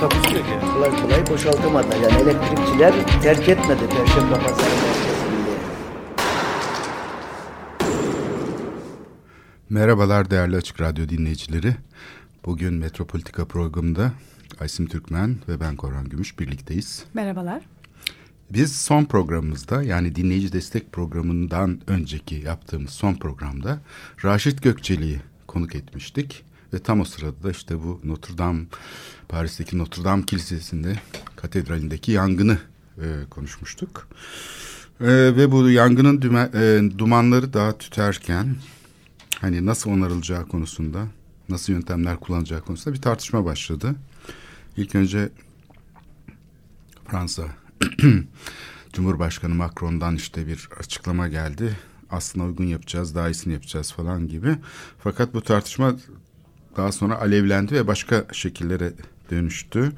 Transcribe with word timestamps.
Takusuyor 0.00 0.44
ki. 0.44 0.66
kolay 0.74 1.02
kolay 1.02 1.26
boşaltamadı. 1.26 1.96
Yani 1.96 2.22
elektrikçiler 2.22 3.22
terk 3.22 3.48
etmedi 3.48 3.80
Perşembe 3.90 4.34
Pazarı 4.34 4.70
merkezinde. 4.70 5.50
Merhabalar 9.70 10.30
değerli 10.30 10.56
Açık 10.56 10.80
Radyo 10.80 11.08
dinleyicileri. 11.08 11.76
Bugün 12.44 12.74
Metropolitika 12.74 13.44
programında 13.44 14.12
Aysim 14.60 14.86
Türkmen 14.86 15.36
ve 15.48 15.60
ben 15.60 15.76
Korhan 15.76 16.08
Gümüş 16.08 16.38
birlikteyiz. 16.38 17.04
Merhabalar. 17.14 17.62
Biz 18.50 18.76
son 18.76 19.04
programımızda 19.04 19.82
yani 19.82 20.14
dinleyici 20.16 20.52
destek 20.52 20.92
programından 20.92 21.80
önceki 21.86 22.34
yaptığımız 22.34 22.90
son 22.90 23.14
programda 23.14 23.80
Raşit 24.24 24.62
Gökçeli'yi 24.62 25.20
konuk 25.46 25.74
etmiştik. 25.74 26.44
Ve 26.74 26.78
tam 26.78 27.00
o 27.00 27.04
sırada 27.04 27.42
da 27.42 27.50
işte 27.50 27.82
bu 27.82 28.00
Notre 28.04 28.38
Dame, 28.38 28.64
Paris'teki 29.30 29.78
Notre 29.78 30.04
Dame 30.04 30.22
Kilisesi'nde 30.22 30.96
katedralindeki 31.36 32.12
yangını 32.12 32.58
e, 32.98 33.06
konuşmuştuk. 33.30 34.08
E, 35.00 35.06
ve 35.06 35.52
bu 35.52 35.70
yangının 35.70 36.22
düme, 36.22 36.50
e, 36.54 36.82
dumanları 36.98 37.52
daha 37.52 37.78
tüterken 37.78 38.56
hani 39.40 39.66
nasıl 39.66 39.90
onarılacağı 39.90 40.48
konusunda, 40.48 41.06
nasıl 41.48 41.72
yöntemler 41.72 42.16
kullanacağı 42.16 42.60
konusunda 42.60 42.96
bir 42.96 43.02
tartışma 43.02 43.44
başladı. 43.44 43.94
İlk 44.76 44.94
önce 44.94 45.28
Fransa 47.08 47.44
Cumhurbaşkanı 48.92 49.54
Macron'dan 49.54 50.16
işte 50.16 50.46
bir 50.46 50.68
açıklama 50.80 51.28
geldi. 51.28 51.76
Aslında 52.10 52.46
uygun 52.46 52.64
yapacağız, 52.64 53.14
daha 53.14 53.30
iyisini 53.30 53.52
yapacağız 53.52 53.92
falan 53.92 54.28
gibi. 54.28 54.56
Fakat 54.98 55.34
bu 55.34 55.42
tartışma 55.42 55.96
daha 56.76 56.92
sonra 56.92 57.20
alevlendi 57.20 57.74
ve 57.74 57.86
başka 57.86 58.24
şekillere 58.32 58.92
dönüştü. 59.30 59.92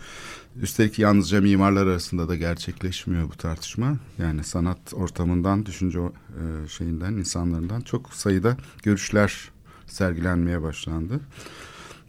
Üstelik 0.57 0.99
yalnızca 0.99 1.41
mimarlar 1.41 1.87
arasında 1.87 2.29
da 2.29 2.37
gerçekleşmiyor 2.37 3.29
bu 3.29 3.37
tartışma. 3.37 3.97
Yani 4.19 4.45
sanat 4.45 4.95
ortamından, 4.95 5.67
düşünce 5.67 5.99
e, 5.99 6.69
şeyinden, 6.69 7.13
insanlarından 7.13 7.81
çok 7.81 8.15
sayıda 8.15 8.57
görüşler 8.83 9.51
sergilenmeye 9.87 10.63
başlandı. 10.63 11.21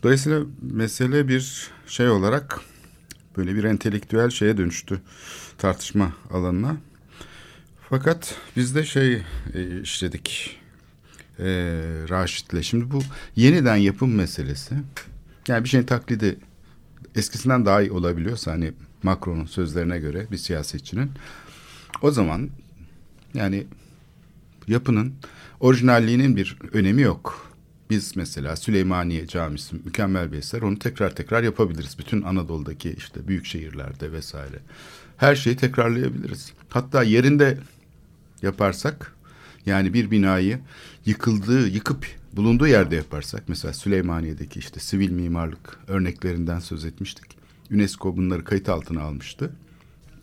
Dolayısıyla 0.04 0.44
mesele 0.62 1.28
bir 1.28 1.72
şey 1.88 2.10
olarak 2.10 2.60
böyle 3.38 3.56
bir 3.56 3.64
entelektüel 3.64 4.30
şeye 4.30 4.58
dönüştü 4.58 5.02
tartışma 5.58 6.14
alanına. 6.32 6.78
Fakat 7.90 8.36
biz 8.56 8.76
de 8.76 8.86
şey 8.86 9.14
e, 9.54 9.82
işledik 9.82 10.60
e, 11.40 11.46
Raşit'le. 12.10 12.64
Şimdi 12.64 12.92
bu 12.92 13.02
yeniden 13.36 13.76
yapım 13.76 14.16
meselesi. 14.16 14.76
Yani 15.48 15.64
bir 15.64 15.70
şeyin 15.70 15.86
taklidi 15.86 16.40
eskisinden 17.16 17.66
daha 17.66 17.82
iyi 17.82 17.92
olabiliyorsa 17.92 18.52
hani 18.52 18.74
Macron'un 19.04 19.46
sözlerine 19.46 20.00
göre 20.00 20.28
bir 20.32 20.38
siyasetçinin 20.38 21.12
o 22.02 22.12
zaman 22.12 22.50
yani 23.34 23.66
yapının 24.68 25.14
orijinalliğinin 25.60 26.36
bir 26.36 26.58
önemi 26.74 27.02
yok. 27.02 27.54
Biz 27.90 28.16
mesela 28.16 28.56
Süleymaniye 28.56 29.28
Camisi 29.28 29.76
mükemmel 29.76 30.32
bir 30.32 30.38
eser. 30.38 30.62
Onu 30.62 30.80
tekrar 30.80 31.16
tekrar 31.16 31.44
yapabiliriz. 31.44 32.00
Bütün 32.00 32.22
Anadolu'daki 32.22 32.94
işte 32.98 33.28
büyük 33.28 33.46
şehirlerde 33.46 34.12
vesaire. 34.12 34.60
Her 35.18 35.36
şeyi 35.36 35.58
tekrarlayabiliriz. 35.58 36.54
Hatta 36.70 37.04
yerinde 37.04 37.58
yaparsak 38.42 39.16
yani 39.66 39.94
bir 39.94 40.12
binayı 40.12 40.60
yıkıldığı, 41.06 41.68
yıkıp 41.68 42.08
bulunduğu 42.36 42.68
yerde 42.68 42.96
yaparsak 42.96 43.44
mesela 43.48 43.74
Süleymaniye'deki 43.74 44.60
işte 44.60 44.80
sivil 44.80 45.12
mimarlık 45.12 45.80
örneklerinden 45.88 46.60
söz 46.60 46.86
etmiştik. 46.86 47.26
UNESCO 47.72 48.18
bunları 48.18 48.44
kayıt 48.44 48.70
altına 48.70 49.02
almıştı. 49.02 49.52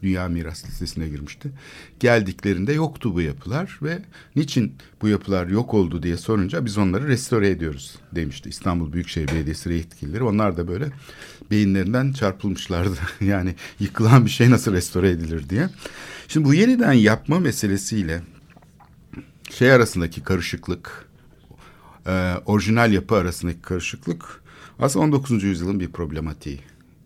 Dünya 0.02 0.28
Miras 0.28 0.64
Listesi'ne 0.66 1.08
girmişti. 1.08 1.50
Geldiklerinde 2.00 2.72
yoktu 2.72 3.14
bu 3.14 3.20
yapılar 3.20 3.78
ve 3.82 4.02
niçin 4.36 4.74
bu 5.02 5.08
yapılar 5.08 5.46
yok 5.46 5.74
oldu 5.74 6.02
diye 6.02 6.16
sorunca 6.16 6.64
biz 6.64 6.78
onları 6.78 7.08
restore 7.08 7.50
ediyoruz 7.50 7.96
demişti 8.12 8.48
İstanbul 8.48 8.92
Büyükşehir 8.92 9.28
Belediyesi 9.28 9.72
yetkilileri. 9.72 10.22
Onlar 10.22 10.56
da 10.56 10.68
böyle 10.68 10.86
beyinlerinden 11.50 12.12
çarpılmışlardı. 12.12 12.98
yani 13.20 13.54
yıkılan 13.80 14.24
bir 14.24 14.30
şey 14.30 14.50
nasıl 14.50 14.72
restore 14.72 15.10
edilir 15.10 15.48
diye. 15.48 15.68
Şimdi 16.28 16.46
bu 16.48 16.54
yeniden 16.54 16.92
yapma 16.92 17.40
meselesiyle 17.40 18.22
şey 19.50 19.72
arasındaki 19.72 20.22
karışıklık, 20.22 21.09
e, 22.06 22.34
orijinal 22.46 22.92
yapı 22.92 23.14
arasındaki 23.14 23.62
karışıklık 23.62 24.42
aslında 24.78 25.04
19. 25.04 25.42
yüzyılın 25.42 25.80
bir 25.80 25.88
problematiği. 25.88 26.60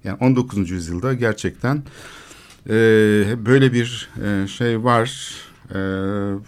Yani 0.04 0.18
19. 0.20 0.70
yüzyılda 0.70 1.14
gerçekten 1.14 1.82
e, 2.68 2.72
böyle 3.46 3.72
bir 3.72 4.10
e, 4.24 4.46
şey 4.48 4.84
var 4.84 5.34
e, 5.70 5.78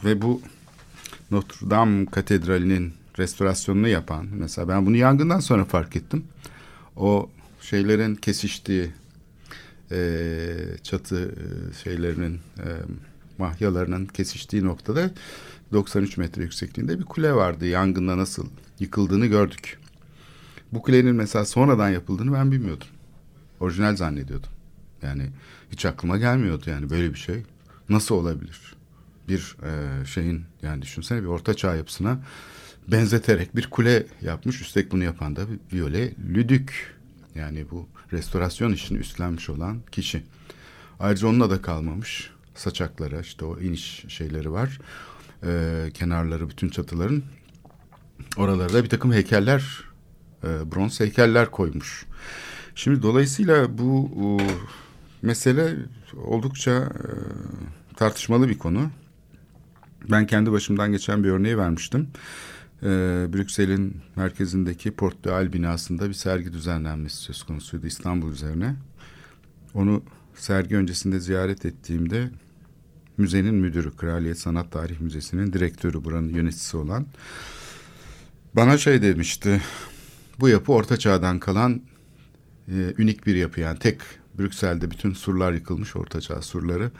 ve 0.04 0.22
bu 0.22 0.40
Notre 1.30 1.70
Dame 1.70 2.06
Katedrali'nin 2.06 2.92
restorasyonunu 3.18 3.88
yapan 3.88 4.26
mesela 4.32 4.68
ben 4.68 4.86
bunu 4.86 4.96
yangından 4.96 5.40
sonra 5.40 5.64
fark 5.64 5.96
ettim. 5.96 6.24
O 6.96 7.30
şeylerin 7.60 8.14
kesiştiği 8.14 8.90
e, 9.92 9.98
çatı 10.82 11.34
e, 11.34 11.74
şeylerinin 11.84 12.40
e, 12.58 12.68
mahyalarının 13.38 14.06
kesiştiği 14.06 14.64
noktada 14.64 15.10
93 15.72 16.16
metre 16.16 16.42
yüksekliğinde 16.42 16.98
bir 16.98 17.04
kule 17.04 17.32
vardı. 17.32 17.66
Yangında 17.66 18.18
nasıl 18.18 18.46
yıkıldığını 18.80 19.26
gördük. 19.26 19.78
Bu 20.72 20.82
kulenin 20.82 21.14
mesela 21.14 21.44
sonradan 21.44 21.88
yapıldığını 21.90 22.32
ben 22.32 22.52
bilmiyordum. 22.52 22.86
Orijinal 23.60 23.96
zannediyordum. 23.96 24.50
Yani 25.02 25.30
hiç 25.72 25.86
aklıma 25.86 26.18
gelmiyordu 26.18 26.70
yani 26.70 26.90
böyle 26.90 27.10
bir 27.10 27.18
şey. 27.18 27.42
Nasıl 27.88 28.14
olabilir? 28.14 28.74
Bir 29.28 29.56
e, 29.62 30.04
şeyin 30.06 30.44
yani 30.62 30.82
düşünsene 30.82 31.22
bir 31.22 31.26
orta 31.26 31.54
çağ 31.54 31.76
yapısına 31.76 32.18
benzeterek 32.88 33.56
bir 33.56 33.70
kule 33.70 34.06
yapmış. 34.22 34.62
Üstelik 34.62 34.92
bunu 34.92 35.04
yapan 35.04 35.36
da 35.36 35.42
Viole 35.72 36.14
Lüdük. 36.28 36.96
Yani 37.34 37.70
bu 37.70 37.88
restorasyon 38.12 38.72
işini 38.72 38.98
üstlenmiş 38.98 39.50
olan 39.50 39.80
kişi. 39.92 40.22
Ayrıca 41.00 41.28
onunla 41.28 41.50
da 41.50 41.62
kalmamış. 41.62 42.30
Saçaklara 42.56 43.20
işte 43.20 43.44
o 43.44 43.60
iniş 43.60 44.04
şeyleri 44.08 44.52
var. 44.52 44.78
Ee, 45.44 45.90
kenarları 45.94 46.50
bütün 46.50 46.68
çatıların. 46.68 47.22
Oralarda 48.36 48.84
bir 48.84 48.88
takım 48.88 49.12
heykeller, 49.12 49.84
e, 50.44 50.72
bronz 50.72 51.00
heykeller 51.00 51.50
koymuş. 51.50 52.06
Şimdi 52.74 53.02
dolayısıyla 53.02 53.78
bu 53.78 54.10
o, 54.22 54.38
mesele 55.22 55.76
oldukça 56.16 56.72
e, 56.72 57.08
tartışmalı 57.96 58.48
bir 58.48 58.58
konu. 58.58 58.90
Ben 60.10 60.26
kendi 60.26 60.52
başımdan 60.52 60.92
geçen 60.92 61.24
bir 61.24 61.28
örneği 61.28 61.58
vermiştim. 61.58 62.08
E, 62.82 62.86
Brüksel'in 63.32 63.96
merkezindeki 64.16 64.90
Port 64.90 65.24
de 65.24 65.32
Al 65.32 65.52
binasında 65.52 66.08
bir 66.08 66.14
sergi 66.14 66.52
düzenlenmesi 66.52 67.16
söz 67.16 67.42
konusuydu 67.42 67.86
İstanbul 67.86 68.32
üzerine. 68.32 68.76
Onu 69.74 70.02
sergi 70.34 70.76
öncesinde 70.76 71.20
ziyaret 71.20 71.66
ettiğimde 71.66 72.30
müzenin 73.18 73.54
müdürü, 73.54 73.96
Kraliyet 73.96 74.38
Sanat 74.38 74.72
Tarih 74.72 75.00
Müzesi'nin 75.00 75.52
direktörü, 75.52 76.04
buranın 76.04 76.28
yöneticisi 76.28 76.76
olan 76.76 77.06
bana 78.54 78.78
şey 78.78 79.02
demişti. 79.02 79.62
Bu 80.40 80.48
yapı 80.48 80.72
Orta 80.72 80.96
Çağ'dan 80.96 81.38
kalan 81.38 81.82
e, 82.68 82.94
ünik 82.98 83.26
bir 83.26 83.34
yapı 83.34 83.60
yani 83.60 83.78
tek 83.78 84.00
Brüksel'de 84.38 84.90
bütün 84.90 85.12
surlar 85.12 85.52
yıkılmış 85.52 85.96
Orta 85.96 86.20
Çağ 86.20 86.42
surları. 86.42 86.90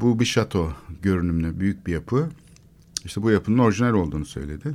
Bu 0.00 0.20
bir 0.20 0.24
şato 0.24 0.72
görünümlü 1.02 1.60
büyük 1.60 1.86
bir 1.86 1.92
yapı. 1.92 2.28
İşte 3.04 3.22
bu 3.22 3.30
yapının 3.30 3.58
orijinal 3.58 3.94
olduğunu 3.94 4.24
söyledi. 4.24 4.74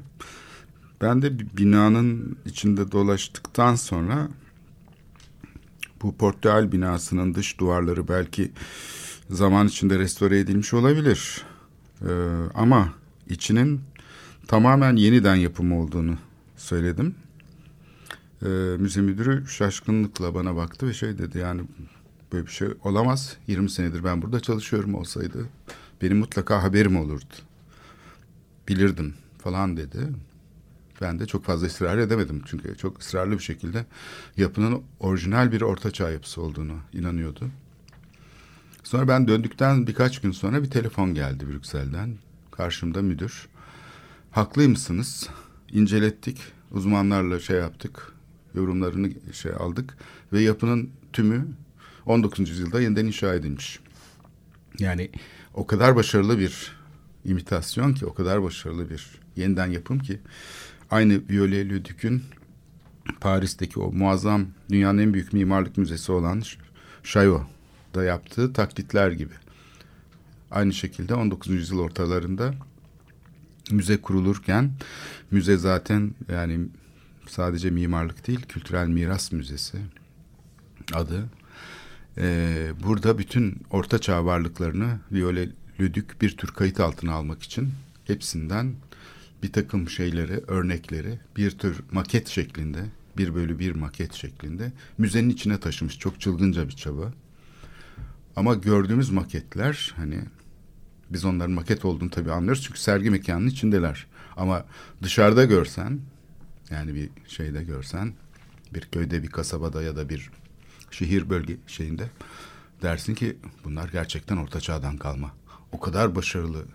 Ben 1.01 1.21
de 1.21 1.39
binanın 1.57 2.37
içinde 2.45 2.91
dolaştıktan 2.91 3.75
sonra 3.75 4.29
bu 6.01 6.17
Portugal 6.17 6.71
binasının 6.71 7.35
dış 7.35 7.59
duvarları 7.59 8.07
belki 8.07 8.51
zaman 9.29 9.67
içinde 9.67 9.99
restore 9.99 10.39
edilmiş 10.39 10.73
olabilir. 10.73 11.45
Ee, 12.01 12.07
ama 12.53 12.93
içinin 13.29 13.81
tamamen 14.47 14.95
yeniden 14.95 15.35
yapımı 15.35 15.79
olduğunu 15.81 16.17
söyledim. 16.57 17.15
Ee, 18.43 18.47
müze 18.79 19.01
müdürü 19.01 19.47
şaşkınlıkla 19.47 20.35
bana 20.35 20.55
baktı 20.55 20.87
ve 20.87 20.93
şey 20.93 21.17
dedi 21.17 21.37
yani 21.37 21.61
böyle 22.33 22.45
bir 22.45 22.51
şey 22.51 22.67
olamaz. 22.83 23.37
20 23.47 23.69
senedir 23.69 24.03
ben 24.03 24.21
burada 24.21 24.39
çalışıyorum 24.39 24.95
olsaydı 24.95 25.45
benim 26.01 26.17
mutlaka 26.17 26.63
haberim 26.63 26.97
olurdu. 26.97 27.33
Bilirdim 28.67 29.13
falan 29.37 29.77
dedi. 29.77 30.07
Ben 31.01 31.19
de 31.19 31.25
çok 31.25 31.43
fazla 31.45 31.67
ısrar 31.67 31.97
edemedim 31.97 32.41
çünkü 32.45 32.77
çok 32.77 32.99
ısrarlı 32.99 33.31
bir 33.31 33.43
şekilde 33.43 33.85
yapının 34.37 34.83
orijinal 34.99 35.51
bir 35.51 35.61
ortaçağ 35.61 36.11
yapısı 36.11 36.41
olduğunu 36.41 36.77
inanıyordu. 36.93 37.45
Sonra 38.87 39.07
ben 39.07 39.27
döndükten 39.27 39.87
birkaç 39.87 40.21
gün 40.21 40.31
sonra 40.31 40.63
bir 40.63 40.69
telefon 40.69 41.13
geldi 41.13 41.47
Brüksel'den. 41.47 42.17
Karşımda 42.51 43.01
müdür. 43.01 43.47
Haklıymışsınız. 44.31 45.29
İncelettik. 45.71 46.41
Uzmanlarla 46.71 47.39
şey 47.39 47.57
yaptık. 47.57 48.13
Yorumlarını 48.55 49.11
şey 49.33 49.51
aldık. 49.59 49.97
Ve 50.33 50.41
yapının 50.41 50.89
tümü 51.13 51.47
19. 52.05 52.39
yüzyılda 52.39 52.81
yeniden 52.81 53.05
inşa 53.05 53.33
edilmiş. 53.33 53.79
Yani 54.79 55.09
o 55.53 55.67
kadar 55.67 55.95
başarılı 55.95 56.39
bir 56.39 56.75
imitasyon 57.25 57.93
ki, 57.93 58.05
o 58.05 58.13
kadar 58.13 58.43
başarılı 58.43 58.89
bir 58.89 59.07
yeniden 59.35 59.67
yapım 59.67 59.99
ki 59.99 60.19
aynı 60.91 61.21
Viollet 61.29 61.69
Le 61.71 61.85
Duc'ün 61.85 62.23
Paris'teki 63.19 63.79
o 63.79 63.91
muazzam 63.91 64.45
dünyanın 64.69 64.97
en 64.97 65.13
büyük 65.13 65.33
mimarlık 65.33 65.77
müzesi 65.77 66.11
olan 66.11 66.41
Chaillot'da 67.97 68.03
yaptığı 68.03 68.53
taklitler 68.53 69.11
gibi. 69.11 69.33
Aynı 70.51 70.73
şekilde 70.73 71.15
19. 71.15 71.47
yüzyıl 71.47 71.79
ortalarında 71.79 72.53
müze 73.71 73.97
kurulurken 73.97 74.71
müze 75.31 75.57
zaten 75.57 76.15
yani 76.29 76.67
sadece 77.27 77.69
mimarlık 77.69 78.27
değil 78.27 78.41
kültürel 78.49 78.87
miras 78.87 79.31
müzesi 79.31 79.77
adı. 80.93 81.29
Ee, 82.17 82.71
burada 82.83 83.17
bütün 83.17 83.61
orta 83.69 83.99
çağ 83.99 84.25
varlıklarını 84.25 84.99
Viole 85.11 85.49
Lüdük 85.79 86.21
bir 86.21 86.37
tür 86.37 86.47
kayıt 86.47 86.79
altına 86.79 87.13
almak 87.13 87.43
için 87.43 87.69
hepsinden 88.05 88.75
bir 89.43 89.51
takım 89.51 89.89
şeyleri, 89.89 90.43
örnekleri 90.47 91.19
bir 91.37 91.51
tür 91.51 91.81
maket 91.91 92.27
şeklinde, 92.27 92.79
bir 93.17 93.35
bölü 93.35 93.59
bir 93.59 93.75
maket 93.75 94.13
şeklinde 94.13 94.71
müzenin 94.97 95.29
içine 95.29 95.59
taşımış. 95.59 95.99
Çok 95.99 96.21
çılgınca 96.21 96.67
bir 96.67 96.75
çaba. 96.75 97.13
Ama 98.37 98.53
gördüğümüz 98.53 99.09
maketler 99.09 99.93
hani 99.95 100.19
biz 101.09 101.25
onların 101.25 101.51
maket 101.51 101.85
olduğunu 101.85 102.09
tabii 102.09 102.31
anlıyoruz 102.31 102.63
çünkü 102.63 102.79
sergi 102.79 103.09
mekanının 103.09 103.47
içindeler. 103.47 104.07
Ama 104.35 104.65
dışarıda 105.03 105.45
görsen 105.45 105.99
yani 106.69 106.95
bir 106.95 107.09
şeyde 107.27 107.63
görsen 107.63 108.13
bir 108.73 108.81
köyde 108.81 109.23
bir 109.23 109.27
kasabada 109.27 109.83
ya 109.83 109.95
da 109.95 110.09
bir 110.09 110.29
şehir 110.91 111.29
bölge 111.29 111.57
şeyinde 111.67 112.09
dersin 112.81 113.15
ki 113.15 113.37
bunlar 113.63 113.89
gerçekten 113.89 114.37
orta 114.37 114.61
çağdan 114.61 114.97
kalma. 114.97 115.33
O 115.71 115.79
kadar 115.79 116.15
başarılı 116.15 116.65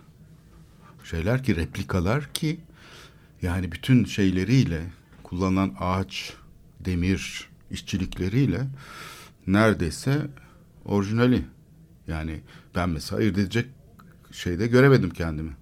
şeyler 1.05 1.43
ki 1.43 1.57
replikalar 1.57 2.33
ki 2.33 2.61
yani 3.43 3.73
bütün 3.73 4.05
şeyleriyle 4.05 4.83
kullanılan 5.23 5.75
ağaç, 5.81 6.33
demir 6.81 7.49
işçilikleriyle 7.71 8.67
neredeyse 9.47 10.27
orijinali. 10.85 11.45
Yani 12.09 12.41
ben 12.75 12.89
mesela 12.89 13.21
ayırt 13.21 13.39
edecek 13.39 13.67
şeyde 14.33 14.67
göremedim 14.67 15.11
kendimi. 15.11 15.57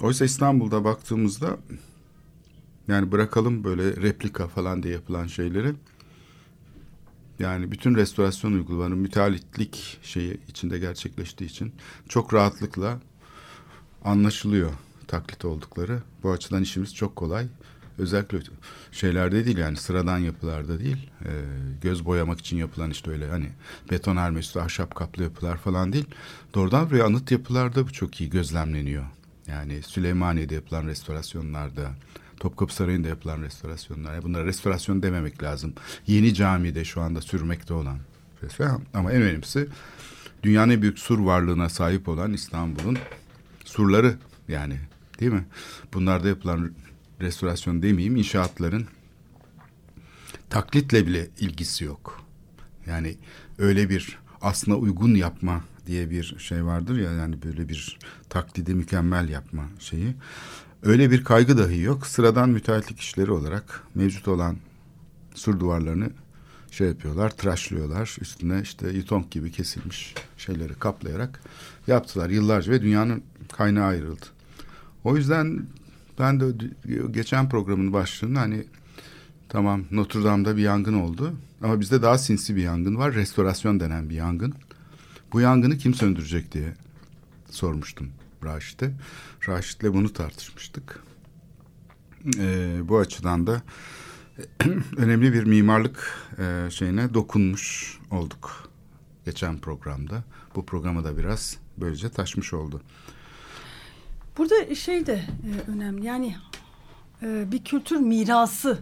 Oysa 0.00 0.24
İstanbul'da 0.24 0.84
baktığımızda 0.84 1.56
yani 2.88 3.12
bırakalım 3.12 3.64
böyle 3.64 3.96
replika 3.96 4.48
falan 4.48 4.82
diye 4.82 4.94
yapılan 4.94 5.26
şeyleri. 5.26 5.74
Yani 7.38 7.70
bütün 7.70 7.94
restorasyon 7.94 8.52
uygulamaları 8.52 8.96
müteahhitlik 8.96 9.98
şeyi 10.02 10.40
içinde 10.48 10.78
gerçekleştiği 10.78 11.50
için 11.50 11.72
çok 12.08 12.34
rahatlıkla 12.34 12.98
anlaşılıyor 14.04 14.70
taklit 15.08 15.44
oldukları. 15.44 16.02
Bu 16.22 16.30
açıdan 16.30 16.62
işimiz 16.62 16.94
çok 16.94 17.16
kolay. 17.16 17.46
Özellikle 17.98 18.38
şeylerde 18.92 19.44
değil 19.44 19.58
yani 19.58 19.76
sıradan 19.76 20.18
yapılarda 20.18 20.78
değil. 20.80 21.10
E, 21.24 21.30
göz 21.82 22.04
boyamak 22.04 22.40
için 22.40 22.56
yapılan 22.56 22.90
işte 22.90 23.10
öyle 23.10 23.30
hani 23.30 23.48
beton 23.90 24.16
harme 24.16 24.40
üstü 24.40 24.58
ahşap 24.58 24.94
kaplı 24.94 25.22
yapılar 25.22 25.56
falan 25.56 25.92
değil. 25.92 26.06
Doğrudan 26.54 26.90
buraya 26.90 27.04
anıt 27.04 27.30
yapılarda 27.30 27.86
bu 27.86 27.92
çok 27.92 28.20
iyi 28.20 28.30
gözlemleniyor. 28.30 29.04
Yani 29.46 29.82
Süleymaniye'de 29.82 30.54
yapılan 30.54 30.86
restorasyonlarda, 30.86 31.90
Topkapı 32.40 32.74
Sarayı'nda 32.74 33.08
yapılan 33.08 33.42
restorasyonlar. 33.42 34.14
Yani 34.14 34.24
bunlara 34.24 34.44
restorasyon 34.44 35.02
dememek 35.02 35.42
lazım. 35.42 35.74
Yeni 36.06 36.34
camide 36.34 36.84
şu 36.84 37.00
anda 37.00 37.20
sürmekte 37.20 37.74
olan. 37.74 37.98
Ama 38.94 39.12
en 39.12 39.22
önemlisi 39.22 39.68
dünyanın 40.42 40.72
en 40.72 40.82
büyük 40.82 40.98
sur 40.98 41.18
varlığına 41.18 41.68
sahip 41.68 42.08
olan 42.08 42.32
İstanbul'un 42.32 42.98
surları 43.64 44.16
yani 44.48 44.80
değil 45.20 45.32
mi? 45.32 45.44
Bunlarda 45.94 46.28
yapılan 46.28 46.72
restorasyon 47.22 47.82
demeyeyim 47.82 48.16
inşaatların 48.16 48.86
taklitle 50.50 51.06
bile 51.06 51.28
ilgisi 51.40 51.84
yok. 51.84 52.22
Yani 52.86 53.16
öyle 53.58 53.90
bir 53.90 54.18
aslına 54.40 54.76
uygun 54.76 55.14
yapma 55.14 55.64
diye 55.86 56.10
bir 56.10 56.36
şey 56.38 56.64
vardır 56.64 56.98
ya 56.98 57.12
yani 57.12 57.42
böyle 57.42 57.68
bir 57.68 57.98
taklidi 58.28 58.74
mükemmel 58.74 59.28
yapma 59.28 59.64
şeyi. 59.78 60.14
Öyle 60.82 61.10
bir 61.10 61.24
kaygı 61.24 61.58
dahi 61.58 61.80
yok. 61.80 62.06
Sıradan 62.06 62.48
müteahhitlik 62.48 63.00
işleri 63.00 63.30
olarak 63.30 63.82
mevcut 63.94 64.28
olan 64.28 64.56
sur 65.34 65.60
duvarlarını 65.60 66.10
şey 66.70 66.88
yapıyorlar, 66.88 67.30
tıraşlıyorlar. 67.30 68.16
Üstüne 68.20 68.60
işte 68.62 68.88
yutonk 68.88 69.30
gibi 69.30 69.52
kesilmiş 69.52 70.14
şeyleri 70.36 70.74
kaplayarak 70.74 71.40
yaptılar 71.86 72.30
yıllarca 72.30 72.72
ve 72.72 72.82
dünyanın 72.82 73.22
kaynağı 73.52 73.86
ayrıldı. 73.86 74.26
O 75.04 75.16
yüzden 75.16 75.66
ben 76.18 76.40
de 76.40 76.46
geçen 77.10 77.48
programın 77.48 77.92
başlığında 77.92 78.40
hani 78.40 78.64
tamam 79.48 79.84
Notre 79.90 80.24
Dame'da 80.24 80.56
bir 80.56 80.62
yangın 80.62 80.94
oldu 80.94 81.34
ama 81.62 81.80
bizde 81.80 82.02
daha 82.02 82.18
sinsi 82.18 82.56
bir 82.56 82.62
yangın 82.62 82.96
var. 82.96 83.14
Restorasyon 83.14 83.80
denen 83.80 84.10
bir 84.10 84.14
yangın. 84.14 84.54
Bu 85.32 85.40
yangını 85.40 85.78
kim 85.78 85.94
söndürecek 85.94 86.52
diye 86.52 86.74
sormuştum 87.50 88.08
Raşit'e. 88.44 88.92
Raşit'le 89.48 89.84
bunu 89.84 90.12
tartışmıştık. 90.12 91.02
Ee, 92.38 92.80
bu 92.84 92.98
açıdan 92.98 93.46
da 93.46 93.62
önemli 94.96 95.32
bir 95.32 95.44
mimarlık 95.44 96.18
e, 96.38 96.70
şeyine 96.70 97.14
dokunmuş 97.14 97.98
olduk 98.10 98.70
geçen 99.24 99.58
programda. 99.58 100.24
Bu 100.54 100.66
programa 100.66 101.04
da 101.04 101.18
biraz 101.18 101.56
böylece 101.76 102.10
taşmış 102.10 102.54
oldu. 102.54 102.82
Burada 104.38 104.74
şey 104.74 105.06
de 105.06 105.12
e, 105.14 105.70
önemli 105.70 106.06
yani 106.06 106.36
e, 107.22 107.52
bir 107.52 107.64
kültür 107.64 107.96
mirası 107.96 108.78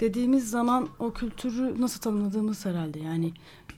dediğimiz 0.00 0.50
zaman 0.50 0.88
o 0.98 1.12
kültürü 1.12 1.80
nasıl 1.80 2.00
tanımladığımız 2.00 2.66
herhalde 2.66 3.00
yani 3.00 3.32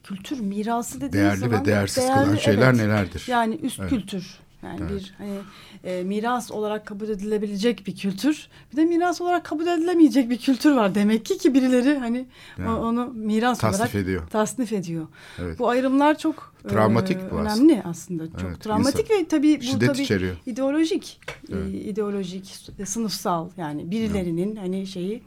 kültür 0.04 0.40
mirası 0.40 1.00
dediğimiz 1.00 1.14
değerli 1.14 1.40
zaman 1.40 1.61
ve 1.61 1.64
değersiz 1.64 2.04
değerli, 2.04 2.25
kılan 2.25 2.37
şeyler 2.37 2.68
evet. 2.68 2.76
nelerdir? 2.76 3.25
Yani 3.28 3.54
üst 3.62 3.80
evet. 3.80 3.90
kültür 3.90 4.38
yani 4.62 4.80
evet. 4.80 4.90
bir 4.90 5.14
hani 5.18 5.38
e, 5.85 6.02
miras 6.02 6.50
olarak 6.50 6.87
kabul 6.87 7.08
edilebilecek 7.08 7.87
bir 7.87 7.96
kültür. 7.96 8.49
Bir 8.73 8.76
de 8.76 8.85
miras 8.85 9.20
olarak 9.20 9.44
kabul 9.44 9.66
edilemeyecek 9.66 10.30
bir 10.30 10.38
kültür 10.38 10.73
var. 10.73 10.94
Demek 10.94 11.25
ki 11.25 11.38
ki 11.38 11.54
birileri 11.54 11.99
hani 11.99 12.26
yani, 12.58 12.70
onu 12.70 13.06
miras 13.06 13.58
tasnif 13.58 13.80
olarak 13.80 13.94
ediyor. 13.94 14.28
tasnif 14.28 14.73
ediyor. 14.73 15.06
Evet. 15.38 15.58
Bu 15.58 15.68
ayrımlar 15.68 16.18
çok 16.18 16.54
travmatik 16.69 17.17
e, 17.17 17.31
bu 17.31 17.35
önemli 17.35 17.83
aslında. 17.85 17.89
aslında. 17.89 18.39
Çok 18.39 18.51
evet, 18.51 18.61
travmatik 18.61 19.11
ve 19.11 19.29
tabii 19.29 19.59
bu 19.61 19.63
şiddet 19.63 19.89
tabii 19.89 20.03
içeriyor. 20.03 20.37
ideolojik 20.47 21.21
evet. 21.53 21.75
e, 21.75 21.81
ideolojik 21.81 22.69
sınıfsal 22.85 23.51
yani 23.57 23.91
birilerinin 23.91 24.49
evet. 24.49 24.59
hani 24.59 24.87
şeyi 24.87 25.23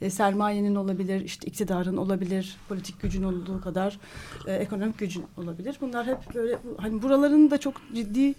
e, 0.00 0.10
sermayenin 0.10 0.74
olabilir, 0.74 1.20
işte 1.20 1.46
iktidarın 1.46 1.96
olabilir, 1.96 2.56
politik 2.68 3.02
gücün 3.02 3.22
olduğu 3.22 3.60
kadar 3.60 3.98
e, 4.46 4.54
ekonomik 4.54 4.98
gücün 4.98 5.24
olabilir. 5.36 5.76
Bunlar 5.80 6.06
hep 6.06 6.34
böyle 6.34 6.58
hani 6.78 7.02
buraların 7.02 7.50
da 7.50 7.58
çok 7.58 7.74
ciddi 7.94 8.34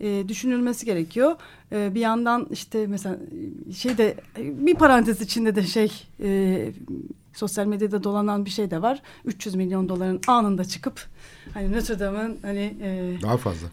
e, 0.00 0.28
düşünülmesi 0.28 0.86
gerekiyor. 0.86 1.36
E, 1.72 1.94
bir 1.94 2.00
yandan 2.00 2.46
işte 2.50 2.86
mesela 2.86 3.18
şey 3.76 3.98
de 3.98 4.16
bir 4.36 4.74
parantez 4.74 5.20
içinde 5.20 5.54
de 5.54 5.62
şey 5.62 5.92
e, 6.22 6.70
sosyal 7.32 7.66
medyada 7.66 8.04
dolanan 8.04 8.44
bir 8.44 8.50
şey 8.50 8.70
de 8.70 8.82
var. 8.82 9.02
300 9.24 9.54
milyon 9.54 9.88
doların 9.88 10.20
anında 10.26 10.64
çıkıp 10.64 11.06
hani 11.54 11.72
Notre 11.72 11.98
Dame'ın 11.98 12.38
hani 12.42 12.74
e, 12.82 13.18
daha 13.22 13.36
fazla. 13.36 13.68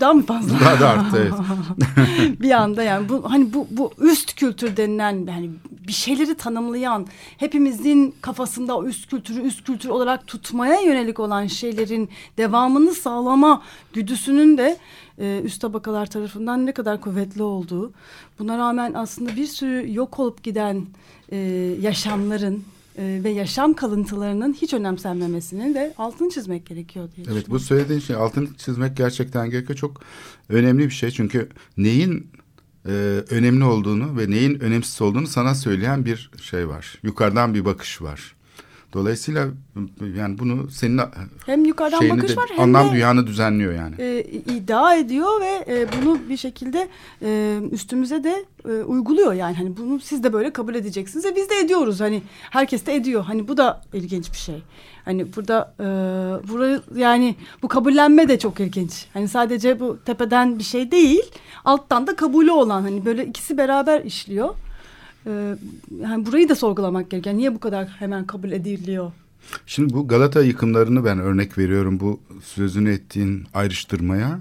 Daha 0.00 0.14
mı 0.14 0.26
fazla? 0.26 0.60
Daha 0.60 0.80
da 0.80 0.88
arttı 0.88 1.16
evet. 1.18 2.40
bir 2.40 2.50
anda 2.50 2.82
yani 2.82 3.08
bu 3.08 3.30
hani 3.30 3.54
bu 3.54 3.66
bu 3.70 3.92
üst 3.98 4.34
kültür 4.34 4.76
denilen 4.76 5.26
yani 5.26 5.50
bir 5.88 5.92
şeyleri 5.92 6.34
tanımlayan 6.34 7.06
hepimizin 7.36 8.14
kafasında 8.20 8.76
o 8.78 8.84
üst 8.84 9.10
kültürü 9.10 9.40
üst 9.42 9.64
kültür 9.64 9.88
olarak 9.88 10.26
tutmaya 10.26 10.80
yönelik 10.80 11.20
olan 11.20 11.46
şeylerin 11.46 12.08
devamını 12.38 12.94
sağlama 12.94 13.62
güdüsünün 13.92 14.58
de 14.58 14.78
e, 15.18 15.40
üst 15.44 15.60
tabakalar 15.60 16.06
tarafından 16.06 16.66
ne 16.66 16.72
kadar 16.72 17.00
kuvvetli 17.00 17.42
olduğu 17.42 17.92
buna 18.38 18.58
rağmen 18.58 18.92
aslında 18.94 19.36
bir 19.36 19.46
sürü 19.46 19.94
yok 19.94 20.18
olup 20.18 20.42
giden 20.42 20.86
e, 21.32 21.36
yaşamların 21.80 22.64
e, 22.98 23.20
ve 23.24 23.30
yaşam 23.30 23.74
kalıntılarının 23.74 24.52
hiç 24.52 24.74
önemsenmemesinin 24.74 25.74
de 25.74 25.94
altını 25.98 26.30
çizmek 26.30 26.66
gerekiyor 26.66 27.08
diye 27.16 27.26
Evet 27.32 27.50
bu 27.50 27.58
söylediğin 27.58 28.00
şey 28.00 28.16
altını 28.16 28.54
çizmek 28.54 28.96
gerçekten 28.96 29.50
gerekiyor. 29.50 29.78
Çok 29.78 30.00
önemli 30.48 30.84
bir 30.84 30.90
şey. 30.90 31.10
Çünkü 31.10 31.48
neyin 31.76 32.30
e, 32.86 32.90
önemli 33.30 33.64
olduğunu 33.64 34.18
ve 34.18 34.30
neyin 34.30 34.60
önemsiz 34.60 35.02
olduğunu 35.02 35.26
sana 35.26 35.54
söyleyen 35.54 36.04
bir 36.04 36.30
şey 36.42 36.68
var. 36.68 36.98
Yukarıdan 37.02 37.54
bir 37.54 37.64
bakış 37.64 38.02
var. 38.02 38.34
Dolayısıyla 38.94 39.48
yani 40.16 40.38
bunu 40.38 40.70
senin 40.70 41.00
hem 41.46 41.64
yukarıdan 41.64 41.98
şeyini 41.98 42.16
bakış 42.16 42.30
de, 42.30 42.36
var 42.36 42.48
hem 42.48 42.60
anlam 42.60 42.88
de 42.88 42.92
dünyanı 42.92 43.26
düzenliyor 43.26 43.72
yani. 43.72 43.94
e, 43.98 44.20
iddia 44.22 44.94
ediyor 44.94 45.40
ve 45.40 45.64
e, 45.68 45.86
bunu 45.92 46.18
bir 46.28 46.36
şekilde 46.36 46.88
e, 47.22 47.58
üstümüze 47.70 48.24
de 48.24 48.44
e, 48.68 48.70
uyguluyor 48.70 49.32
yani. 49.32 49.56
Hani 49.56 49.76
bunu 49.76 50.00
siz 50.00 50.24
de 50.24 50.32
böyle 50.32 50.52
kabul 50.52 50.74
edeceksiniz 50.74 51.24
ve 51.24 51.36
biz 51.36 51.50
de 51.50 51.54
ediyoruz. 51.54 52.00
Hani 52.00 52.22
herkes 52.50 52.86
de 52.86 52.94
ediyor. 52.94 53.24
Hani 53.24 53.48
bu 53.48 53.56
da 53.56 53.82
ilginç 53.92 54.32
bir 54.32 54.38
şey. 54.38 54.62
Hani 55.04 55.36
burada 55.36 55.74
e, 55.80 55.84
burayı 56.48 56.82
yani 56.96 57.34
bu 57.62 57.68
kabullenme 57.68 58.28
de 58.28 58.38
çok 58.38 58.60
ilginç. 58.60 59.06
Hani 59.12 59.28
sadece 59.28 59.80
bu 59.80 59.98
tepeden 60.04 60.58
bir 60.58 60.64
şey 60.64 60.90
değil 60.90 61.22
alttan 61.64 62.06
da 62.06 62.16
kabulü 62.16 62.50
olan 62.50 62.82
hani 62.82 63.04
böyle 63.04 63.26
ikisi 63.26 63.58
beraber 63.58 64.04
işliyor. 64.04 64.54
E, 65.26 65.56
yani 66.00 66.26
burayı 66.26 66.48
da 66.48 66.54
sorgulamak 66.54 67.10
gerekiyor. 67.10 67.36
Niye 67.36 67.54
bu 67.54 67.60
kadar 67.60 67.88
hemen 67.88 68.26
kabul 68.26 68.52
ediliyor? 68.52 69.12
Şimdi 69.66 69.94
bu 69.94 70.08
Galata 70.08 70.42
yıkımlarını 70.42 71.04
ben 71.04 71.18
örnek 71.18 71.58
veriyorum 71.58 72.00
bu 72.00 72.20
sözünü 72.44 72.92
ettiğin 72.92 73.46
ayrıştırmaya, 73.54 74.40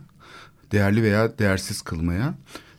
değerli 0.71 1.03
veya 1.03 1.37
değersiz 1.39 1.81
kılmaya. 1.81 2.33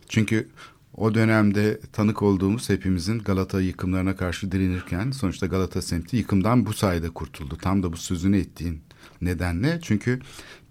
Çünkü 0.08 0.48
o 0.96 1.14
dönemde 1.14 1.80
tanık 1.92 2.22
olduğumuz 2.22 2.68
hepimizin 2.68 3.18
Galata 3.18 3.60
yıkımlarına 3.60 4.16
karşı 4.16 4.52
direnirken 4.52 5.10
sonuçta 5.10 5.46
Galata 5.46 5.82
semti 5.82 6.16
yıkımdan 6.16 6.66
bu 6.66 6.72
sayede 6.72 7.10
kurtuldu. 7.10 7.56
Tam 7.62 7.82
da 7.82 7.92
bu 7.92 7.96
sözünü 7.96 8.38
ettiğin 8.38 8.80
nedenle. 9.20 9.78
Çünkü 9.82 10.20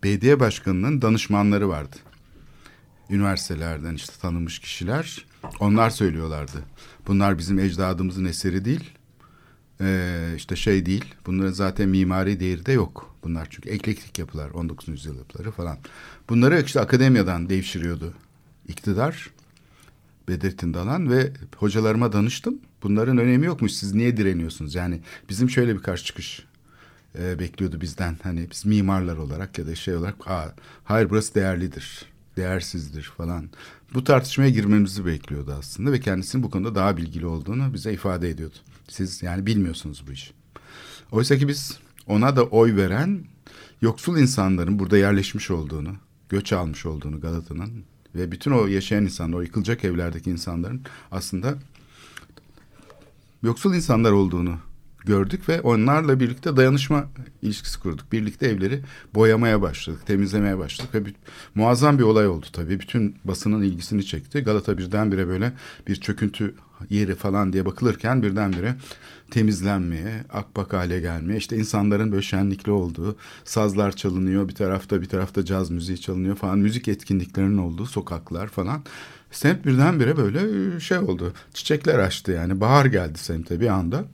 belediye 0.04 0.40
başkanının 0.40 1.02
danışmanları 1.02 1.70
vardı. 1.70 1.96
Üniversitelerden 3.10 3.96
işte 3.96 4.14
tanınmış 4.22 4.60
kişiler. 4.60 5.26
Onlar 5.60 5.90
söylüyorlardı. 5.90 6.64
Bunlar 7.08 7.38
bizim 7.38 7.60
ecdadımızın 7.60 8.26
eseri 8.26 8.66
değil. 8.66 8.92
Ee, 9.82 10.34
işte 10.36 10.56
şey 10.56 10.86
değil. 10.86 11.06
Bunların 11.26 11.52
zaten 11.52 11.90
mimari 11.90 12.40
değeri 12.40 12.66
de 12.66 12.72
yok. 12.72 13.16
Bunlar 13.24 13.48
çünkü 13.50 13.70
eklektik 13.70 14.20
yapılar. 14.20 14.50
19. 14.50 14.88
yüzyıl 14.88 15.18
yapıları 15.18 15.52
falan. 15.52 15.78
Bunları 16.30 16.62
işte 16.62 16.80
akademiyadan 16.80 17.50
devşiriyordu 17.50 18.14
iktidar. 18.68 19.30
Bedrettin 20.28 20.74
Dalan 20.74 21.12
ve 21.12 21.34
hocalarıma 21.58 22.14
danıştım. 22.14 22.60
Bunların 22.84 23.18
önemi 23.18 23.46
yokmuş. 23.46 23.72
Siz 23.72 23.94
niye 23.94 24.18
direniyorsunuz? 24.18 24.76
Yani 24.76 25.00
bizim 25.30 25.50
şöyle 25.50 25.76
bir 25.76 25.82
karşı 25.82 26.06
çıkış 26.06 26.46
e, 27.20 27.40
bekliyordu 27.40 27.82
bizden. 27.82 28.18
Hani 28.24 28.48
biz 28.52 28.66
mimarlar 28.66 29.18
olarak 29.18 29.60
ya 29.60 29.68
da 29.68 29.76
şey 29.76 29.96
olarak 29.96 30.28
Aa, 30.28 30.56
hayır 30.84 31.10
burası 31.10 31.36
değerlidir. 31.36 32.13
Değersizdir 32.38 33.04
falan. 33.18 33.50
Bu 33.94 34.04
tartışmaya 34.04 34.50
girmemizi 34.50 35.06
bekliyordu 35.06 35.56
aslında 35.60 35.92
ve 35.92 36.00
kendisinin 36.00 36.44
bu 36.44 36.50
konuda 36.50 36.76
daha 36.76 36.98
bilgili 36.98 37.26
olduğunu 37.26 37.74
bize 37.74 37.94
ifade 37.94 38.30
ediyordu. 38.30 38.56
Siz 38.88 39.24
yani 39.24 39.46
bilmiyorsunuz 39.46 40.04
bu 40.08 40.12
işi. 40.12 40.34
Oysa 41.12 41.38
ki 41.38 41.48
biz 41.48 41.78
ona 42.08 42.36
da 42.36 42.44
oy 42.44 42.76
veren 42.76 43.26
yoksul 43.82 44.18
insanların 44.18 44.80
burada 44.80 44.98
yerleşmiş 44.98 45.52
olduğunu, 45.52 45.96
göç 46.30 46.54
almış 46.54 46.86
olduğunu 46.86 47.22
Galata'nın 47.22 47.84
ve 48.16 48.32
bütün 48.32 48.52
o 48.52 48.68
yaşayan 48.68 49.04
insanlar, 49.04 49.38
o 49.38 49.42
yıkılacak 49.42 49.86
evlerdeki 49.86 50.30
insanların 50.30 50.82
aslında 51.12 51.56
yoksul 53.44 53.74
insanlar 53.74 54.12
olduğunu 54.12 54.58
gördük 55.06 55.50
ve 55.50 55.62
onlarla 55.62 56.20
birlikte 56.20 56.58
dayanışma 56.58 57.06
ilişkisi 57.42 57.80
kurduk. 57.80 58.12
Birlikte 58.12 58.48
evleri 58.48 58.82
boyamaya 59.16 59.62
başladık, 59.62 60.08
temizlemeye 60.08 60.58
başladık 60.58 60.96
ve 60.96 61.06
bir, 61.06 61.16
muazzam 61.56 62.00
bir 62.00 62.04
olay 62.04 62.28
oldu 62.28 62.46
tabii. 62.54 62.80
Bütün 62.80 63.16
basının 63.26 63.62
ilgisini 63.62 64.06
çekti. 64.06 64.40
Galata 64.40 64.78
birdenbire 64.78 65.28
böyle 65.28 65.54
bir 65.88 65.96
çöküntü 65.96 66.56
yeri 66.90 67.16
falan 67.16 67.54
diye 67.54 67.66
bakılırken 67.66 68.24
birdenbire 68.24 68.76
temizlenmeye, 69.32 70.24
akbak 70.34 70.74
hale 70.74 71.00
gelmeye, 71.00 71.38
işte 71.38 71.58
insanların 71.58 72.12
böyle 72.12 72.22
şenlikli 72.22 72.72
olduğu, 72.72 73.16
sazlar 73.44 73.92
çalınıyor, 73.92 74.48
bir 74.48 74.56
tarafta 74.56 75.02
bir 75.02 75.06
tarafta 75.06 75.46
caz 75.46 75.72
müziği 75.72 76.02
çalınıyor 76.02 76.36
falan, 76.36 76.60
müzik 76.60 76.88
etkinliklerinin 76.88 77.58
olduğu 77.58 77.86
sokaklar 77.86 78.48
falan. 78.48 78.84
Semt 79.32 79.66
birdenbire 79.66 80.18
böyle 80.18 80.80
şey 80.80 80.98
oldu, 80.98 81.34
çiçekler 81.54 82.00
açtı 82.00 82.32
yani, 82.32 82.62
bahar 82.62 82.86
geldi 82.86 83.20
semte 83.20 83.60
bir 83.60 83.68
anda. 83.68 84.06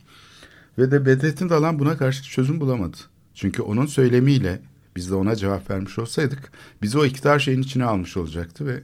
Ve 0.80 0.90
de 0.90 1.06
Bedrettin 1.06 1.48
Dalan 1.48 1.78
buna 1.78 1.96
karşı 1.96 2.22
çözüm 2.22 2.60
bulamadı. 2.60 2.96
Çünkü 3.34 3.62
onun 3.62 3.86
söylemiyle 3.86 4.62
biz 4.96 5.10
de 5.10 5.14
ona 5.14 5.36
cevap 5.36 5.70
vermiş 5.70 5.98
olsaydık 5.98 6.52
bizi 6.82 6.98
o 6.98 7.04
iktidar 7.04 7.38
şeyin 7.38 7.62
içine 7.62 7.84
almış 7.84 8.16
olacaktı 8.16 8.66
ve 8.66 8.82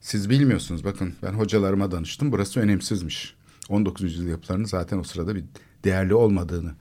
siz 0.00 0.30
bilmiyorsunuz 0.30 0.84
bakın 0.84 1.14
ben 1.22 1.32
hocalarıma 1.32 1.90
danıştım 1.90 2.32
burası 2.32 2.60
önemsizmiş. 2.60 3.34
19. 3.68 4.02
yüzyıl 4.02 4.28
yapılarının 4.28 4.64
zaten 4.64 4.98
o 4.98 5.04
sırada 5.04 5.34
bir 5.34 5.44
değerli 5.84 6.14
olmadığını 6.14 6.74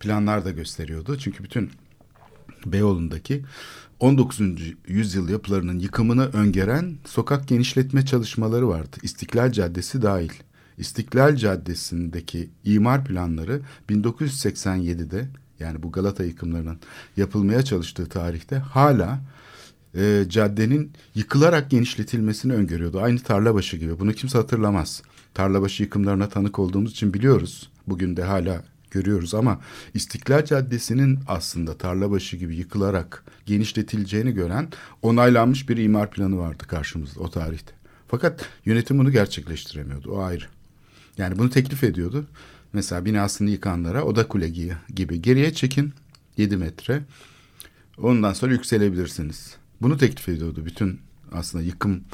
planlar 0.00 0.44
da 0.44 0.50
gösteriyordu. 0.50 1.18
Çünkü 1.18 1.44
bütün 1.44 1.70
Beyoğlu'ndaki 2.66 3.44
19. 4.00 4.40
yüzyıl 4.88 5.28
yapılarının 5.28 5.78
yıkımını 5.78 6.26
öngören 6.26 6.96
sokak 7.04 7.48
genişletme 7.48 8.06
çalışmaları 8.06 8.68
vardı. 8.68 8.96
İstiklal 9.02 9.52
Caddesi 9.52 10.02
dahil. 10.02 10.32
İstiklal 10.78 11.36
Caddesi'ndeki 11.36 12.50
imar 12.64 13.04
planları 13.04 13.60
1987'de 13.90 15.28
yani 15.60 15.82
bu 15.82 15.92
Galata 15.92 16.24
yıkımlarının 16.24 16.78
yapılmaya 17.16 17.62
çalıştığı 17.62 18.06
tarihte 18.06 18.56
hala 18.56 19.20
e, 19.94 20.24
caddenin 20.28 20.92
yıkılarak 21.14 21.70
genişletilmesini 21.70 22.52
öngörüyordu. 22.52 23.00
Aynı 23.00 23.18
Tarlabaşı 23.18 23.76
gibi. 23.76 23.98
Bunu 23.98 24.12
kimse 24.12 24.38
hatırlamaz. 24.38 25.02
Tarlabaşı 25.34 25.82
yıkımlarına 25.82 26.28
tanık 26.28 26.58
olduğumuz 26.58 26.90
için 26.90 27.14
biliyoruz. 27.14 27.70
Bugün 27.86 28.16
de 28.16 28.22
hala 28.22 28.62
görüyoruz 28.90 29.34
ama 29.34 29.60
İstiklal 29.94 30.44
Caddesi'nin 30.44 31.18
aslında 31.26 31.78
Tarlabaşı 31.78 32.36
gibi 32.36 32.56
yıkılarak 32.56 33.24
genişletileceğini 33.46 34.32
gören 34.32 34.68
onaylanmış 35.02 35.68
bir 35.68 35.76
imar 35.76 36.10
planı 36.10 36.38
vardı 36.38 36.64
karşımızda 36.66 37.20
o 37.20 37.30
tarihte. 37.30 37.72
Fakat 38.08 38.48
yönetim 38.64 38.98
bunu 38.98 39.10
gerçekleştiremiyordu. 39.10 40.12
O 40.12 40.22
ayrı. 40.22 40.44
Yani 41.18 41.38
bunu 41.38 41.50
teklif 41.50 41.84
ediyordu. 41.84 42.26
Mesela 42.72 43.04
binasını 43.04 43.50
yıkanlara 43.50 44.02
oda 44.02 44.28
kule 44.28 44.48
gibi 44.94 45.22
geriye 45.22 45.52
çekin 45.52 45.92
7 46.36 46.56
metre. 46.56 47.02
Ondan 47.98 48.32
sonra 48.32 48.52
yükselebilirsiniz. 48.52 49.56
Bunu 49.82 49.98
teklif 49.98 50.28
ediyordu 50.28 50.62
bütün 50.66 51.00
aslında 51.32 51.64
yıkım 51.64 52.04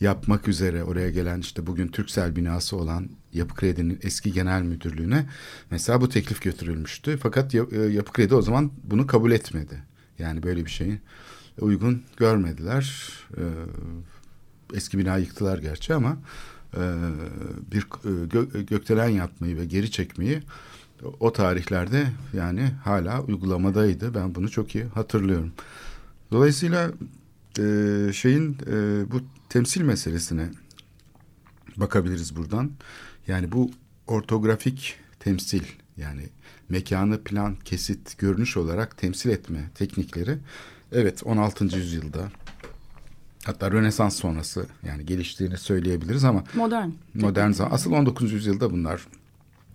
yapmak 0.00 0.48
üzere 0.48 0.84
oraya 0.84 1.10
gelen 1.10 1.40
işte 1.40 1.66
bugün 1.66 1.88
Türksel 1.88 2.36
binası 2.36 2.76
olan 2.76 3.08
Yapı 3.32 3.54
Kredi'nin 3.54 3.98
eski 4.02 4.32
genel 4.32 4.62
müdürlüğüne 4.62 5.26
mesela 5.70 6.00
bu 6.00 6.08
teklif 6.08 6.42
götürülmüştü. 6.42 7.18
Fakat 7.22 7.54
Yapı 7.90 8.12
Kredi 8.12 8.34
o 8.34 8.42
zaman 8.42 8.72
bunu 8.84 9.06
kabul 9.06 9.32
etmedi. 9.32 9.82
Yani 10.18 10.42
böyle 10.42 10.64
bir 10.64 10.70
şeyi 10.70 11.00
uygun 11.60 12.02
görmediler. 12.16 13.12
Eski 14.74 14.98
bina 14.98 15.16
yıktılar 15.16 15.58
gerçi 15.58 15.94
ama 15.94 16.18
bir 17.72 17.86
gökdelen 18.62 19.08
yapmayı 19.08 19.56
ve 19.56 19.64
geri 19.64 19.90
çekmeyi 19.90 20.42
o 21.20 21.32
tarihlerde 21.32 22.06
yani 22.32 22.70
hala 22.84 23.22
uygulamadaydı. 23.22 24.14
Ben 24.14 24.34
bunu 24.34 24.50
çok 24.50 24.74
iyi 24.74 24.84
hatırlıyorum. 24.84 25.52
Dolayısıyla 26.30 26.90
e, 27.58 27.64
şeyin 28.12 28.56
e, 28.66 29.04
bu 29.10 29.20
temsil 29.48 29.82
meselesine 29.82 30.48
bakabiliriz 31.76 32.36
buradan. 32.36 32.70
Yani 33.26 33.52
bu 33.52 33.70
ortografik 34.06 34.96
temsil 35.20 35.62
yani 35.96 36.22
mekanı 36.68 37.22
plan, 37.24 37.56
kesit, 37.64 38.18
görünüş 38.18 38.56
olarak 38.56 38.98
temsil 38.98 39.30
etme 39.30 39.70
teknikleri 39.74 40.38
evet 40.92 41.22
16. 41.26 41.64
yüzyılda 41.64 42.28
hatta 43.44 43.70
Rönesans 43.70 44.16
sonrası 44.16 44.66
yani 44.86 45.06
geliştiğini 45.06 45.58
söyleyebiliriz 45.58 46.24
ama 46.24 46.44
modern. 46.54 46.88
Modern 47.14 47.50
zaman. 47.50 47.70
Asıl 47.72 47.92
19. 47.92 48.32
yüzyılda 48.32 48.70
bunlar 48.70 49.06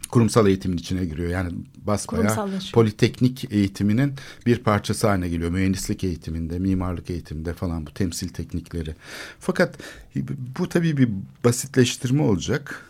kurumsal 0.09 0.47
eğitimin 0.47 0.77
içine 0.77 1.05
giriyor. 1.05 1.29
Yani 1.29 1.51
basbaya 1.87 2.47
politeknik 2.73 3.51
eğitiminin 3.51 4.13
bir 4.45 4.57
parçası 4.57 5.07
haline 5.07 5.29
geliyor. 5.29 5.51
Mühendislik 5.51 6.03
eğitiminde, 6.03 6.59
mimarlık 6.59 7.09
eğitiminde 7.09 7.53
falan 7.53 7.85
bu 7.85 7.93
temsil 7.93 8.29
teknikleri. 8.29 8.95
Fakat 9.39 9.77
bu 10.59 10.69
tabii 10.69 10.97
bir 10.97 11.09
basitleştirme 11.43 12.21
olacak. 12.21 12.83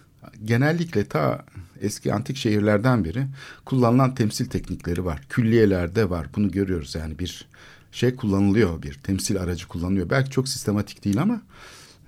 Genellikle 0.45 1.05
ta 1.05 1.45
eski 1.81 2.13
antik 2.13 2.37
şehirlerden 2.37 3.05
beri 3.05 3.25
kullanılan 3.65 4.15
temsil 4.15 4.45
teknikleri 4.45 5.05
var. 5.05 5.21
Külliyelerde 5.29 6.09
var. 6.09 6.27
Bunu 6.35 6.51
görüyoruz 6.51 6.95
yani 6.95 7.19
bir 7.19 7.47
şey 7.97 8.15
kullanılıyor. 8.15 8.81
Bir 8.81 8.93
temsil 8.93 9.41
aracı 9.41 9.67
kullanılıyor. 9.67 10.09
Belki 10.09 10.29
çok 10.29 10.49
sistematik 10.49 11.05
değil 11.05 11.21
ama 11.21 11.41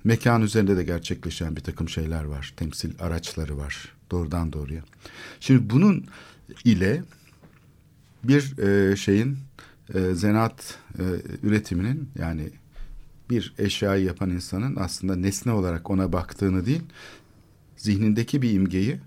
mekan 0.04 0.42
üzerinde 0.42 0.76
de 0.76 0.84
gerçekleşen 0.84 1.56
bir 1.56 1.60
takım 1.60 1.88
şeyler 1.88 2.24
var. 2.24 2.54
Temsil 2.56 2.92
araçları 3.00 3.58
var 3.58 3.94
doğrudan 4.10 4.52
doğruya. 4.52 4.82
Şimdi 5.40 5.70
bunun 5.70 6.06
ile 6.64 7.02
bir 8.24 8.58
e, 8.58 8.96
şeyin 8.96 9.38
e, 9.94 10.14
zanaat 10.14 10.78
e, 10.98 11.04
üretiminin 11.42 12.10
yani 12.18 12.50
bir 13.30 13.54
eşyayı 13.58 14.04
yapan 14.04 14.30
insanın 14.30 14.76
aslında 14.76 15.16
nesne 15.16 15.52
olarak 15.52 15.90
ona 15.90 16.12
baktığını 16.12 16.66
değil 16.66 16.82
zihnindeki 17.76 18.42
bir 18.42 18.52
imgeyi 18.52 19.00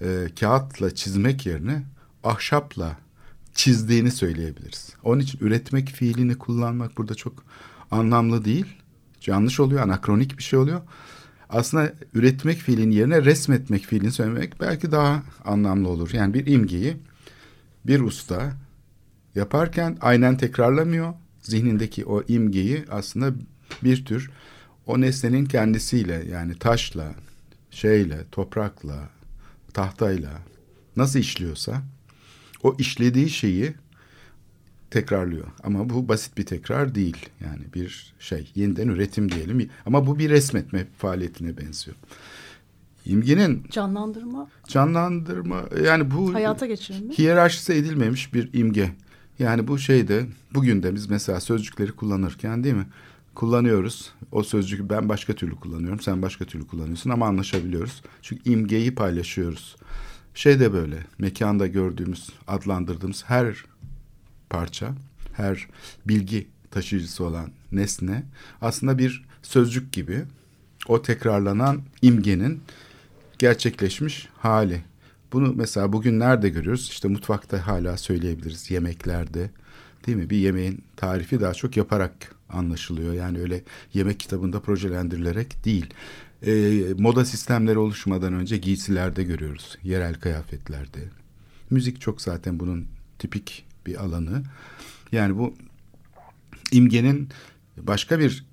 e, 0.00 0.26
kağıtla 0.40 0.94
çizmek 0.94 1.46
yerine 1.46 1.82
ahşapla 2.24 2.96
çizdiğini 3.58 4.10
söyleyebiliriz. 4.10 4.92
Onun 5.04 5.20
için 5.20 5.38
üretmek 5.38 5.88
fiilini 5.88 6.38
kullanmak 6.38 6.98
burada 6.98 7.14
çok 7.14 7.44
anlamlı 7.90 8.44
değil. 8.44 8.66
Yanlış 9.26 9.60
oluyor, 9.60 9.82
anakronik 9.82 10.38
bir 10.38 10.42
şey 10.42 10.58
oluyor. 10.58 10.80
Aslında 11.48 11.92
üretmek 12.14 12.58
fiilin 12.58 12.90
yerine 12.90 13.24
resmetmek 13.24 13.82
fiilini 13.82 14.12
söylemek 14.12 14.60
belki 14.60 14.92
daha 14.92 15.22
anlamlı 15.44 15.88
olur. 15.88 16.10
Yani 16.12 16.34
bir 16.34 16.46
imgeyi 16.46 16.96
bir 17.86 18.00
usta 18.00 18.52
yaparken 19.34 19.98
aynen 20.00 20.36
tekrarlamıyor. 20.36 21.14
Zihnindeki 21.42 22.04
o 22.04 22.22
imgeyi 22.28 22.84
aslında 22.90 23.32
bir 23.84 24.04
tür 24.04 24.30
o 24.86 25.00
nesnenin 25.00 25.46
kendisiyle 25.46 26.24
yani 26.30 26.58
taşla, 26.58 27.14
şeyle, 27.70 28.24
toprakla, 28.32 29.08
tahtayla 29.74 30.30
nasıl 30.96 31.18
işliyorsa 31.18 31.82
o 32.62 32.76
işlediği 32.78 33.30
şeyi 33.30 33.74
tekrarlıyor. 34.90 35.46
Ama 35.64 35.90
bu 35.90 36.08
basit 36.08 36.38
bir 36.38 36.46
tekrar 36.46 36.94
değil. 36.94 37.16
Yani 37.40 37.62
bir 37.74 38.14
şey 38.18 38.50
yeniden 38.54 38.88
üretim 38.88 39.32
diyelim. 39.32 39.70
Ama 39.86 40.06
bu 40.06 40.18
bir 40.18 40.30
resmetme 40.30 40.86
faaliyetine 40.98 41.56
benziyor. 41.56 41.96
İmgenin 43.06 43.64
Canlandırma, 43.70 44.48
canlandırma 44.68 45.64
yani 45.84 46.10
bu 46.10 46.34
hayata 46.34 46.66
geçirme. 46.66 47.14
hiyerarşisi 47.14 47.72
edilmemiş 47.72 48.34
bir 48.34 48.50
imge. 48.52 48.92
Yani 49.38 49.68
bu 49.68 49.78
şeyde 49.78 50.26
bugün 50.54 50.82
de 50.82 50.94
biz 50.94 51.10
mesela 51.10 51.40
sözcükleri 51.40 51.92
kullanırken 51.92 52.64
değil 52.64 52.74
mi? 52.74 52.86
Kullanıyoruz. 53.34 54.12
O 54.32 54.42
sözcüğü 54.42 54.88
ben 54.90 55.08
başka 55.08 55.32
türlü 55.32 55.56
kullanıyorum. 55.56 56.00
Sen 56.00 56.22
başka 56.22 56.44
türlü 56.44 56.66
kullanıyorsun 56.66 57.10
ama 57.10 57.26
anlaşabiliyoruz. 57.26 58.02
Çünkü 58.22 58.50
imgeyi 58.50 58.94
paylaşıyoruz. 58.94 59.76
Şey 60.34 60.60
de 60.60 60.72
böyle 60.72 60.96
mekanda 61.18 61.66
gördüğümüz, 61.66 62.30
adlandırdığımız 62.46 63.24
her 63.26 63.64
parça, 64.50 64.94
her 65.32 65.66
bilgi 66.06 66.46
taşıyıcısı 66.70 67.24
olan 67.24 67.50
nesne 67.72 68.22
aslında 68.60 68.98
bir 68.98 69.24
sözcük 69.42 69.92
gibi 69.92 70.24
o 70.88 71.02
tekrarlanan 71.02 71.82
imgenin 72.02 72.60
gerçekleşmiş 73.38 74.28
hali. 74.38 74.82
Bunu 75.32 75.52
mesela 75.56 75.92
bugün 75.92 76.20
nerede 76.20 76.48
görüyoruz? 76.48 76.88
İşte 76.88 77.08
mutfakta 77.08 77.66
hala 77.66 77.96
söyleyebiliriz 77.96 78.70
yemeklerde. 78.70 79.50
Değil 80.06 80.18
mi? 80.18 80.30
Bir 80.30 80.36
yemeğin 80.36 80.84
tarifi 80.96 81.40
daha 81.40 81.54
çok 81.54 81.76
yaparak 81.76 82.34
anlaşılıyor. 82.48 83.14
Yani 83.14 83.38
öyle 83.40 83.62
yemek 83.94 84.20
kitabında 84.20 84.60
projelendirilerek 84.60 85.64
değil. 85.64 85.86
E, 86.46 86.82
moda 86.98 87.24
sistemleri 87.24 87.78
oluşmadan 87.78 88.32
önce 88.32 88.56
giysilerde 88.56 89.24
görüyoruz. 89.24 89.78
Yerel 89.82 90.14
kıyafetlerde. 90.14 90.98
Müzik 91.70 92.00
çok 92.00 92.22
zaten 92.22 92.60
bunun 92.60 92.86
tipik 93.18 93.66
bir 93.86 94.04
alanı. 94.04 94.42
Yani 95.12 95.38
bu 95.38 95.54
imgenin 96.72 97.28
başka 97.76 98.18
bir 98.18 98.44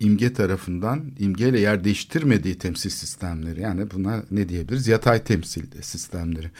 imge 0.00 0.32
tarafından 0.32 1.04
imgeyle 1.18 1.60
yer 1.60 1.84
değiştirmediği 1.84 2.58
temsil 2.58 2.90
sistemleri. 2.90 3.60
Yani 3.60 3.90
buna 3.90 4.24
ne 4.30 4.48
diyebiliriz? 4.48 4.88
Yatay 4.88 5.24
temsil 5.24 5.82
sistemleri. 5.82 6.50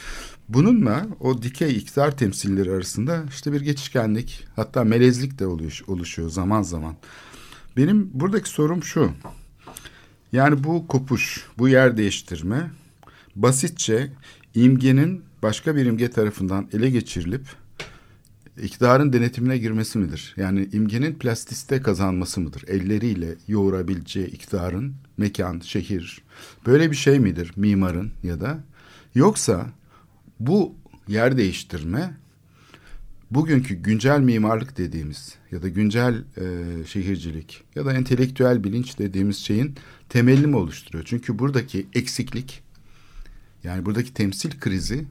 Bununla 0.49 1.07
o 1.19 1.41
dikey 1.41 1.77
iktidar 1.77 2.17
temsilleri 2.17 2.71
arasında 2.71 3.23
işte 3.29 3.53
bir 3.53 3.61
geçişkenlik 3.61 4.45
hatta 4.55 4.83
melezlik 4.83 5.39
de 5.39 5.47
oluş, 5.47 5.83
oluşuyor 5.83 6.29
zaman 6.29 6.61
zaman. 6.61 6.95
Benim 7.77 8.09
buradaki 8.13 8.49
sorum 8.49 8.83
şu. 8.83 9.11
Yani 10.33 10.63
bu 10.63 10.87
kopuş, 10.87 11.47
bu 11.57 11.69
yer 11.69 11.97
değiştirme 11.97 12.71
basitçe 13.35 14.11
imgenin 14.55 15.23
başka 15.43 15.75
bir 15.75 15.85
imge 15.85 16.09
tarafından 16.09 16.69
ele 16.73 16.89
geçirilip 16.89 17.45
iktidarın 18.63 19.13
denetimine 19.13 19.57
girmesi 19.57 19.97
midir? 19.97 20.33
Yani 20.37 20.69
imgenin 20.71 21.13
plastiste 21.13 21.81
kazanması 21.81 22.41
mıdır? 22.41 22.63
Elleriyle 22.67 23.35
yoğurabileceği 23.47 24.27
iktidarın 24.27 24.95
mekan, 25.17 25.59
şehir 25.59 26.21
böyle 26.65 26.91
bir 26.91 26.95
şey 26.95 27.19
midir 27.19 27.51
mimarın 27.55 28.11
ya 28.23 28.41
da? 28.41 28.59
Yoksa 29.15 29.65
bu 30.39 30.75
yer 31.07 31.37
değiştirme 31.37 32.17
bugünkü 33.31 33.75
güncel 33.75 34.19
mimarlık 34.19 34.77
dediğimiz 34.77 35.35
ya 35.53 35.61
da 35.61 35.69
güncel 35.69 36.23
e, 36.37 36.43
şehircilik 36.85 37.63
ya 37.75 37.85
da 37.85 37.93
entelektüel 37.93 38.63
bilinç 38.63 38.99
dediğimiz 38.99 39.37
şeyin 39.37 39.75
temelini 40.09 40.47
mi 40.47 40.55
oluşturuyor? 40.55 41.05
Çünkü 41.07 41.39
buradaki 41.39 41.87
eksiklik 41.93 42.63
yani 43.63 43.85
buradaki 43.85 44.13
temsil 44.13 44.59
krizi 44.59 45.05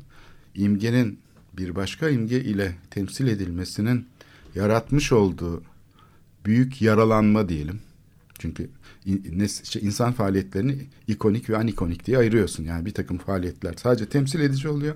imgenin 0.55 1.19
bir 1.59 1.75
başka 1.75 2.09
imge 2.09 2.41
ile 2.41 2.77
temsil 2.91 3.27
edilmesinin 3.27 4.07
yaratmış 4.55 5.13
olduğu 5.13 5.63
büyük 6.45 6.83
yaralanma 6.83 7.49
diyelim. 7.49 7.81
Çünkü 8.39 8.69
şey, 9.65 9.83
insan 9.83 10.13
faaliyetlerini 10.13 10.77
ikonik 11.09 11.51
ve 11.51 11.57
anikonik 11.57 12.07
diye 12.07 12.19
ayırıyorsun. 12.19 12.65
Yani 12.65 12.87
bir 12.87 12.95
takım 12.95 13.19
faaliyetler 13.19 13.75
sadece 13.77 14.07
temsil 14.07 14.41
edici 14.41 14.69
oluyor. 14.69 14.95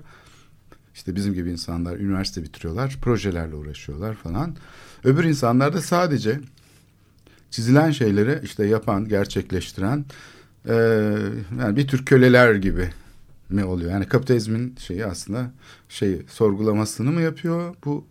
İşte 0.97 1.15
bizim 1.15 1.33
gibi 1.33 1.51
insanlar 1.51 1.97
üniversite 1.97 2.43
bitiriyorlar, 2.43 2.97
projelerle 3.01 3.55
uğraşıyorlar 3.55 4.15
falan. 4.15 4.55
Öbür 5.03 5.23
insanlar 5.23 5.73
da 5.73 5.81
sadece 5.81 6.39
çizilen 7.51 7.91
şeyleri 7.91 8.39
işte 8.43 8.65
yapan, 8.65 9.07
gerçekleştiren 9.07 10.05
e, 10.65 10.73
yani 11.59 11.75
bir 11.75 11.87
tür 11.87 12.05
köleler 12.05 12.55
gibi 12.55 12.89
mi 13.49 13.63
oluyor? 13.63 13.91
Yani 13.91 14.05
kapitalizmin 14.05 14.75
şeyi 14.79 15.05
aslında 15.05 15.51
şey 15.89 16.21
sorgulamasını 16.29 17.11
mı 17.11 17.21
yapıyor? 17.21 17.75
Bu 17.85 18.05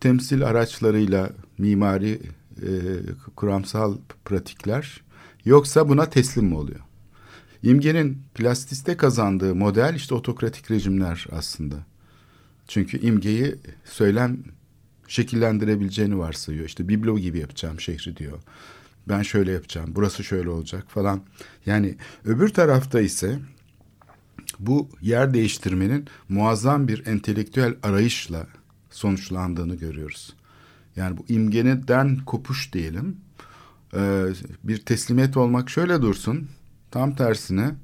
temsil 0.00 0.46
araçlarıyla 0.46 1.30
mimari 1.58 2.20
e, 2.62 2.70
kuramsal 3.36 3.96
pratikler 4.24 5.02
yoksa 5.44 5.88
buna 5.88 6.10
teslim 6.10 6.46
mi 6.46 6.54
oluyor? 6.54 6.80
İmgenin 7.62 8.22
plastiste 8.34 8.96
kazandığı 8.96 9.54
model 9.54 9.94
işte 9.94 10.14
otokratik 10.14 10.70
rejimler 10.70 11.26
aslında. 11.32 11.76
Çünkü 12.72 13.00
imgeyi 13.00 13.54
söylem 13.84 14.38
şekillendirebileceğini 15.08 16.18
varsayıyor. 16.18 16.66
İşte 16.66 16.88
biblo 16.88 17.18
gibi 17.18 17.38
yapacağım 17.38 17.80
şehri 17.80 18.16
diyor. 18.16 18.38
Ben 19.08 19.22
şöyle 19.22 19.52
yapacağım, 19.52 19.90
burası 19.94 20.24
şöyle 20.24 20.50
olacak 20.50 20.84
falan. 20.88 21.22
Yani 21.66 21.96
öbür 22.24 22.48
tarafta 22.48 23.00
ise 23.00 23.38
bu 24.58 24.88
yer 25.00 25.34
değiştirmenin 25.34 26.06
muazzam 26.28 26.88
bir 26.88 27.06
entelektüel 27.06 27.74
arayışla 27.82 28.46
sonuçlandığını 28.90 29.74
görüyoruz. 29.74 30.36
Yani 30.96 31.16
bu 31.16 31.24
imgeneden 31.28 32.18
kopuş 32.26 32.72
diyelim. 32.72 33.16
Ee, 33.94 34.24
bir 34.64 34.78
teslimiyet 34.78 35.36
olmak 35.36 35.70
şöyle 35.70 36.02
dursun. 36.02 36.48
Tam 36.90 37.16
tersine 37.16 37.74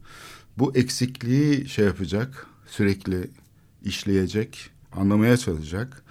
bu 0.58 0.76
eksikliği 0.76 1.68
şey 1.68 1.84
yapacak, 1.84 2.46
sürekli 2.66 3.30
işleyecek, 3.82 4.77
anlamaya 4.92 5.36
çalışacak, 5.36 6.02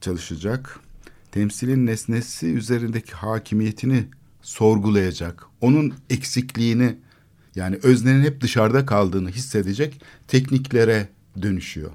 çalışacak. 0.00 0.80
Temsilin 1.32 1.86
nesnesi 1.86 2.46
üzerindeki 2.46 3.12
hakimiyetini 3.12 4.04
sorgulayacak. 4.42 5.46
Onun 5.60 5.94
eksikliğini 6.10 6.96
yani 7.54 7.78
öznenin 7.82 8.22
hep 8.24 8.40
dışarıda 8.40 8.86
kaldığını 8.86 9.30
hissedecek 9.30 10.02
tekniklere 10.28 11.08
dönüşüyor. 11.42 11.90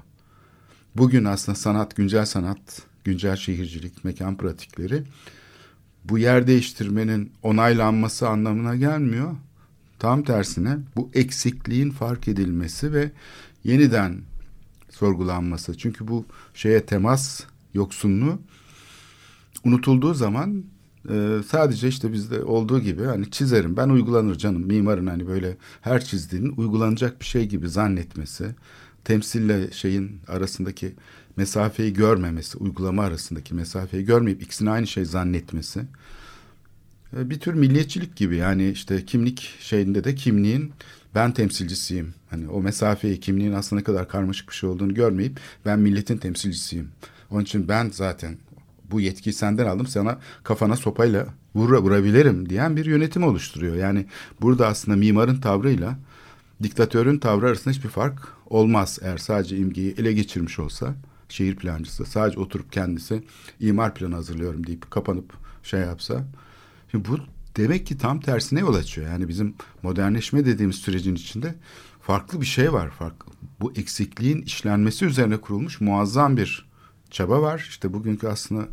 Bugün 0.96 1.24
aslında 1.24 1.56
sanat, 1.56 1.96
güncel 1.96 2.26
sanat, 2.26 2.82
güncel 3.04 3.36
şehircilik, 3.36 4.04
mekan 4.04 4.36
pratikleri 4.36 5.02
bu 6.04 6.18
yer 6.18 6.46
değiştirmenin 6.46 7.32
onaylanması 7.42 8.28
anlamına 8.28 8.76
gelmiyor. 8.76 9.34
Tam 9.98 10.22
tersine 10.22 10.78
bu 10.96 11.10
eksikliğin 11.14 11.90
fark 11.90 12.28
edilmesi 12.28 12.92
ve 12.92 13.10
yeniden 13.64 14.20
sorgulanması. 14.90 15.78
Çünkü 15.78 16.08
bu 16.08 16.24
şeye 16.54 16.86
temas 16.86 17.40
yoksunluğu 17.74 18.38
unutulduğu 19.64 20.14
zaman 20.14 20.64
ee, 21.10 21.38
sadece 21.48 21.88
işte 21.88 22.12
bizde 22.12 22.42
olduğu 22.42 22.80
gibi 22.80 23.04
hani 23.04 23.30
çizerim 23.30 23.76
ben 23.76 23.88
uygulanır 23.88 24.38
canım 24.38 24.66
mimarın 24.66 25.06
hani 25.06 25.26
böyle 25.26 25.56
her 25.80 26.04
çizdiğinin 26.04 26.54
uygulanacak 26.56 27.20
bir 27.20 27.24
şey 27.24 27.48
gibi 27.48 27.68
zannetmesi 27.68 28.54
temsille 29.04 29.70
şeyin 29.72 30.20
arasındaki 30.28 30.94
mesafeyi 31.36 31.92
görmemesi 31.92 32.58
uygulama 32.58 33.02
arasındaki 33.02 33.54
mesafeyi 33.54 34.04
görmeyip 34.04 34.42
ikisini 34.42 34.70
aynı 34.70 34.86
şey 34.86 35.04
zannetmesi 35.04 35.80
ee, 37.16 37.30
bir 37.30 37.40
tür 37.40 37.54
milliyetçilik 37.54 38.16
gibi 38.16 38.36
yani 38.36 38.70
işte 38.70 39.04
kimlik 39.04 39.54
şeyinde 39.60 40.04
de 40.04 40.14
kimliğin 40.14 40.72
ben 41.16 41.32
temsilcisiyim. 41.32 42.14
Hani 42.30 42.48
o 42.48 42.62
mesafeyi 42.62 43.20
kimliğin 43.20 43.52
aslında 43.52 43.80
ne 43.80 43.84
kadar 43.84 44.08
karmaşık 44.08 44.48
bir 44.48 44.54
şey 44.54 44.70
olduğunu 44.70 44.94
görmeyip 44.94 45.40
ben 45.66 45.78
milletin 45.78 46.16
temsilcisiyim. 46.16 46.88
Onun 47.30 47.42
için 47.42 47.68
ben 47.68 47.90
zaten 47.92 48.36
bu 48.90 49.00
yetkiyi 49.00 49.32
senden 49.32 49.66
aldım 49.66 49.86
sana 49.86 50.18
kafana 50.44 50.76
sopayla 50.76 51.26
vur, 51.54 51.72
vurabilirim 51.72 52.48
diyen 52.48 52.76
bir 52.76 52.84
yönetim 52.84 53.22
oluşturuyor. 53.22 53.76
Yani 53.76 54.06
burada 54.40 54.66
aslında 54.66 54.96
mimarın 54.96 55.40
tavrıyla 55.40 55.98
diktatörün 56.62 57.18
tavrı 57.18 57.46
arasında 57.46 57.74
hiçbir 57.74 57.88
fark 57.88 58.28
olmaz. 58.46 58.98
Eğer 59.02 59.18
sadece 59.18 59.56
imgeyi 59.56 59.94
ele 59.98 60.12
geçirmiş 60.12 60.58
olsa 60.58 60.94
şehir 61.28 61.56
plancısı 61.56 62.04
sadece 62.04 62.40
oturup 62.40 62.72
kendisi 62.72 63.22
imar 63.60 63.94
planı 63.94 64.14
hazırlıyorum 64.14 64.66
deyip 64.66 64.90
kapanıp 64.90 65.32
şey 65.62 65.80
yapsa. 65.80 66.24
Şimdi 66.90 67.08
bu 67.08 67.18
demek 67.56 67.86
ki 67.86 67.98
tam 67.98 68.20
tersine 68.20 68.60
yol 68.60 68.74
açıyor. 68.74 69.06
Yani 69.06 69.28
bizim 69.28 69.54
modernleşme 69.82 70.46
dediğimiz 70.46 70.76
sürecin 70.76 71.14
içinde 71.14 71.54
farklı 72.00 72.40
bir 72.40 72.46
şey 72.46 72.72
var. 72.72 72.90
Fark, 72.90 73.14
bu 73.60 73.72
eksikliğin 73.72 74.42
işlenmesi 74.42 75.04
üzerine 75.04 75.36
kurulmuş 75.36 75.80
muazzam 75.80 76.36
bir 76.36 76.68
çaba 77.10 77.42
var. 77.42 77.66
İşte 77.68 77.92
bugünkü 77.92 78.28
aslında 78.28 78.68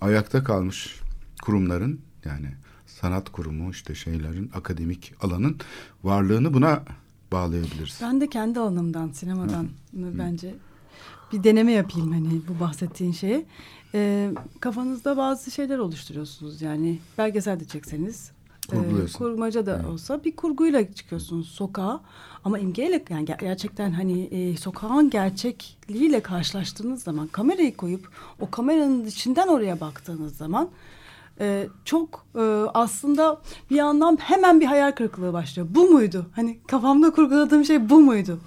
ayakta 0.00 0.44
kalmış 0.44 1.00
kurumların 1.42 2.00
yani 2.24 2.54
sanat 2.86 3.32
kurumu 3.32 3.70
işte 3.70 3.94
şeylerin 3.94 4.50
akademik 4.54 5.14
alanın 5.20 5.56
varlığını 6.04 6.54
buna 6.54 6.82
bağlayabiliriz. 7.32 7.98
Ben 8.02 8.20
de 8.20 8.30
kendi 8.30 8.60
alanımdan 8.60 9.08
sinemadan 9.08 9.64
Hı. 9.64 10.18
bence 10.18 10.54
bir 11.32 11.44
deneme 11.44 11.72
yapayım 11.72 12.12
hani 12.12 12.40
bu 12.48 12.60
bahsettiğin 12.60 13.12
şeyi. 13.12 13.46
Ee, 13.96 14.30
kafanızda 14.60 15.16
bazı 15.16 15.50
şeyler 15.50 15.78
oluşturuyorsunuz 15.78 16.62
yani 16.62 16.98
belgesel 17.18 17.60
de 17.60 17.64
çekseniz 17.64 18.30
e, 18.72 19.12
kurmaca 19.12 19.66
da 19.66 19.76
evet. 19.76 19.86
olsa 19.86 20.24
bir 20.24 20.36
kurguyla 20.36 20.94
çıkıyorsunuz 20.94 21.48
sokağa 21.48 22.00
ama 22.44 22.58
imgeyle 22.58 23.04
yani 23.10 23.26
gerçekten 23.40 23.90
hani 23.90 24.22
e, 24.22 24.56
sokağın 24.56 25.10
gerçekliğiyle 25.10 26.20
karşılaştığınız 26.20 27.02
zaman 27.02 27.26
kamerayı 27.26 27.76
koyup 27.76 28.08
o 28.40 28.50
kameranın 28.50 29.06
içinden 29.06 29.48
oraya 29.48 29.80
baktığınız 29.80 30.36
zaman 30.36 30.68
e, 31.40 31.68
çok 31.84 32.26
e, 32.34 32.40
aslında 32.74 33.40
bir 33.70 33.76
yandan 33.76 34.18
hemen 34.20 34.60
bir 34.60 34.66
hayal 34.66 34.92
kırıklığı 34.92 35.32
başlıyor. 35.32 35.68
Bu 35.70 35.90
muydu? 35.90 36.26
Hani 36.32 36.58
kafamda 36.66 37.10
kurguladığım 37.10 37.64
şey 37.64 37.90
bu 37.90 38.00
muydu? 38.00 38.40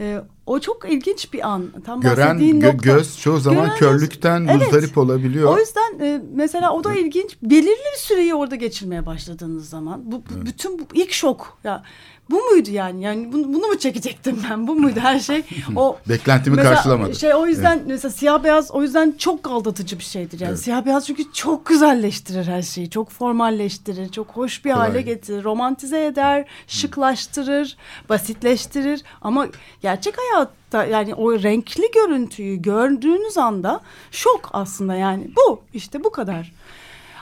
E, 0.00 0.20
o 0.46 0.60
çok 0.60 0.92
ilginç 0.92 1.32
bir 1.32 1.48
an. 1.48 1.72
Tam 1.86 2.00
Gören 2.00 2.38
gö 2.38 2.54
nokta. 2.54 2.70
göz 2.70 3.18
çoğu 3.18 3.40
zaman 3.40 3.64
Gören 3.64 3.78
körlükten 3.78 4.46
göz, 4.46 4.56
muzdarip 4.56 4.84
evet. 4.84 4.98
olabiliyor. 4.98 5.56
O 5.56 5.58
yüzden 5.58 5.98
e, 6.00 6.22
mesela 6.34 6.72
o 6.72 6.84
da 6.84 6.94
ilginç. 6.94 7.36
Belirli 7.42 7.66
bir 7.66 7.98
süreyi 7.98 8.34
orada 8.34 8.56
geçirmeye 8.56 9.06
başladığınız 9.06 9.68
zaman 9.68 10.02
bu, 10.04 10.12
bu 10.12 10.22
evet. 10.34 10.46
bütün 10.46 10.78
bu 10.78 10.82
ilk 10.94 11.12
şok 11.12 11.58
ya 11.64 11.82
bu 12.30 12.44
muydu 12.44 12.70
yani? 12.70 13.02
Yani 13.02 13.32
bunu, 13.32 13.54
bunu 13.54 13.66
mu 13.66 13.78
çekecektim 13.78 14.42
ben? 14.50 14.66
Bu 14.66 14.74
muydu 14.74 15.00
her 15.00 15.20
şey? 15.20 15.42
O 15.76 15.98
beklentimi 16.08 16.56
mesela, 16.56 16.74
karşılamadı. 16.74 17.14
Şey 17.14 17.34
o 17.34 17.46
yüzden 17.46 17.76
evet. 17.76 17.86
mesela 17.88 18.12
siyah 18.12 18.44
beyaz 18.44 18.70
o 18.70 18.82
yüzden 18.82 19.14
çok 19.18 19.50
aldatıcı 19.50 19.98
bir 19.98 20.04
şeydir. 20.04 20.40
Yani 20.40 20.50
evet. 20.50 20.60
siyah 20.60 20.86
beyaz 20.86 21.06
çünkü 21.06 21.32
çok 21.32 21.66
güzelleştirir 21.66 22.46
her 22.46 22.62
şeyi. 22.62 22.90
Çok 22.90 23.10
formalleştirir, 23.10 24.08
çok 24.08 24.30
hoş 24.30 24.64
bir 24.64 24.72
Kolay. 24.72 24.88
hale 24.88 25.02
getirir, 25.02 25.44
romantize 25.44 26.06
eder, 26.06 26.44
şıklaştırır, 26.66 27.76
basitleştirir 28.08 29.02
ama 29.22 29.46
gerçek 29.82 30.14
hayatta 30.18 30.84
yani 30.84 31.14
o 31.14 31.42
renkli 31.42 31.90
görüntüyü 31.94 32.62
gördüğünüz 32.62 33.38
anda 33.38 33.80
şok 34.10 34.50
aslında 34.52 34.94
yani 34.94 35.30
bu 35.36 35.60
işte 35.74 36.04
bu 36.04 36.10
kadar. 36.10 36.52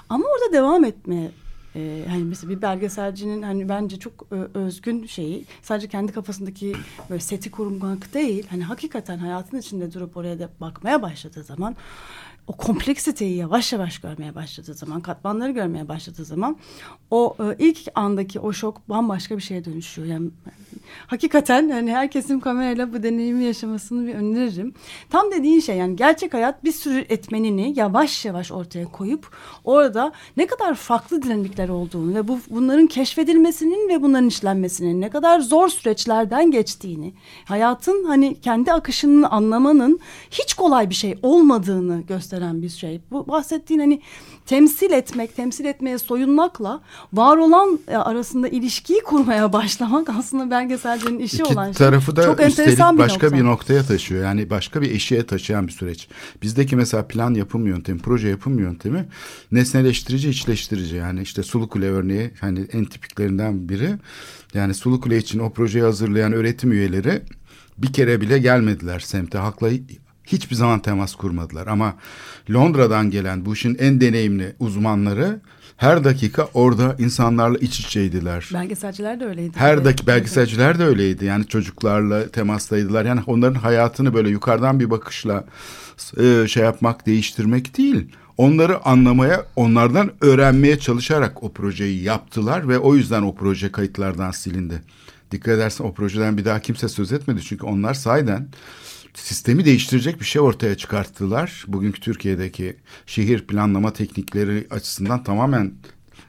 Ama 0.09 0.25
orada 0.27 0.53
devam 0.53 0.85
etmeye 0.85 1.31
e, 1.76 2.04
hani 2.08 2.24
mesela 2.24 2.50
bir 2.50 2.62
belgeselcinin 2.62 3.42
hani 3.42 3.68
bence 3.68 3.98
çok 3.98 4.26
e, 4.32 4.58
özgün 4.58 5.06
şeyi 5.06 5.44
sadece 5.62 5.88
kendi 5.88 6.12
kafasındaki 6.12 6.74
böyle 7.10 7.20
seti 7.20 7.50
kurmak 7.50 8.14
değil 8.14 8.46
hani 8.50 8.64
hakikaten 8.64 9.18
hayatın 9.18 9.58
içinde 9.58 9.92
durup 9.92 10.16
oraya 10.16 10.38
da 10.38 10.48
bakmaya 10.60 11.02
başladığı 11.02 11.42
zaman 11.42 11.76
o 12.46 12.52
kompleksiteyi 12.52 13.37
yavaş 13.37 13.72
yavaş 13.72 13.98
görmeye 13.98 14.35
başladığı 14.35 14.74
zaman, 14.74 15.00
katmanları 15.00 15.50
görmeye 15.50 15.88
başladığı 15.88 16.24
zaman 16.24 16.57
o 17.11 17.37
e, 17.40 17.57
ilk 17.59 17.78
andaki 17.94 18.40
o 18.40 18.52
şok 18.52 18.88
bambaşka 18.88 19.37
bir 19.37 19.42
şeye 19.42 19.64
dönüşüyor. 19.64 20.09
Yani 20.09 20.30
hakikaten 21.07 21.70
hani 21.70 21.92
herkesin 21.92 22.40
kamerayla 22.40 22.92
bu 22.92 23.02
deneyimi 23.02 23.44
yaşamasını 23.44 24.07
bir 24.07 24.14
öneririm. 24.14 24.74
Tam 25.11 25.30
dediğin 25.30 25.61
şey 25.61 25.76
yani 25.76 25.96
gerçek 25.96 26.35
hayat 26.35 26.64
bir 26.64 26.72
sürü 26.72 26.98
etmenini 27.09 27.78
yavaş 27.78 28.24
yavaş 28.24 28.52
ortaya 28.52 28.85
koyup 28.85 29.28
orada 29.64 30.12
ne 30.37 30.46
kadar 30.46 30.74
farklı 30.74 31.22
dinamikler 31.22 31.68
olduğunu 31.68 32.14
ve 32.14 32.28
bu 32.28 32.38
bunların 32.50 32.87
keşfedilmesinin 32.87 33.88
ve 33.88 34.02
bunların 34.02 34.28
işlenmesinin 34.28 35.00
ne 35.00 35.11
kadar 35.11 35.40
zor 35.40 35.68
süreçlerden 35.68 36.50
geçtiğini, 36.50 37.14
hayatın 37.44 38.04
hani 38.04 38.40
kendi 38.40 38.72
akışını 38.72 39.30
anlamanın 39.30 40.00
hiç 40.30 40.54
kolay 40.54 40.90
bir 40.90 40.94
şey 40.94 41.18
olmadığını 41.22 42.02
gösteren 42.35 42.62
bir 42.62 42.68
şey. 42.68 43.01
Bu 43.11 43.29
bahsettiğin 43.29 43.81
hani 43.81 44.01
temsil 44.47 44.90
etmek, 44.90 45.37
temsil 45.37 45.64
etmeye 45.64 45.99
soyunmakla 45.99 46.81
var 47.12 47.37
olan 47.37 47.79
e, 47.88 47.97
arasında 47.97 48.49
ilişkiyi 48.49 49.01
kurmaya 49.01 49.53
başlamak 49.53 50.09
aslında 50.09 50.51
belgeselcinin 50.51 51.18
işi 51.18 51.37
İki 51.37 51.44
olan 51.44 51.64
şey. 51.64 51.73
tarafı 51.73 52.16
da 52.16 52.23
Çok 52.23 52.40
enteresan 52.40 52.97
bir 52.97 53.03
başka 53.03 53.27
nokta. 53.27 53.38
bir 53.38 53.44
noktaya 53.44 53.83
taşıyor. 53.83 54.25
Yani 54.25 54.51
başka 54.51 54.83
bir 54.83 54.90
eşiğe 54.90 55.27
taşıyan 55.27 55.66
bir 55.66 55.73
süreç. 55.73 56.09
Bizdeki 56.42 56.77
mesela 56.77 57.07
plan 57.09 57.35
yapım 57.35 57.66
yöntemi, 57.66 57.99
proje 57.99 58.29
yapım 58.29 58.59
yöntemi 58.59 59.07
nesneleştirici, 59.53 60.31
içleştirici. 60.31 60.97
Yani 60.97 61.23
işte 61.23 61.42
Sulu 61.42 61.68
Kule 61.68 61.90
örneği 61.90 62.31
hani 62.40 62.66
en 62.73 62.85
tipiklerinden 62.85 63.68
biri. 63.68 63.94
Yani 64.55 64.75
Sulu 64.75 65.01
Kule 65.01 65.16
için 65.16 65.38
o 65.38 65.53
projeyi 65.53 65.85
hazırlayan 65.85 66.33
öğretim 66.33 66.73
üyeleri 66.73 67.23
bir 67.79 67.92
kere 67.92 68.20
bile 68.20 68.38
gelmediler 68.38 69.01
semte. 69.01 69.38
Halkla 69.38 69.70
hiçbir 70.26 70.56
zaman 70.56 70.80
temas 70.80 71.14
kurmadılar. 71.14 71.66
Ama 71.66 71.94
Londra'dan 72.50 73.10
gelen 73.10 73.46
bu 73.46 73.54
işin 73.54 73.76
en 73.78 74.00
deneyimli 74.00 74.54
uzmanları 74.58 75.40
her 75.76 76.04
dakika 76.04 76.48
orada 76.54 76.96
insanlarla 76.98 77.58
iç 77.58 77.80
içeydiler. 77.80 78.50
Belgeselciler 78.54 79.20
de 79.20 79.24
öyleydi. 79.24 79.52
Her 79.56 79.84
dakika 79.84 80.06
belgeselciler 80.06 80.78
de 80.78 80.84
öyleydi. 80.84 81.24
Yani 81.24 81.46
çocuklarla 81.46 82.28
temastaydılar. 82.28 83.04
Yani 83.04 83.20
onların 83.26 83.54
hayatını 83.54 84.14
böyle 84.14 84.28
yukarıdan 84.28 84.80
bir 84.80 84.90
bakışla 84.90 85.44
e, 86.20 86.48
şey 86.48 86.62
yapmak, 86.62 87.06
değiştirmek 87.06 87.78
değil. 87.78 88.08
Onları 88.37 88.84
anlamaya, 88.84 89.46
onlardan 89.56 90.10
öğrenmeye 90.20 90.78
çalışarak 90.78 91.42
o 91.42 91.52
projeyi 91.52 92.02
yaptılar 92.02 92.68
ve 92.68 92.78
o 92.78 92.94
yüzden 92.94 93.22
o 93.22 93.34
proje 93.34 93.72
kayıtlardan 93.72 94.30
silindi. 94.30 94.82
Dikkat 95.30 95.54
edersen 95.54 95.84
o 95.84 95.94
projeden 95.94 96.38
bir 96.38 96.44
daha 96.44 96.60
kimse 96.60 96.88
söz 96.88 97.12
etmedi 97.12 97.42
çünkü 97.42 97.66
onlar 97.66 97.94
sayeden 97.94 98.48
sistemi 99.14 99.64
değiştirecek 99.64 100.20
bir 100.20 100.24
şey 100.24 100.42
ortaya 100.42 100.77
çıkarttılar. 100.77 101.64
Bugünkü 101.68 102.00
Türkiye'deki 102.00 102.77
şehir 103.07 103.46
planlama 103.46 103.92
teknikleri 103.92 104.66
açısından 104.70 105.24
tamamen 105.24 105.72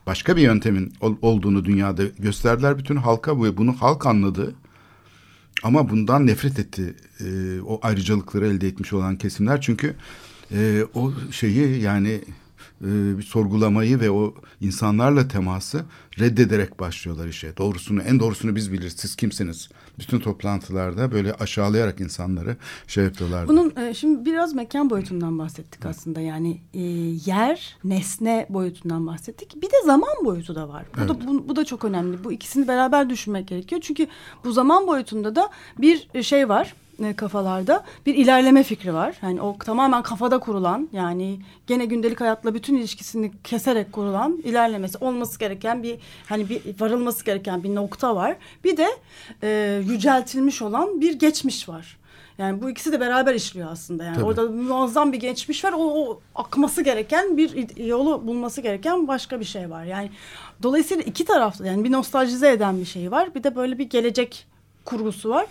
başka 0.06 0.38
bir 0.38 0.42
yöntemin 0.42 0.94
ol, 1.02 1.16
olduğunu 1.22 1.66
dünyada 1.66 2.04
gösterdiler 2.20 2.78
bütün 2.78 2.96
halka 2.96 3.44
ve 3.44 3.58
bunu 3.58 3.74
halk 3.82 4.06
anladı. 4.06 4.56
Ama 5.64 5.90
bundan 5.90 6.28
nefret 6.28 6.60
etti 6.60 6.96
e, 7.20 7.26
o 7.62 7.80
ayrıcalıkları 7.82 8.48
elde 8.48 8.68
etmiş 8.68 8.94
olan 8.94 9.18
kesimler 9.18 9.62
çünkü 9.62 9.96
e, 10.52 10.84
o 10.94 11.14
şeyi 11.32 11.82
yani 11.82 12.22
e, 12.82 13.18
bir 13.18 13.24
sorgulamayı 13.24 14.00
ve 14.00 14.12
o 14.12 14.34
insanlarla 14.62 15.28
teması 15.28 15.86
reddederek 16.20 16.80
başlıyorlar 16.80 17.28
işe. 17.28 17.58
Doğrusunu, 17.58 18.02
en 18.02 18.20
doğrusunu 18.20 18.56
biz 18.56 18.72
biliriz. 18.72 18.94
Siz 18.98 19.16
kimsiniz? 19.16 19.70
Bütün 20.00 20.20
toplantılarda 20.20 21.12
böyle 21.12 21.34
aşağılayarak 21.34 22.00
insanları 22.00 22.58
şey 22.88 23.04
yapıyorlar. 23.04 23.48
Bunun 23.48 23.74
e, 23.76 23.94
şimdi 23.94 24.26
biraz 24.26 24.54
mekan 24.54 24.90
boyutundan 24.90 25.40
bahsettik 25.40 25.86
aslında. 25.86 26.22
Yani 26.22 26.62
e, 26.74 26.82
yer, 27.26 27.78
nesne 27.84 28.46
boyutundan 28.50 29.08
bahsettik. 29.08 29.56
Bir 29.56 29.68
de 29.68 29.86
zaman 29.86 30.26
boyutu 30.26 30.56
da 30.56 30.70
var. 30.70 30.86
Bu 30.96 31.00
evet. 31.00 31.10
da 31.10 31.28
bu, 31.28 31.50
bu 31.50 31.56
da 31.56 31.66
çok 31.66 31.86
önemli. 31.86 32.24
Bu 32.24 32.32
ikisini 32.32 32.68
beraber 32.68 33.10
düşünmek 33.10 33.48
gerekiyor. 33.48 33.82
Çünkü 33.82 34.08
bu 34.44 34.52
zaman 34.52 34.88
boyutunda 34.88 35.36
da 35.36 35.50
bir 35.78 36.24
şey 36.24 36.50
var 36.50 36.74
kafalarda 37.16 37.84
bir 38.06 38.16
ilerleme 38.16 38.64
fikri 38.64 38.94
var. 38.94 39.16
Yani 39.22 39.42
o 39.42 39.58
tamamen 39.58 40.02
kafada 40.02 40.40
kurulan 40.40 40.90
yani 40.92 41.40
gene 41.68 41.86
gündelik 41.86 42.22
hayatla 42.22 42.54
bütün 42.54 42.76
ilişkisini 42.76 43.32
keserek 43.44 43.94
kurulan 43.94 44.42
ilerlemesi 44.44 44.98
olması 44.98 45.40
gereken 45.40 45.84
bir 45.84 46.00
hani 46.26 46.50
bir 46.50 46.62
varılması 46.80 47.26
gereken 47.26 47.64
bir 47.64 47.76
nokta 47.76 48.16
var. 48.16 48.36
Bir 48.64 48.78
de 48.78 48.88
e, 49.44 49.82
yüceltilmiş 49.88 50.62
olan 50.62 51.02
bir 51.02 51.20
geçmiş 51.20 51.70
var. 51.70 51.98
Yani 52.38 52.62
bu 52.62 52.70
ikisi 52.70 52.92
de 52.92 53.00
beraber 53.00 53.36
işliyor 53.36 53.72
aslında. 53.72 54.04
Yani 54.04 54.16
Tabii. 54.16 54.26
orada 54.26 54.44
muazzam 54.50 55.14
bir 55.14 55.20
geçmiş 55.20 55.66
var. 55.66 55.74
O, 55.74 55.82
o 55.82 56.22
akması 56.36 56.82
gereken 56.82 57.38
bir 57.38 57.78
yolu 57.86 58.28
bulması 58.28 58.62
gereken 58.62 59.08
başka 59.08 59.40
bir 59.40 59.46
şey 59.46 59.70
var. 59.70 59.84
Yani 59.84 60.10
dolayısıyla 60.64 61.04
iki 61.04 61.26
tarafta 61.26 61.66
yani 61.66 61.84
bir 61.84 61.92
nostaljize 61.92 62.52
eden 62.52 62.80
bir 62.80 62.86
şey 62.86 63.12
var. 63.12 63.36
Bir 63.36 63.44
de 63.44 63.56
böyle 63.56 63.78
bir 63.78 63.90
gelecek 63.90 64.48
kurgusu 64.86 65.30
var 65.30 65.46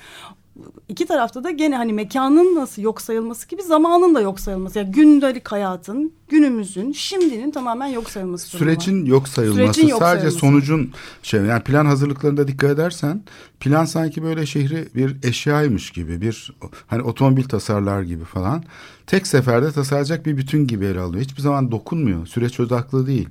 iki 0.89 1.07
tarafta 1.07 1.45
da 1.45 1.51
gene 1.51 1.77
hani 1.77 1.93
mekanın 1.93 2.55
nasıl 2.55 2.83
yok 2.83 3.01
sayılması 3.01 3.49
gibi 3.49 3.63
zamanın 3.63 4.15
da 4.15 4.21
yok 4.21 4.41
sayılması. 4.41 4.79
Yani 4.79 4.91
gündelik 4.91 5.53
hayatın, 5.53 6.13
günümüzün, 6.29 6.93
şimdinin 6.93 7.51
tamamen 7.51 7.87
yok 7.87 8.11
sayılması. 8.11 8.53
durumu 8.53 8.71
var. 8.71 8.75
Sürecin 8.75 9.05
yok 9.05 9.29
sayılması 9.29 9.73
Sürecin 9.75 9.89
yok 9.89 9.99
sadece 9.99 10.21
sayılması. 10.21 10.39
sonucun 10.39 10.93
şey 11.23 11.41
yani 11.41 11.63
plan 11.63 11.87
hazırlıklarında 11.87 12.49
dikkat 12.49 12.71
edersen 12.71 13.23
plan 13.61 13.85
sanki 13.85 14.23
böyle 14.23 14.47
şehri 14.47 14.89
bir 14.95 15.17
eşyaymış 15.23 15.91
gibi 15.91 16.21
bir 16.21 16.53
hani 16.87 17.03
otomobil 17.03 17.45
tasarlar 17.45 18.03
gibi 18.03 18.25
falan 18.25 18.65
tek 19.07 19.27
seferde 19.27 19.73
tasarlayacak 19.73 20.27
bir 20.27 20.37
bütün 20.37 20.67
gibi 20.67 20.85
ele 20.85 21.01
alıyor. 21.01 21.25
Hiçbir 21.25 21.43
zaman 21.43 21.71
dokunmuyor. 21.71 22.27
Süreç 22.27 22.61
odaklı 22.61 23.07
değil. 23.07 23.29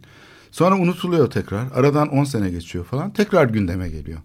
Sonra 0.51 0.77
unutuluyor 0.77 1.31
tekrar. 1.31 1.71
Aradan 1.71 2.07
10 2.07 2.23
sene 2.23 2.49
geçiyor 2.49 2.85
falan. 2.85 3.13
Tekrar 3.13 3.45
gündeme 3.45 3.89
geliyor. 3.89 4.19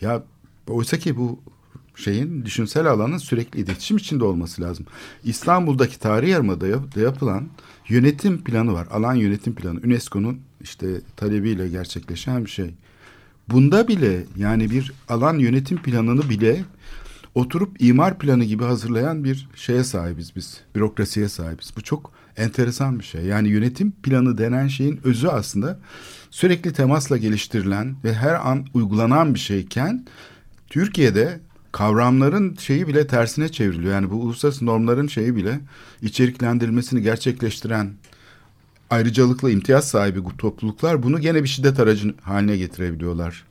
Ya 0.00 0.22
oysa 0.68 0.98
ki 0.98 1.16
bu 1.16 1.40
şeyin 1.96 2.44
düşünsel 2.44 2.86
alanın 2.86 3.18
sürekli 3.18 3.60
iletişim 3.60 3.96
içinde 3.96 4.24
olması 4.24 4.62
lazım. 4.62 4.86
İstanbul'daki 5.24 5.98
tarihi 5.98 6.30
yarımada 6.30 6.66
yap- 6.66 6.96
yapılan 6.96 7.48
yönetim 7.88 8.44
planı 8.44 8.72
var. 8.72 8.86
Alan 8.90 9.14
yönetim 9.14 9.54
planı. 9.54 9.80
UNESCO'nun 9.84 10.40
işte 10.60 10.86
talebiyle 11.16 11.68
gerçekleşen 11.68 12.44
bir 12.44 12.50
şey. 12.50 12.74
Bunda 13.48 13.88
bile 13.88 14.24
yani 14.36 14.70
bir 14.70 14.92
alan 15.08 15.38
yönetim 15.38 15.82
planını 15.82 16.28
bile 16.30 16.64
oturup 17.34 17.82
imar 17.82 18.18
planı 18.18 18.44
gibi 18.44 18.64
hazırlayan 18.64 19.24
bir 19.24 19.48
şeye 19.54 19.84
sahibiz 19.84 20.36
biz. 20.36 20.60
Bürokrasiye 20.74 21.28
sahibiz. 21.28 21.72
Bu 21.76 21.82
çok 21.82 22.12
enteresan 22.36 22.98
bir 22.98 23.04
şey. 23.04 23.24
Yani 23.24 23.48
yönetim 23.48 23.92
planı 23.92 24.38
denen 24.38 24.68
şeyin 24.68 25.00
özü 25.04 25.28
aslında 25.28 25.78
sürekli 26.30 26.72
temasla 26.72 27.16
geliştirilen 27.16 27.96
ve 28.04 28.14
her 28.14 28.34
an 28.48 28.66
uygulanan 28.74 29.34
bir 29.34 29.38
şeyken 29.38 30.06
Türkiye'de 30.66 31.40
kavramların 31.74 32.56
şeyi 32.56 32.88
bile 32.88 33.06
tersine 33.06 33.48
çevriliyor. 33.48 33.94
Yani 33.94 34.10
bu 34.10 34.14
uluslararası 34.14 34.66
normların 34.66 35.06
şeyi 35.06 35.36
bile 35.36 35.60
içeriklendirilmesini 36.02 37.02
gerçekleştiren 37.02 37.92
ayrıcalıklı 38.90 39.50
imtiyaz 39.50 39.88
sahibi 39.88 40.20
topluluklar 40.38 41.02
bunu 41.02 41.20
gene 41.20 41.42
bir 41.42 41.48
şiddet 41.48 41.80
aracı 41.80 42.14
haline 42.22 42.56
getirebiliyorlar. 42.56 43.44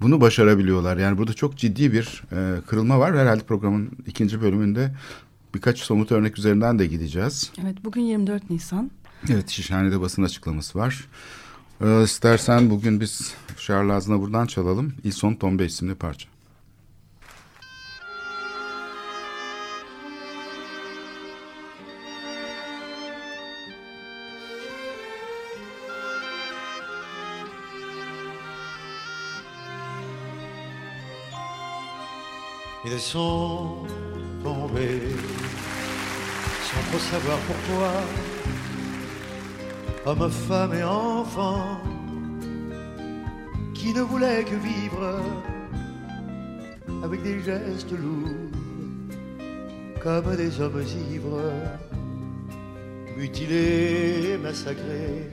Bunu 0.00 0.20
başarabiliyorlar. 0.20 0.96
Yani 0.96 1.18
burada 1.18 1.34
çok 1.34 1.56
ciddi 1.56 1.92
bir 1.92 2.22
e, 2.32 2.60
kırılma 2.66 2.98
var. 2.98 3.16
Herhalde 3.16 3.42
programın 3.42 3.90
ikinci 4.06 4.40
bölümünde 4.40 4.94
birkaç 5.54 5.78
somut 5.78 6.12
örnek 6.12 6.38
üzerinden 6.38 6.78
de 6.78 6.86
gideceğiz. 6.86 7.52
Evet 7.62 7.76
bugün 7.84 8.02
24 8.02 8.50
Nisan. 8.50 8.90
Evet 9.30 9.48
Şişhane'de 9.48 10.00
basın 10.00 10.22
açıklaması 10.22 10.78
var. 10.78 11.04
Ee, 11.84 12.02
istersen 12.02 12.70
bugün 12.70 13.00
biz 13.00 13.34
Charles 13.56 13.92
Aznavur'dan 13.92 14.46
çalalım. 14.46 14.94
Il 15.04 15.10
son 15.10 15.34
tombe 15.34 15.64
isimli 15.64 15.94
parça. 15.94 16.28
Ils 32.90 33.00
sont 33.00 33.84
tombés 34.42 35.02
sans 36.68 36.82
trop 36.88 36.98
savoir 36.98 37.38
pourquoi. 37.46 37.92
Hommes, 40.06 40.30
femmes 40.30 40.74
et 40.74 40.82
enfants 40.82 41.80
qui 43.74 43.92
ne 43.92 44.00
voulaient 44.00 44.42
que 44.42 44.54
vivre 44.54 45.20
avec 47.02 47.22
des 47.22 47.40
gestes 47.42 47.92
lourds 47.92 48.52
comme 50.00 50.36
des 50.36 50.58
hommes 50.58 50.82
ivres, 51.12 51.52
mutilés, 53.18 54.38
massacrés, 54.42 55.28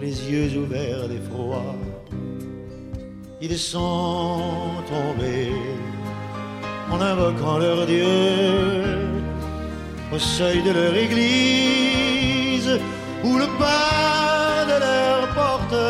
les 0.00 0.30
yeux 0.30 0.60
ouverts 0.60 1.08
d'effroi. 1.08 1.74
Ils 3.42 3.58
sont 3.58 4.84
tombés 4.86 5.50
en 6.90 7.00
invoquant 7.00 7.58
leur 7.58 7.86
Dieu 7.86 9.08
au 10.12 10.18
seuil 10.18 10.62
de 10.62 10.70
leur 10.70 10.94
église 10.94 12.78
ou 13.24 13.38
le 13.38 13.46
pas 13.58 14.64
de 14.72 14.76
leur 14.86 15.28
porte 15.34 15.80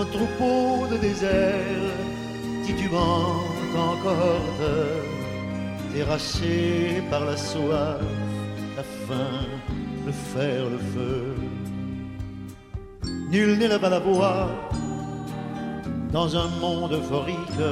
un 0.00 0.04
troupeau 0.16 0.86
de 0.90 0.96
désert 0.98 1.94
titubant 2.66 3.54
encore 3.76 4.60
terrassé 5.92 7.02
par 7.10 7.24
la 7.24 7.36
soif, 7.36 8.00
la 8.76 8.82
faim, 8.82 9.46
le 10.06 10.12
fer, 10.12 10.64
le 10.70 10.78
feu. 10.92 11.34
Nul 13.30 13.58
n'éleva 13.58 13.88
la 13.88 13.98
voix 13.98 14.48
dans 16.12 16.36
un 16.36 16.48
monde 16.60 16.92
euphorique 16.92 17.62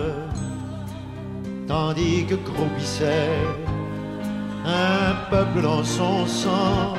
tandis 1.72 2.26
que 2.28 2.36
croupissait 2.48 3.38
un 4.66 5.14
peuple 5.30 5.60
dans 5.62 5.84
son 5.98 6.26
sang. 6.26 6.94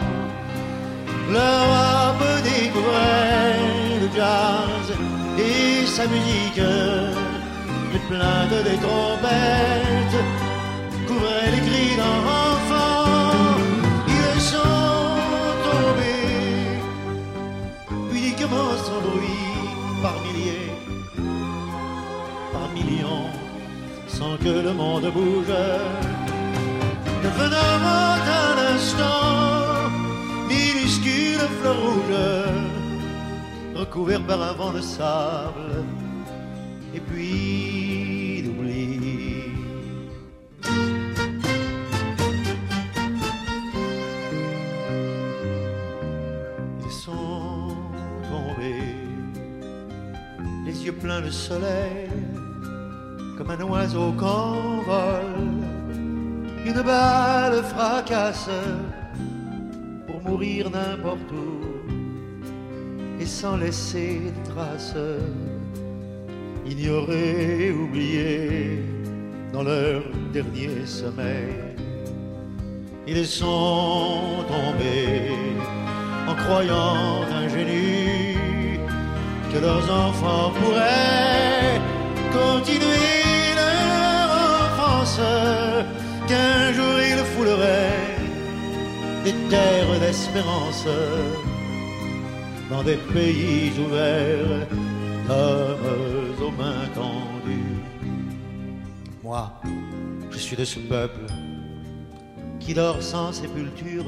L'Europe 1.33 2.27
découvrait 2.51 3.59
le 4.01 4.09
jazz 4.17 4.87
et 5.47 5.85
sa 5.95 6.05
musique, 6.13 6.65
les 7.93 8.03
plaintes 8.09 8.59
des 8.69 8.79
trompettes 8.85 10.21
couvraient 11.07 11.51
les 11.55 11.63
cris 11.67 11.95
d'enfants. 12.01 13.61
Ils 14.21 14.41
sont 14.53 15.07
tombés, 15.67 16.81
pudiquement 18.11 18.71
sans 18.85 19.01
bruit, 19.07 19.49
par 20.03 20.15
milliers, 20.25 20.72
que 24.43 24.49
le 24.67 24.73
monde 24.73 25.11
bouge. 25.13 25.55
Devenant 27.23 27.81
un 28.41 28.75
instant, 28.75 29.89
minuscule 30.47 31.45
fleur 31.59 31.77
rouge, 31.81 32.15
recouvert 33.75 34.23
par 34.23 34.41
un 34.41 34.53
vent 34.53 34.73
de 34.73 34.81
sable, 34.81 35.83
et 36.95 36.99
puis 36.99 38.43
d'oubli. 38.43 38.99
Ils 46.85 46.91
sont 46.91 47.75
tombés, 48.29 48.95
les 50.65 50.85
yeux 50.85 50.93
pleins 50.93 51.21
de 51.21 51.29
soleil 51.29 52.09
comme 53.37 53.49
un 53.49 53.61
oiseau 53.61 54.11
qu'envole. 54.13 55.43
Une 56.65 56.81
balle 56.81 57.63
fracasse 57.63 58.49
pour 60.07 60.21
mourir 60.21 60.69
n'importe 60.69 61.31
où 61.31 61.61
et 63.19 63.25
sans 63.25 63.57
laisser 63.57 64.21
de 64.35 64.51
traces. 64.51 64.95
Ignorés, 66.65 67.71
oubliés 67.71 68.79
dans 69.51 69.63
leur 69.63 70.01
dernier 70.31 70.85
sommeil. 70.85 71.53
Ils 73.05 73.25
sont 73.25 74.45
tombés 74.47 75.31
en 76.27 76.35
croyant 76.35 77.23
ingénus 77.43 78.79
que 79.51 79.59
leurs 79.59 79.91
enfants 79.91 80.51
pourraient 80.57 81.81
continuer 82.31 83.12
qu'un 86.27 86.73
jour 86.73 86.95
ils 86.99 87.23
fouleraient 87.35 88.15
des 89.23 89.33
terres 89.49 89.99
d'espérance 89.99 90.85
dans 92.69 92.83
des 92.83 92.97
pays 93.13 93.71
ouverts, 93.79 94.67
hommes 95.29 96.41
aux 96.41 96.51
mains 96.51 96.87
tendues. 96.95 97.81
Moi, 99.23 99.51
je 100.31 100.37
suis 100.37 100.55
de 100.55 100.65
ce 100.65 100.79
peuple 100.79 101.25
qui 102.59 102.73
dort 102.73 103.01
sans 103.01 103.31
sépulture, 103.31 104.05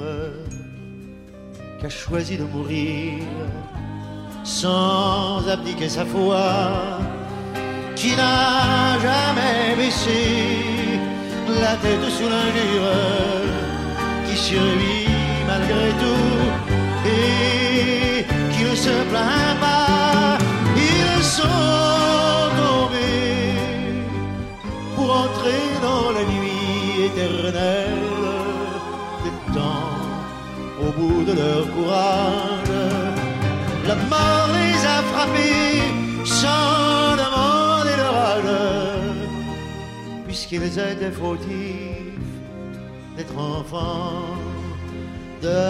qui 1.80 1.86
a 1.86 1.90
choisi 1.90 2.38
de 2.38 2.44
mourir 2.44 3.24
sans 4.44 5.48
abdiquer 5.48 5.90
sa 5.90 6.06
foi 6.06 7.00
qui 7.96 8.16
n'a 8.16 9.00
jamais 9.00 9.76
baissé 9.76 10.85
la 11.50 11.76
tête 11.76 12.10
sous 12.10 12.30
l'injure, 12.30 12.92
qui 14.26 14.38
survit 14.38 15.08
malgré 15.48 15.90
tout 16.04 16.42
et 17.06 18.26
qui 18.52 18.64
ne 18.64 18.76
se 18.76 18.96
plaint 19.12 19.60
pas. 19.60 20.38
Ils 20.76 21.24
sont 21.24 22.50
tombés 22.62 23.54
pour 24.96 25.10
entrer 25.26 25.64
dans 25.82 26.12
la 26.18 26.24
nuit 26.34 27.06
éternelle 27.08 28.04
des 29.24 29.54
temps 29.54 29.94
au 30.82 30.92
bout 30.98 31.24
de 31.24 31.34
leur 31.34 31.64
courage. 31.76 32.76
La 33.88 33.96
mort 33.96 34.50
les 34.58 34.78
a 34.96 35.02
frappés 35.12 35.84
sans 36.24 37.15
Qu'ils 40.48 40.60
qui 40.60 40.70
nous 40.70 40.80
d'être 43.18 43.36
enfant, 43.36 44.26
dormir. 45.42 45.66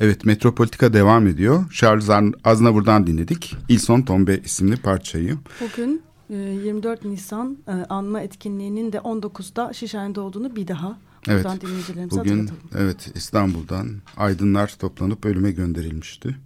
Evet 0.00 0.24
Metropolitika 0.24 0.92
devam 0.92 1.26
ediyor. 1.26 1.70
Charles 1.72 2.10
Ar- 2.10 2.34
Aznavur'dan 2.44 3.06
dinledik. 3.06 3.56
İlson 3.68 4.02
Tombe 4.02 4.38
isimli 4.44 4.76
parçayı. 4.76 5.38
Bugün 5.60 6.02
e, 6.30 6.34
24 6.34 7.04
Nisan 7.04 7.58
e, 7.68 7.70
anma 7.72 8.20
etkinliğinin 8.20 8.92
de 8.92 8.96
19'da 8.96 9.72
Şişhane'de 9.72 10.20
olduğunu 10.20 10.56
bir 10.56 10.68
daha 10.68 10.98
Evet. 11.28 11.44
buradan 11.44 11.60
dinleyicilerimize 11.60 12.20
Bugün 12.20 12.38
hatırlatalım. 12.38 12.84
evet 12.86 13.10
İstanbul'dan 13.14 13.88
aydınlar 14.16 14.74
toplanıp 14.78 15.24
ölüme 15.26 15.52
gönderilmişti. 15.52 16.36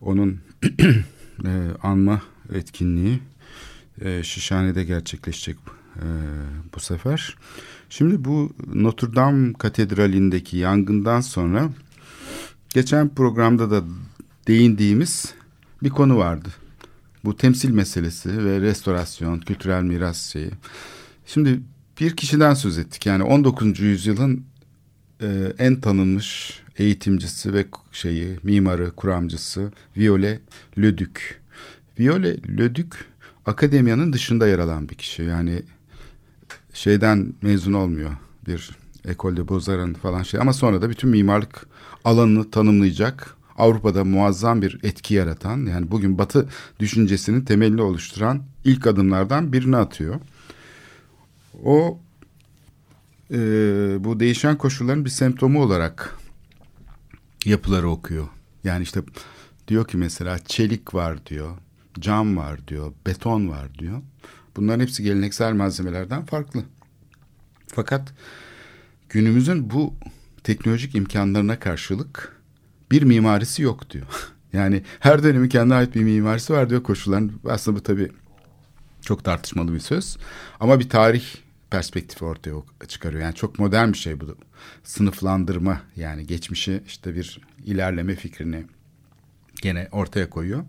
Onun 0.00 0.40
e, 1.44 1.52
anma 1.82 2.22
etkinliği 2.52 3.18
e, 4.00 4.22
Şişhane'de 4.22 4.84
gerçekleşecek 4.84 5.56
e, 5.96 6.06
bu 6.74 6.80
sefer. 6.80 7.36
Şimdi 7.88 8.24
bu 8.24 8.52
Notre 8.74 9.14
Dame 9.14 9.52
Katedrali'ndeki 9.52 10.56
yangından 10.56 11.20
sonra 11.20 11.70
geçen 12.74 13.08
programda 13.08 13.70
da 13.70 13.84
değindiğimiz 14.48 15.34
bir 15.82 15.90
konu 15.90 16.16
vardı. 16.16 16.48
Bu 17.24 17.36
temsil 17.36 17.70
meselesi 17.70 18.44
ve 18.44 18.60
restorasyon, 18.60 19.40
kültürel 19.40 19.82
miras 19.82 20.32
şeyi. 20.32 20.50
Şimdi 21.26 21.60
bir 22.00 22.16
kişiden 22.16 22.54
söz 22.54 22.78
ettik. 22.78 23.06
Yani 23.06 23.22
19. 23.22 23.80
yüzyılın 23.80 24.44
e, 25.20 25.52
en 25.58 25.80
tanınmış 25.80 26.60
eğitimcisi 26.78 27.54
ve 27.54 27.66
şeyi, 27.92 28.38
mimarı, 28.42 28.90
kuramcısı 28.90 29.72
Viole 29.96 30.40
Leduc. 30.78 31.20
Viole 31.98 32.36
Leduc 32.58 32.96
akademiyanın 33.46 34.12
dışında 34.12 34.48
yer 34.48 34.58
alan 34.58 34.88
bir 34.88 34.94
kişi. 34.94 35.22
Yani 35.22 35.62
şeyden 36.72 37.34
mezun 37.42 37.72
olmuyor. 37.72 38.16
Bir 38.48 38.70
Ecole 39.04 39.36
de 39.36 39.40
Beaux-Arts'ın 39.40 39.94
falan 39.94 40.22
şey 40.22 40.40
ama 40.40 40.52
sonra 40.52 40.82
da 40.82 40.90
bütün 40.90 41.10
mimarlık 41.10 41.66
alanını 42.04 42.50
tanımlayacak 42.50 43.36
Avrupa'da 43.58 44.04
muazzam 44.04 44.62
bir 44.62 44.80
etki 44.82 45.14
yaratan 45.14 45.66
yani 45.66 45.90
bugün 45.90 46.18
Batı 46.18 46.48
düşüncesinin 46.80 47.44
temelini 47.44 47.82
oluşturan 47.82 48.42
ilk 48.64 48.86
adımlardan 48.86 49.52
birini 49.52 49.76
atıyor. 49.76 50.20
O 51.64 51.98
e, 53.30 53.36
bu 54.04 54.20
değişen 54.20 54.58
koşulların 54.58 55.04
bir 55.04 55.10
semptomu 55.10 55.62
olarak 55.62 56.18
yapıları 57.44 57.88
okuyor. 57.90 58.28
Yani 58.64 58.82
işte 58.82 59.00
diyor 59.68 59.88
ki 59.88 59.96
mesela 59.96 60.38
çelik 60.38 60.94
var 60.94 61.26
diyor, 61.26 61.56
cam 62.00 62.36
var 62.36 62.68
diyor, 62.68 62.92
beton 63.06 63.48
var 63.48 63.74
diyor. 63.78 64.02
Bunların 64.56 64.80
hepsi 64.80 65.02
geleneksel 65.02 65.52
malzemelerden 65.52 66.24
farklı. 66.24 66.64
Fakat 67.66 68.14
günümüzün 69.14 69.70
bu 69.70 69.94
teknolojik 70.44 70.94
imkanlarına 70.94 71.58
karşılık 71.58 72.40
bir 72.90 73.02
mimarisi 73.02 73.62
yok 73.62 73.90
diyor. 73.90 74.06
Yani 74.52 74.82
her 75.00 75.22
dönemin 75.22 75.48
kendine 75.48 75.74
ait 75.74 75.94
bir 75.94 76.02
mimarisi 76.02 76.52
var 76.52 76.70
diyor 76.70 76.82
koşulların. 76.82 77.32
Aslında 77.48 77.76
bu 77.78 77.82
tabii 77.82 78.12
çok 79.02 79.24
tartışmalı 79.24 79.74
bir 79.74 79.80
söz. 79.80 80.16
Ama 80.60 80.80
bir 80.80 80.88
tarih 80.88 81.24
perspektifi 81.70 82.24
ortaya 82.24 82.54
çıkarıyor. 82.88 83.22
Yani 83.22 83.34
çok 83.34 83.58
modern 83.58 83.92
bir 83.92 83.98
şey 83.98 84.20
bu. 84.20 84.36
Sınıflandırma 84.84 85.80
yani 85.96 86.26
geçmişi 86.26 86.82
işte 86.86 87.14
bir 87.14 87.40
ilerleme 87.64 88.14
fikrini 88.14 88.66
gene 89.62 89.88
ortaya 89.92 90.30
koyuyor. 90.30 90.64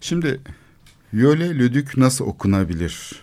Şimdi 0.00 0.40
Viole 1.14 1.58
Leduc 1.58 1.90
nasıl 1.96 2.24
okunabilir? 2.24 3.22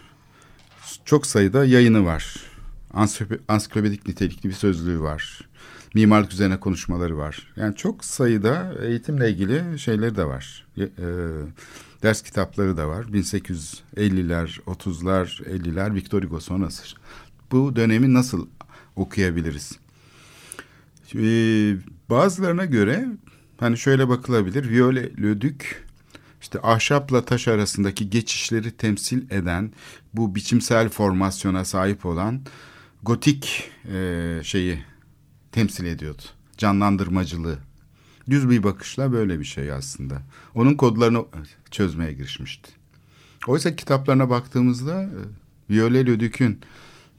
Çok 1.06 1.26
sayıda 1.26 1.66
yayını 1.66 2.06
var. 2.06 2.51
Ansiklop- 2.94 3.40
Ansiklopedik 3.48 4.08
nitelikli 4.08 4.50
bir 4.50 4.54
sözlüğü 4.54 5.02
var. 5.02 5.42
Mimarlık 5.94 6.34
üzerine 6.34 6.60
konuşmaları 6.60 7.18
var. 7.18 7.54
Yani 7.56 7.76
çok 7.76 8.06
sayıda 8.06 8.74
eğitimle 8.82 9.30
ilgili 9.30 9.80
şeyleri 9.80 10.16
de 10.16 10.26
var. 10.26 10.68
E, 10.78 10.88
ders 12.04 12.22
kitapları 12.22 12.78
da 12.78 12.88
var. 12.88 13.04
1850'ler, 13.06 14.60
30'lar, 14.68 15.44
50'ler 15.44 15.96
Victor 15.96 16.24
Hugo 16.24 16.40
sonrası. 16.40 16.84
Bu 17.52 17.76
dönemi 17.76 18.14
nasıl 18.14 18.48
okuyabiliriz? 18.96 19.80
E, 21.16 21.24
bazılarına 22.10 22.66
göre 22.66 23.08
hani 23.58 23.78
şöyle 23.78 24.10
bakılabilir. 24.10 24.70
Viole 24.70 25.02
Leduc 25.22 25.66
işte 26.42 26.60
ahşapla 26.64 27.26
taş 27.26 27.48
arasındaki 27.48 28.10
geçişleri 28.10 28.72
temsil 28.72 29.32
eden 29.32 29.72
bu 30.14 30.36
biçimsel 30.36 30.90
formasyona 30.90 31.66
sahip 31.66 32.06
olan 32.06 32.42
gotik 33.04 33.72
e, 33.94 34.40
şeyi 34.44 34.80
temsil 35.52 35.86
ediyordu. 35.86 36.22
Canlandırmacılığı. 36.58 37.58
Düz 38.30 38.50
bir 38.50 38.64
bakışla 38.64 39.12
böyle 39.12 39.40
bir 39.40 39.46
şey 39.46 39.72
aslında. 39.72 40.22
Onun 40.56 40.74
kodlarını 40.74 41.26
çözmeye 41.72 42.14
girişmişti. 42.14 42.72
Oysa 43.48 43.76
kitaplarına 43.76 44.30
baktığımızda 44.30 45.04
e, 45.04 45.20
Viole 45.70 46.06
Leduc'ün 46.06 46.60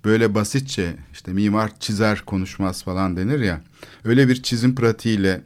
böyle 0.05 0.35
basitçe 0.35 0.97
işte 1.13 1.33
mimar 1.33 1.79
çizer 1.81 2.23
konuşmaz 2.27 2.83
falan 2.83 3.17
denir 3.17 3.41
ya. 3.41 3.61
Öyle 4.05 4.29
bir 4.29 4.43
çizim 4.43 4.75
pratiğiyle 4.75 5.43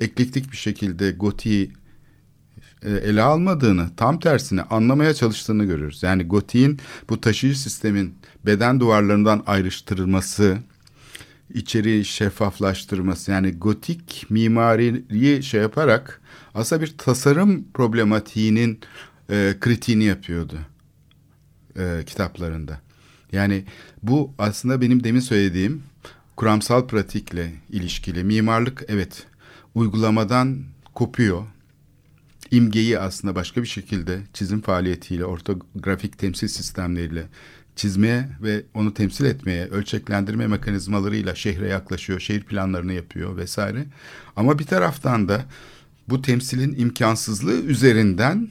eklektik 0.00 0.52
bir 0.52 0.56
şekilde 0.56 1.10
gotiği 1.10 1.72
e, 2.82 2.90
ele 2.90 3.22
almadığını, 3.22 3.90
tam 3.96 4.20
tersine 4.20 4.62
anlamaya 4.62 5.14
çalıştığını 5.14 5.64
görüyoruz. 5.64 6.02
Yani 6.02 6.24
gotiğin 6.24 6.80
bu 7.10 7.20
taşıyıcı 7.20 7.60
sistemin 7.60 8.14
beden 8.46 8.80
duvarlarından 8.80 9.42
ayrıştırılması, 9.46 10.58
içeriği 11.54 12.04
şeffaflaştırması 12.04 13.30
yani 13.30 13.52
gotik 13.52 14.26
mimariyi 14.30 15.42
şey 15.42 15.60
yaparak 15.60 16.20
aslında 16.54 16.82
bir 16.82 16.98
tasarım 16.98 17.72
problematiğinin 17.74 18.80
e, 19.30 19.54
kritiğini 19.60 20.04
yapıyordu 20.04 20.58
e, 21.78 22.02
kitaplarında. 22.06 22.80
Yani 23.32 23.64
bu 24.02 24.34
aslında 24.38 24.80
benim 24.80 25.04
demin 25.04 25.20
söylediğim 25.20 25.82
kuramsal 26.36 26.86
pratikle 26.86 27.52
ilişkili. 27.70 28.24
Mimarlık 28.24 28.84
evet 28.88 29.26
uygulamadan 29.74 30.64
kopuyor. 30.94 31.44
İmgeyi 32.50 32.98
aslında 32.98 33.34
başka 33.34 33.62
bir 33.62 33.66
şekilde 33.66 34.20
çizim 34.32 34.60
faaliyetiyle, 34.60 35.24
ortografik 35.24 36.18
temsil 36.18 36.48
sistemleriyle 36.48 37.26
çizmeye 37.76 38.28
ve 38.42 38.62
onu 38.74 38.94
temsil 38.94 39.24
etmeye, 39.24 39.66
ölçeklendirme 39.66 40.46
mekanizmalarıyla 40.46 41.34
şehre 41.34 41.68
yaklaşıyor, 41.68 42.20
şehir 42.20 42.42
planlarını 42.42 42.92
yapıyor 42.92 43.36
vesaire. 43.36 43.86
Ama 44.36 44.58
bir 44.58 44.64
taraftan 44.64 45.28
da 45.28 45.44
bu 46.08 46.22
temsilin 46.22 46.74
imkansızlığı 46.78 47.60
üzerinden 47.60 48.48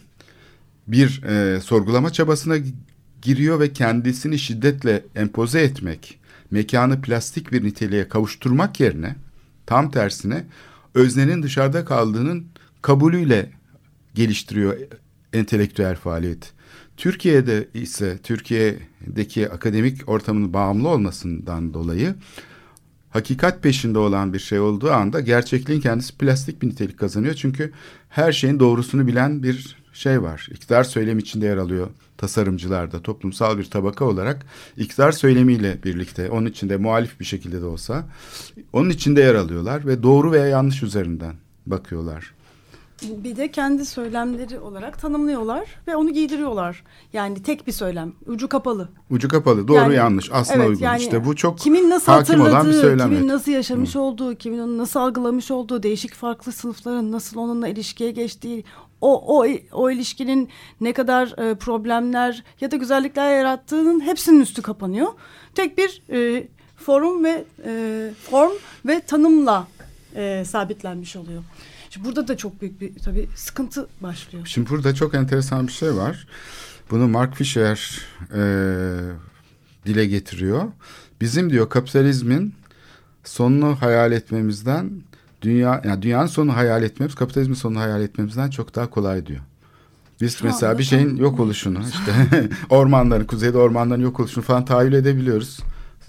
bir 0.88 1.24
e, 1.24 1.62
sorgulama 1.62 2.14
çabasına 2.14 2.56
giriyor 3.22 3.60
ve 3.60 3.74
kendisini 3.74 4.40
şiddetle 4.40 5.06
empoze 5.16 5.62
etmek, 5.62 6.20
mekanı 6.52 7.02
plastik 7.02 7.52
bir 7.52 7.64
niteliğe 7.64 8.10
kavuşturmak 8.10 8.80
yerine 8.80 9.16
tam 9.66 9.92
tersine 9.92 10.46
öznenin 10.94 11.44
dışarıda 11.44 11.86
kaldığının 11.86 12.46
kabulüyle 12.82 13.52
geliştiriyor 14.16 14.78
entelektüel 15.34 15.96
faaliyet. 15.96 16.55
Türkiye'de 16.98 17.68
ise 17.74 18.18
Türkiye'deki 18.24 19.50
akademik 19.50 20.10
ortamın 20.10 20.54
bağımlı 20.54 20.90
olmasından 20.90 21.74
dolayı 21.74 22.16
hakikat 23.10 23.64
peşinde 23.64 24.00
olan 24.00 24.34
bir 24.34 24.40
şey 24.40 24.60
olduğu 24.60 24.92
anda 24.92 25.20
gerçekliğin 25.20 25.82
kendisi 25.82 26.18
plastik 26.18 26.62
bir 26.62 26.68
nitelik 26.68 27.00
kazanıyor. 27.00 27.34
Çünkü 27.34 27.72
her 28.10 28.32
şeyin 28.32 28.60
doğrusunu 28.60 29.08
bilen 29.08 29.44
bir 29.44 29.78
şey 29.94 30.22
var. 30.22 30.48
İktidar 30.52 30.84
söylemi 30.84 31.22
içinde 31.22 31.46
yer 31.46 31.58
alıyor 31.58 31.88
tasarımcılarda 32.18 33.02
toplumsal 33.02 33.58
bir 33.58 33.66
tabaka 33.66 34.06
olarak 34.06 34.46
iktidar 34.78 35.12
söylemiyle 35.12 35.80
birlikte 35.84 36.30
onun 36.30 36.46
içinde 36.46 36.78
muhalif 36.78 37.20
bir 37.20 37.26
şekilde 37.26 37.62
de 37.62 37.66
olsa 37.66 38.06
onun 38.74 38.90
içinde 38.90 39.22
yer 39.22 39.36
alıyorlar 39.36 39.88
ve 39.88 40.04
doğru 40.04 40.32
veya 40.32 40.48
yanlış 40.48 40.84
üzerinden 40.84 41.36
bakıyorlar. 41.66 42.35
Bir 43.10 43.36
de 43.36 43.52
kendi 43.52 43.86
söylemleri 43.86 44.60
olarak 44.60 45.02
tanımlıyorlar 45.02 45.66
ve 45.88 45.96
onu 45.96 46.14
giydiriyorlar. 46.14 46.84
Yani 47.14 47.44
tek 47.44 47.68
bir 47.68 47.72
söylem, 47.72 48.14
ucu 48.26 48.50
kapalı. 48.50 48.90
Ucu 49.10 49.28
kapalı, 49.28 49.68
doğru 49.68 49.78
Yani, 49.78 49.96
yanlış, 49.96 50.30
aslına 50.32 50.58
evet, 50.58 50.70
uygun. 50.70 50.84
yani 50.84 51.02
işte 51.02 51.26
bu 51.26 51.36
çok 51.36 51.60
kimin 51.60 51.90
nasıl 51.90 52.12
hakim 52.12 52.42
olan 52.42 52.68
bir 52.68 52.74
söylem. 52.74 53.10
kimin 53.10 53.28
nasıl 53.28 53.52
yaşamış 53.52 53.96
olduğu, 53.96 54.36
kimin 54.36 54.60
onu 54.60 54.78
nasıl 54.78 55.00
algılamış 55.00 55.52
olduğu, 55.52 55.84
değişik 55.84 56.14
farklı 56.14 56.52
sınıfların 56.52 57.12
nasıl 57.12 57.40
onunla 57.40 57.68
ilişkiye 57.68 58.12
geçtiği, 58.12 58.64
o 59.02 59.40
o 59.40 59.48
o 59.72 59.92
ilişkinin 59.92 60.50
ne 60.82 60.94
kadar 60.94 61.50
e, 61.50 61.56
problemler 61.56 62.44
ya 62.62 62.72
da 62.72 62.76
güzellikler 62.76 63.38
yarattığının 63.38 64.00
hepsinin 64.00 64.40
üstü 64.40 64.62
kapanıyor. 64.62 65.08
Tek 65.56 65.78
bir 65.78 66.02
e, 66.10 66.48
forum 66.76 67.24
ve 67.24 67.46
e, 67.66 68.12
form 68.32 68.52
ve 68.86 69.00
tanımla 69.00 69.68
e, 70.16 70.44
sabitlenmiş 70.46 71.16
oluyor. 71.16 71.44
Burada 72.04 72.28
da 72.28 72.38
çok 72.38 72.62
büyük 72.62 72.82
bir 72.82 72.94
tabii 73.00 73.30
sıkıntı 73.36 73.88
başlıyor. 74.02 74.46
Şimdi 74.46 74.70
burada 74.70 74.96
çok 74.96 75.14
enteresan 75.14 75.68
bir 75.68 75.72
şey 75.72 75.96
var. 75.96 76.28
Bunu 76.92 77.08
Mark 77.08 77.36
Fisher 77.36 78.02
e, 78.34 78.42
dile 79.86 80.06
getiriyor. 80.06 80.64
Bizim 81.22 81.50
diyor 81.50 81.70
kapitalizmin 81.70 82.54
sonunu 83.24 83.78
hayal 83.82 84.12
etmemizden 84.12 84.92
dünya 85.42 85.82
yani 85.86 86.02
dünyanın 86.02 86.28
sonunu 86.28 86.56
hayal 86.56 86.84
etmemiz 86.84 87.16
kapitalizmin 87.16 87.56
sonunu 87.56 87.80
hayal 87.80 88.02
etmemizden 88.02 88.50
çok 88.50 88.76
daha 88.76 88.90
kolay 88.90 89.26
diyor. 89.26 89.42
Biz 90.22 90.38
Şu 90.38 90.46
mesela 90.46 90.78
bir 90.78 90.84
şeyin 90.84 91.16
yok 91.16 91.40
oluşunu 91.40 91.80
işte 91.94 92.50
ormanların 92.70 93.26
kuzeyde 93.26 93.58
ormanların 93.58 94.02
yok 94.02 94.20
oluşunu 94.20 94.44
falan 94.44 94.66
tahayyül 94.66 94.94
edebiliyoruz. 94.94 95.60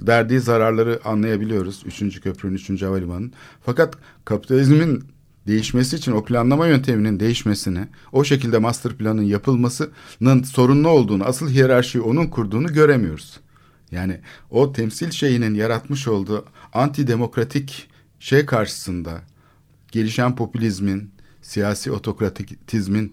Verdiği 0.01 0.41
zararları 0.41 1.01
anlayabiliyoruz. 1.05 1.83
Üçüncü 1.87 2.21
köprünün, 2.21 2.55
üçüncü 2.55 2.87
havalimanının. 2.87 3.33
Fakat 3.67 3.95
kapitalizmin 4.25 5.05
değişmesi 5.47 5.97
için 5.97 6.13
o 6.13 6.25
planlama 6.25 6.67
yönteminin 6.67 7.21
değişmesini, 7.21 7.89
o 8.13 8.25
şekilde 8.25 8.59
master 8.59 8.93
planın 8.93 9.23
yapılmasının 9.23 10.43
sorunlu 10.43 10.89
olduğunu, 10.89 11.25
asıl 11.25 11.51
hiyerarşiyi 11.51 12.03
onun 12.03 12.27
kurduğunu 12.27 12.73
göremiyoruz. 12.73 13.41
Yani 13.91 14.21
o 14.51 14.73
temsil 14.73 15.11
şeyinin 15.11 15.55
yaratmış 15.55 16.09
olduğu 16.09 16.45
antidemokratik 16.73 17.89
şey 18.21 18.47
karşısında 18.47 19.21
gelişen 19.93 20.37
popülizmin, 20.37 21.11
siyasi 21.43 21.93
otokratizmin 21.93 23.13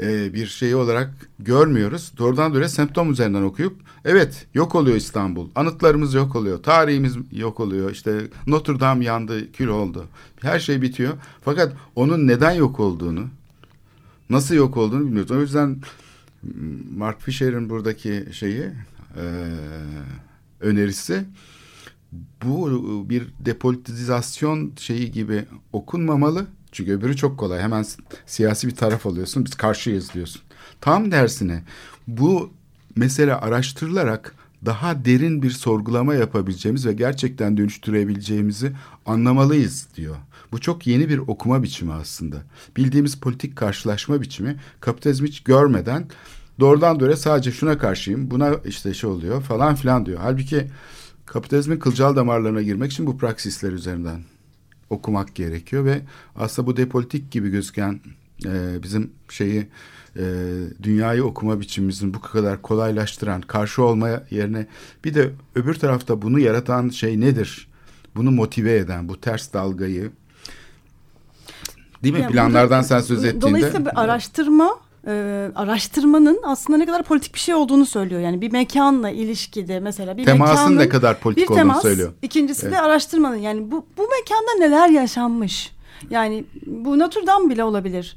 e, 0.00 0.34
bir 0.34 0.46
şeyi 0.46 0.76
olarak 0.76 1.10
görmüyoruz. 1.38 2.12
Doğrudan 2.18 2.54
doğruya 2.54 2.68
semptom 2.68 3.12
üzerinden 3.12 3.42
okuyup 3.42 3.76
evet 4.04 4.46
yok 4.54 4.74
oluyor 4.74 4.96
İstanbul. 4.96 5.48
Anıtlarımız 5.54 6.14
yok 6.14 6.36
oluyor. 6.36 6.62
Tarihimiz 6.62 7.16
yok 7.32 7.60
oluyor. 7.60 7.90
İşte 7.90 8.20
Notre 8.46 8.80
Dame 8.80 9.04
yandı, 9.04 9.52
kül 9.52 9.68
oldu. 9.68 10.06
Her 10.40 10.58
şey 10.58 10.82
bitiyor. 10.82 11.12
Fakat 11.42 11.72
onun 11.94 12.26
neden 12.26 12.52
yok 12.52 12.80
olduğunu, 12.80 13.26
nasıl 14.30 14.54
yok 14.54 14.76
olduğunu 14.76 15.06
bilmiyoruz. 15.06 15.30
O 15.30 15.40
yüzden 15.40 15.80
Mark 16.96 17.20
Fisher'in 17.20 17.70
buradaki 17.70 18.26
şeyi 18.32 18.62
e, 19.16 19.24
önerisi 20.60 21.24
bu 22.44 22.70
bir 23.10 23.26
depolitizasyon 23.40 24.72
şeyi 24.78 25.10
gibi 25.10 25.44
okunmamalı. 25.72 26.46
Çünkü 26.72 26.92
öbürü 26.92 27.16
çok 27.16 27.38
kolay. 27.38 27.60
Hemen 27.60 27.84
siyasi 28.26 28.66
bir 28.66 28.76
taraf 28.76 29.06
alıyorsun. 29.06 29.44
Biz 29.44 29.54
karşıyız 29.54 30.14
diyorsun. 30.14 30.42
Tam 30.80 31.10
dersine 31.12 31.62
bu 32.06 32.50
mesele 32.96 33.34
araştırılarak 33.34 34.34
daha 34.66 35.04
derin 35.04 35.42
bir 35.42 35.50
sorgulama 35.50 36.14
yapabileceğimiz 36.14 36.86
ve 36.86 36.92
gerçekten 36.92 37.56
dönüştürebileceğimizi 37.56 38.72
anlamalıyız 39.06 39.88
diyor. 39.96 40.16
Bu 40.52 40.60
çok 40.60 40.86
yeni 40.86 41.08
bir 41.08 41.18
okuma 41.18 41.62
biçimi 41.62 41.92
aslında. 41.92 42.36
Bildiğimiz 42.76 43.20
politik 43.20 43.56
karşılaşma 43.56 44.20
biçimi 44.20 44.56
kapitalizmi 44.80 45.28
hiç 45.28 45.40
görmeden 45.40 46.08
doğrudan 46.60 47.00
doğruya 47.00 47.16
sadece 47.16 47.52
şuna 47.52 47.78
karşıyım, 47.78 48.30
buna 48.30 48.54
işte 48.64 48.94
şey 48.94 49.10
oluyor 49.10 49.42
falan 49.42 49.74
filan 49.74 50.06
diyor. 50.06 50.18
Halbuki 50.22 50.66
kapitalizmin 51.26 51.78
kılcal 51.78 52.16
damarlarına 52.16 52.62
girmek 52.62 52.92
için 52.92 53.06
bu 53.06 53.18
praksisler 53.18 53.72
üzerinden 53.72 54.20
okumak 54.90 55.34
gerekiyor 55.34 55.84
ve 55.84 56.00
aslında 56.36 56.66
bu 56.66 56.76
depolitik 56.76 57.30
gibi 57.30 57.50
gözüken 57.50 58.00
e, 58.44 58.82
bizim 58.82 59.10
şeyi 59.28 59.68
e, 60.16 60.24
dünyayı 60.82 61.24
okuma 61.24 61.60
biçimimizin 61.60 62.14
bu 62.14 62.20
kadar 62.20 62.62
kolaylaştıran 62.62 63.40
karşı 63.40 63.82
olmaya 63.82 64.24
yerine 64.30 64.66
bir 65.04 65.14
de 65.14 65.30
öbür 65.54 65.74
tarafta 65.74 66.22
bunu 66.22 66.38
yaratan 66.38 66.88
şey 66.88 67.20
nedir? 67.20 67.68
Bunu 68.16 68.30
motive 68.30 68.76
eden 68.76 69.08
bu 69.08 69.20
ters 69.20 69.52
dalgayı 69.52 70.10
değil 72.02 72.14
mi? 72.14 72.20
Yani 72.20 72.32
Planlardan 72.32 72.62
burada- 72.68 72.82
sen 72.82 73.00
söz 73.00 73.24
ettiğinde. 73.24 73.40
Dolayısıyla 73.40 73.84
bir 73.84 74.00
araştırma 74.00 74.87
e, 75.08 75.12
araştırmanın 75.54 76.40
aslında 76.42 76.78
ne 76.78 76.86
kadar 76.86 77.02
politik 77.02 77.34
bir 77.34 77.38
şey 77.38 77.54
olduğunu 77.54 77.86
söylüyor. 77.86 78.20
Yani 78.20 78.40
bir 78.40 78.52
mekanla 78.52 79.10
ilişkide 79.10 79.80
mesela 79.80 80.16
bir 80.16 80.24
Temasın 80.24 80.54
mekanın 80.54 80.78
ne 80.78 80.88
kadar 80.88 81.20
politik 81.20 81.44
bir 81.44 81.48
olduğunu 81.48 81.58
temas, 81.58 81.82
söylüyor. 81.82 82.12
İkincisi 82.22 82.66
Evet. 82.66 82.76
de 82.76 82.80
araştırmanın 82.80 83.36
yani 83.36 83.70
bu 83.70 83.86
bu 83.96 84.02
mekanda 84.02 84.52
neler 84.58 84.88
yaşanmış? 84.88 85.72
Yani 86.10 86.44
bu 86.66 86.98
Notre 86.98 87.20
bile 87.20 87.64
olabilir. 87.64 88.16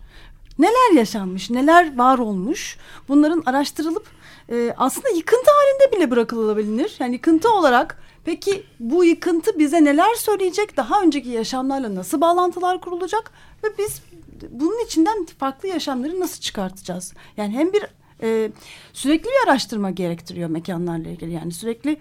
Neler 0.60 0.96
yaşanmış, 0.96 1.50
neler 1.50 1.98
var 1.98 2.18
olmuş? 2.18 2.78
Bunların 3.08 3.44
araştırılıp 3.46 4.06
e, 4.52 4.74
aslında 4.78 5.10
yıkıntı 5.10 5.52
halinde 5.52 5.98
bile 5.98 6.12
bırakılabilir. 6.12 6.96
Yani 7.00 7.14
yıkıntı 7.14 7.52
olarak 7.52 7.98
peki 8.26 8.64
bu 8.80 9.04
yıkıntı 9.04 9.60
bize 9.60 9.84
neler 9.84 10.16
söyleyecek? 10.16 10.78
Daha 10.78 11.02
önceki 11.02 11.30
yaşamlarla 11.30 11.96
nasıl 11.96 12.22
bağlantılar 12.22 12.82
kurulacak? 12.82 13.32
Ve 13.64 13.68
biz 13.78 14.02
bunun 14.50 14.86
içinden 14.86 15.26
farklı 15.26 15.68
yaşamları 15.68 16.20
nasıl 16.20 16.42
çıkartacağız? 16.42 17.14
Yani 17.38 17.54
hem 17.54 17.74
bir 17.74 17.86
e, 18.22 18.52
sürekli 18.94 19.26
bir 19.26 19.50
araştırma 19.50 19.92
gerektiriyor 19.92 20.50
mekanlarla 20.50 21.10
ilgili. 21.10 21.32
Yani 21.32 21.52
sürekli 21.52 21.98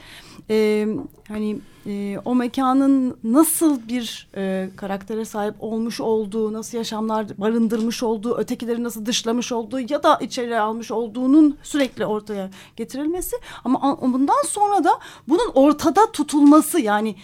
e, 0.51 0.87
hani 1.29 1.59
e, 1.87 2.19
o 2.25 2.35
mekanın 2.35 3.17
nasıl 3.25 3.89
bir 3.89 4.29
e, 4.37 4.71
karaktere 4.77 5.25
sahip 5.25 5.55
olmuş 5.61 6.01
olduğu, 6.01 6.53
nasıl 6.53 6.79
yaşamlar 6.79 7.39
barındırmış 7.39 8.03
olduğu, 8.03 8.37
ötekileri 8.37 8.83
nasıl 8.83 9.07
dışlamış 9.07 9.53
olduğu 9.53 9.81
ya 9.81 10.03
da 10.03 10.17
içeri 10.17 10.59
almış 10.59 10.91
olduğunun 10.91 11.59
sürekli 11.63 12.07
ortaya 12.07 12.51
getirilmesi. 12.77 13.37
Ama 13.65 13.99
bundan 14.03 14.43
sonra 14.49 14.85
da 14.85 14.91
bunun 15.29 15.51
ortada 15.55 16.13
tutulması 16.13 16.81
yani 16.81 17.17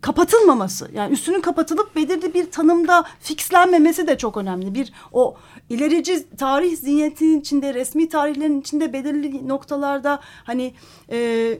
kapatılmaması. 0.00 0.90
Yani 0.94 1.12
üstünün 1.12 1.40
kapatılıp 1.40 1.96
belirli 1.96 2.34
bir 2.34 2.50
tanımda 2.50 3.04
fixlenmemesi 3.20 4.06
de 4.06 4.18
çok 4.18 4.36
önemli. 4.36 4.74
Bir 4.74 4.92
o 5.12 5.36
ilerici 5.70 6.36
tarih 6.36 6.76
zihniyetinin 6.76 7.40
içinde, 7.40 7.74
resmi 7.74 8.08
tarihlerin 8.08 8.60
içinde 8.60 8.92
belirli 8.92 9.48
noktalarda 9.48 10.20
hani 10.44 10.74
e, 11.10 11.58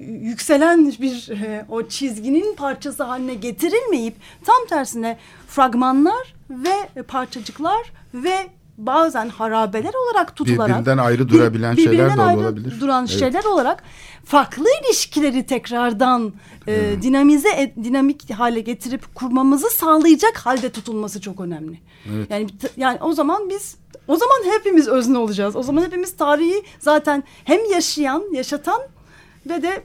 yükselen 0.00 0.86
bir 0.86 1.28
e, 1.28 1.66
o 1.68 1.88
çizginin 1.88 2.54
parçası 2.54 3.02
haline 3.02 3.34
getirilmeyip 3.34 4.14
tam 4.44 4.66
tersine 4.68 5.18
fragmanlar 5.48 6.34
ve 6.50 7.02
parçacıklar 7.02 7.92
ve 8.14 8.46
bazen 8.86 9.28
harabeler 9.28 9.92
olarak 10.04 10.36
tutularak 10.36 10.68
Birbirinden 10.70 10.98
ayrı 10.98 11.28
bir- 11.28 11.32
durabilen 11.32 11.74
şeyler 11.74 11.92
birbirinden 11.92 12.18
de 12.18 12.22
ayrı 12.22 12.38
olabilir. 12.40 12.80
duran 12.80 13.06
Evet. 13.10 13.18
şeyler 13.18 13.44
olarak 13.44 13.82
farklı 14.24 14.64
ilişkileri 14.84 15.46
tekrardan 15.46 16.32
e, 16.68 16.96
dinamize 17.02 17.48
et- 17.48 17.76
dinamik 17.84 18.30
hale 18.30 18.60
getirip 18.60 19.14
kurmamızı 19.14 19.70
sağlayacak 19.70 20.36
halde 20.38 20.70
tutulması 20.70 21.20
çok 21.20 21.40
önemli. 21.40 21.80
Yani 22.30 22.46
t- 22.58 22.68
yani 22.76 22.98
o 23.02 23.12
zaman 23.12 23.50
biz 23.50 23.76
o 24.08 24.16
zaman 24.16 24.36
hepimiz 24.58 24.88
özne 24.88 25.18
olacağız. 25.18 25.56
O 25.56 25.62
zaman 25.62 25.82
hepimiz 25.82 26.16
tarihi 26.16 26.62
zaten 26.78 27.24
hem 27.44 27.60
yaşayan, 27.72 28.22
yaşatan 28.32 28.80
ve 29.48 29.62
de 29.62 29.82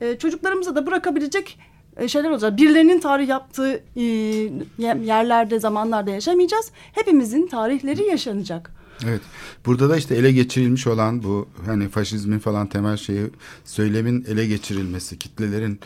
e, 0.00 0.18
çocuklarımıza 0.18 0.74
da 0.74 0.86
bırakabilecek 0.86 1.58
şeyler 2.06 2.30
olacak. 2.30 2.56
Birilerinin 2.58 3.00
tarih 3.00 3.28
yaptığı 3.28 3.82
e, 3.96 4.02
ye- 4.02 5.00
yerlerde, 5.04 5.60
zamanlarda 5.60 6.10
yaşamayacağız. 6.10 6.70
Hepimizin 6.92 7.46
tarihleri 7.46 8.04
yaşanacak. 8.04 8.70
Evet. 9.04 9.20
Burada 9.66 9.88
da 9.90 9.96
işte 9.96 10.14
ele 10.14 10.32
geçirilmiş 10.32 10.86
olan 10.86 11.22
bu 11.22 11.48
hani 11.66 11.88
faşizmin 11.88 12.38
falan 12.38 12.66
temel 12.66 12.96
şeyi 12.96 13.26
söylemin 13.64 14.24
ele 14.28 14.46
geçirilmesi, 14.46 15.18
kitlelerin 15.18 15.80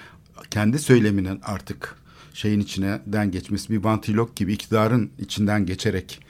kendi 0.51 0.79
söyleminin 0.79 1.41
artık 1.43 1.97
şeyin 2.35 2.61
içinden 2.61 3.31
geçmesi, 3.31 3.71
bir 3.71 3.85
vantilok 3.85 4.37
gibi 4.37 4.53
iktidarın 4.53 5.11
içinden 5.19 5.67
geçerek 5.67 6.21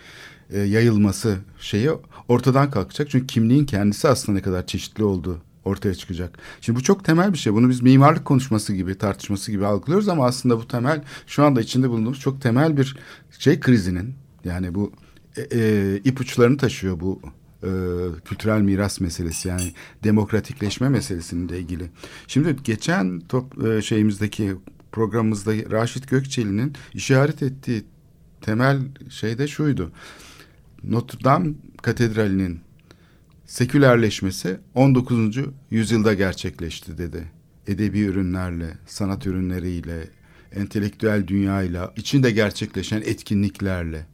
e, 0.51 0.61
yayılması 0.61 1.37
şeyi 1.61 1.91
ortadan 2.29 2.71
kalkacak. 2.71 3.11
Çünkü 3.11 3.27
kimliğin 3.27 3.67
kendisi 3.67 4.09
aslında 4.09 4.39
ne 4.39 4.43
kadar 4.43 4.67
çeşitli 4.67 5.05
olduğu 5.05 5.39
ortaya 5.65 5.95
çıkacak. 5.95 6.39
Şimdi 6.61 6.79
bu 6.79 6.83
çok 6.83 7.05
temel 7.05 7.33
bir 7.33 7.39
şey. 7.39 7.53
Bunu 7.53 7.69
biz 7.69 7.83
mimarlık 7.83 8.25
konuşması 8.25 8.73
gibi, 8.75 8.99
tartışması 8.99 9.51
gibi 9.51 9.67
algılıyoruz 9.67 10.09
ama 10.09 10.27
aslında 10.27 10.59
bu 10.59 10.69
temel 10.69 11.03
şu 11.27 11.45
anda 11.45 11.61
içinde 11.61 11.91
bulunduğumuz 11.91 12.21
çok 12.21 12.41
temel 12.41 12.77
bir 12.77 12.97
şey 13.39 13.61
krizinin 13.61 14.15
yani 14.45 14.75
bu 14.75 14.93
e, 15.37 15.59
e, 15.59 15.97
ipuçlarını 16.05 16.57
taşıyor 16.57 17.01
bu 17.01 17.21
e, 17.63 17.71
kültürel 18.25 18.61
miras 18.61 19.01
meselesi 19.01 19.49
yani 19.49 19.73
demokratikleşme 20.05 20.89
meselesinin 20.89 21.49
de 21.49 21.59
ilgili. 21.59 21.91
Şimdi 22.27 22.57
geçen 22.65 23.21
top, 23.21 23.65
e, 23.65 23.83
şeyimizdeki 23.83 24.57
programımızda 24.93 25.53
Raşit 25.71 26.09
Gökçeli'nin 26.09 26.73
işaret 26.95 27.43
ettiği 27.43 27.85
temel 28.41 28.81
şey 29.11 29.39
de 29.39 29.49
şuydu. 29.49 29.93
Notre 30.85 31.25
Dame 31.25 31.51
Katedrali'nin 31.83 32.61
sekülerleşmesi 33.53 34.57
19. 34.75 35.19
yüzyılda 35.71 36.15
gerçekleşti 36.15 36.99
dedi. 36.99 37.25
Edebi 37.67 38.01
ürünlerle, 38.01 38.79
sanat 38.87 39.27
ürünleriyle, 39.27 40.09
entelektüel 40.53 41.27
dünyayla, 41.27 41.93
içinde 41.97 42.31
gerçekleşen 42.31 43.01
etkinliklerle. 43.01 44.07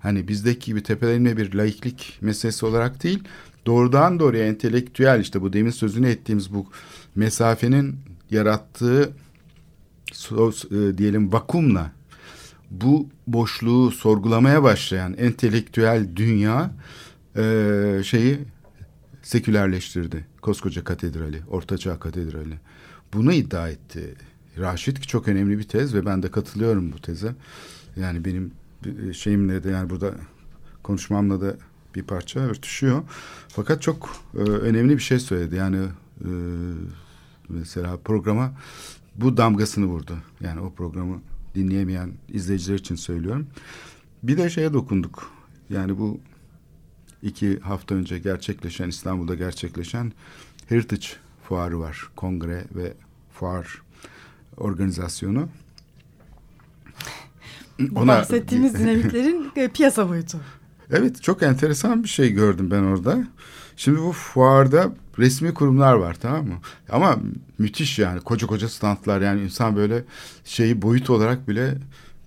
Hani 0.00 0.28
bizdeki 0.28 0.66
gibi 0.66 0.82
tepelerimle 0.82 1.36
bir 1.36 1.54
laiklik 1.54 2.18
meselesi 2.20 2.66
olarak 2.66 3.02
değil, 3.02 3.24
doğrudan 3.66 4.18
doğruya 4.18 4.46
entelektüel 4.46 5.20
işte 5.20 5.42
bu 5.42 5.52
demin 5.52 5.70
sözünü 5.70 6.08
ettiğimiz 6.08 6.54
bu 6.54 6.66
mesafenin 7.14 7.96
yarattığı 8.30 9.12
sos, 10.12 10.64
e, 10.64 10.98
diyelim 10.98 11.32
vakumla 11.32 11.92
bu 12.70 13.08
boşluğu 13.26 13.90
sorgulamaya 13.90 14.62
başlayan 14.62 15.14
entelektüel 15.18 16.08
dünya 16.16 16.70
e, 17.36 17.42
şeyi 18.04 18.38
sekülerleştirdi. 19.22 20.26
Koskoca 20.42 20.84
katedrali, 20.84 21.42
Ortaçağ 21.50 21.98
Katedrali. 21.98 22.58
Bunu 23.12 23.32
iddia 23.32 23.68
etti. 23.68 24.14
Raşit 24.58 25.00
ki 25.00 25.06
çok 25.08 25.28
önemli 25.28 25.58
bir 25.58 25.68
tez 25.68 25.94
ve 25.94 26.06
ben 26.06 26.22
de 26.22 26.30
katılıyorum 26.30 26.92
bu 26.92 26.98
teze. 26.98 27.34
Yani 27.96 28.24
benim 28.24 28.52
şeyimle 29.12 29.64
de 29.64 29.70
yani 29.70 29.90
burada 29.90 30.14
konuşmamla 30.82 31.40
da 31.40 31.56
bir 31.94 32.02
parça 32.02 32.40
örtüşüyor. 32.40 33.02
Fakat 33.48 33.82
çok 33.82 34.16
e, 34.34 34.38
önemli 34.38 34.96
bir 34.96 35.02
şey 35.02 35.18
söyledi. 35.18 35.56
Yani 35.56 35.78
e, 36.24 36.30
mesela 37.48 37.96
programa 37.96 38.52
bu 39.16 39.36
damgasını 39.36 39.86
vurdu. 39.86 40.18
Yani 40.40 40.60
o 40.60 40.72
programı 40.72 41.20
dinleyemeyen 41.54 42.12
izleyiciler 42.28 42.78
için 42.78 42.94
söylüyorum. 42.94 43.46
Bir 44.22 44.38
de 44.38 44.50
şeye 44.50 44.72
dokunduk. 44.72 45.30
Yani 45.70 45.98
bu 45.98 46.20
iki 47.22 47.60
hafta 47.60 47.94
önce 47.94 48.18
gerçekleşen 48.18 48.88
İstanbul'da 48.88 49.34
gerçekleşen 49.34 50.12
Heritage 50.68 51.06
Fuarı 51.48 51.80
var. 51.80 52.08
Kongre 52.16 52.64
ve 52.74 52.92
fuar 53.32 53.82
organizasyonu. 54.56 55.48
Ona, 57.94 58.06
bahsettiğimiz 58.06 58.74
dinamiklerin 58.74 59.52
e, 59.56 59.68
piyasa 59.68 60.08
boyutu. 60.08 60.38
Evet 60.90 61.22
çok 61.22 61.42
enteresan 61.42 62.02
bir 62.02 62.08
şey 62.08 62.32
gördüm 62.32 62.70
ben 62.70 62.82
orada. 62.82 63.24
Şimdi 63.76 63.98
bu 63.98 64.12
fuarda 64.12 64.92
resmi 65.18 65.54
kurumlar 65.54 65.94
var 65.94 66.16
tamam 66.22 66.46
mı? 66.46 66.58
Ama 66.88 67.18
müthiş 67.58 67.98
yani 67.98 68.20
koca 68.20 68.46
koca 68.46 68.68
standlar 68.68 69.20
yani 69.20 69.42
insan 69.42 69.76
böyle 69.76 70.04
şeyi 70.44 70.82
boyut 70.82 71.10
olarak 71.10 71.48
bile 71.48 71.78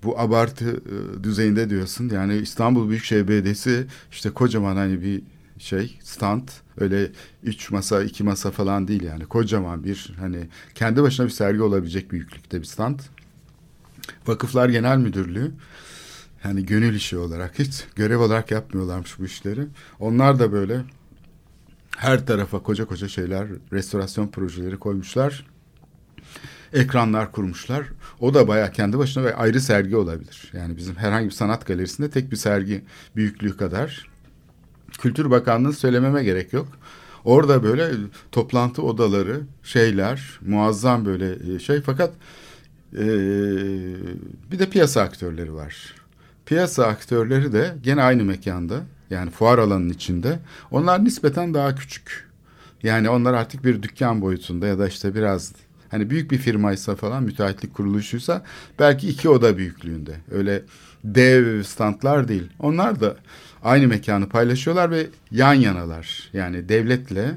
bu 0.04 0.20
abartı 0.20 0.70
e, 0.72 1.24
düzeyinde 1.24 1.70
diyorsun. 1.70 2.10
Yani 2.10 2.36
İstanbul 2.36 2.90
Büyükşehir 2.90 3.28
Belediyesi 3.28 3.86
işte 4.12 4.30
kocaman 4.30 4.76
hani 4.76 5.02
bir 5.02 5.22
şey 5.58 6.00
stand 6.04 6.48
öyle 6.78 7.12
üç 7.44 7.72
masa 7.72 8.04
iki 8.04 8.24
masa 8.24 8.52
falan 8.52 8.88
değil 8.88 9.04
yani 9.04 9.26
kocaman 9.26 9.84
bir 9.84 10.14
hani 10.20 10.48
kendi 10.76 11.04
başına 11.04 11.26
bir 11.26 11.32
sergi 11.32 11.62
olabilecek 11.62 12.12
büyüklükte 12.12 12.60
bir 12.60 12.66
stand. 12.66 13.00
Vakıflar 14.28 14.70
Genel 14.70 14.98
Müdürlüğü 14.98 15.52
yani 16.44 16.66
gönül 16.66 16.96
işi 16.96 17.18
olarak 17.18 17.60
hiç 17.60 17.84
görev 17.96 18.20
olarak 18.20 18.52
yapmıyorlarmış 18.52 19.20
bu 19.20 19.26
işleri. 19.26 19.68
Onlar 20.00 20.40
da 20.40 20.52
böyle 20.52 20.82
her 21.98 22.26
tarafa 22.26 22.64
koca 22.64 22.86
koca 22.86 23.08
şeyler, 23.08 23.48
restorasyon 23.74 24.28
projeleri 24.28 24.78
koymuşlar. 24.78 25.53
Ekranlar 26.74 27.32
kurmuşlar. 27.32 27.84
O 28.20 28.34
da 28.34 28.48
bayağı 28.48 28.72
kendi 28.72 28.98
başına 28.98 29.24
ve 29.24 29.36
ayrı 29.36 29.62
sergi 29.62 29.96
olabilir. 29.96 30.52
Yani 30.54 30.78
bizim 30.78 30.96
herhangi 30.96 31.26
bir 31.26 31.32
sanat 31.32 31.66
galerisinde 31.66 32.10
tek 32.10 32.32
bir 32.32 32.36
sergi 32.36 32.82
büyüklüğü 33.16 33.58
kadar. 33.58 34.08
Kültür 35.00 35.32
Bakanlığı 35.32 35.74
söylememe 35.74 36.24
gerek 36.24 36.54
yok. 36.54 36.68
Orada 37.26 37.64
böyle 37.64 37.90
toplantı 38.32 38.82
odaları, 38.82 39.42
şeyler, 39.64 40.40
muazzam 40.42 41.06
böyle 41.06 41.56
e, 41.56 41.60
şey 41.60 41.82
fakat 41.82 42.14
e, 42.94 43.06
bir 44.52 44.60
de 44.60 44.70
piyasa 44.70 45.02
aktörleri 45.02 45.54
var. 45.54 45.96
Piyasa 46.46 46.88
aktörleri 46.88 47.54
de 47.54 47.76
gene 47.84 48.02
aynı 48.02 48.24
mekanda 48.24 48.82
yani 49.10 49.32
fuar 49.32 49.58
alanının 49.58 49.94
içinde. 49.94 50.40
Onlar 50.72 51.04
nispeten 51.04 51.54
daha 51.54 51.76
küçük. 51.76 52.30
Yani 52.84 53.10
onlar 53.10 53.34
artık 53.34 53.64
bir 53.64 53.84
dükkan 53.84 54.22
boyutunda 54.22 54.68
ya 54.68 54.80
da 54.80 54.88
işte 54.88 55.16
biraz 55.16 55.54
hani 55.94 56.10
büyük 56.10 56.32
bir 56.32 56.38
firmaysa 56.38 56.96
falan 56.96 57.24
müteahhitlik 57.24 57.74
kuruluşuysa 57.74 58.44
belki 58.80 59.10
iki 59.10 59.30
oda 59.30 59.58
büyüklüğünde. 59.58 60.16
Öyle 60.32 60.62
dev 61.04 61.64
standlar 61.64 62.28
değil. 62.28 62.50
Onlar 62.60 63.02
da 63.02 63.16
aynı 63.64 63.88
mekanı 63.88 64.30
paylaşıyorlar 64.30 64.92
ve 64.92 65.08
yan 65.32 65.54
yanalar. 65.54 66.30
Yani 66.34 66.70
devletle, 66.70 67.32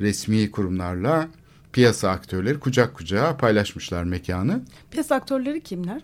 resmi 0.00 0.50
kurumlarla 0.50 1.28
piyasa 1.72 2.10
aktörleri 2.10 2.60
kucak 2.60 2.94
kucağa 2.94 3.36
paylaşmışlar 3.36 4.04
mekanı. 4.04 4.60
Piyasa 4.90 5.14
aktörleri 5.14 5.60
kimler? 5.60 6.02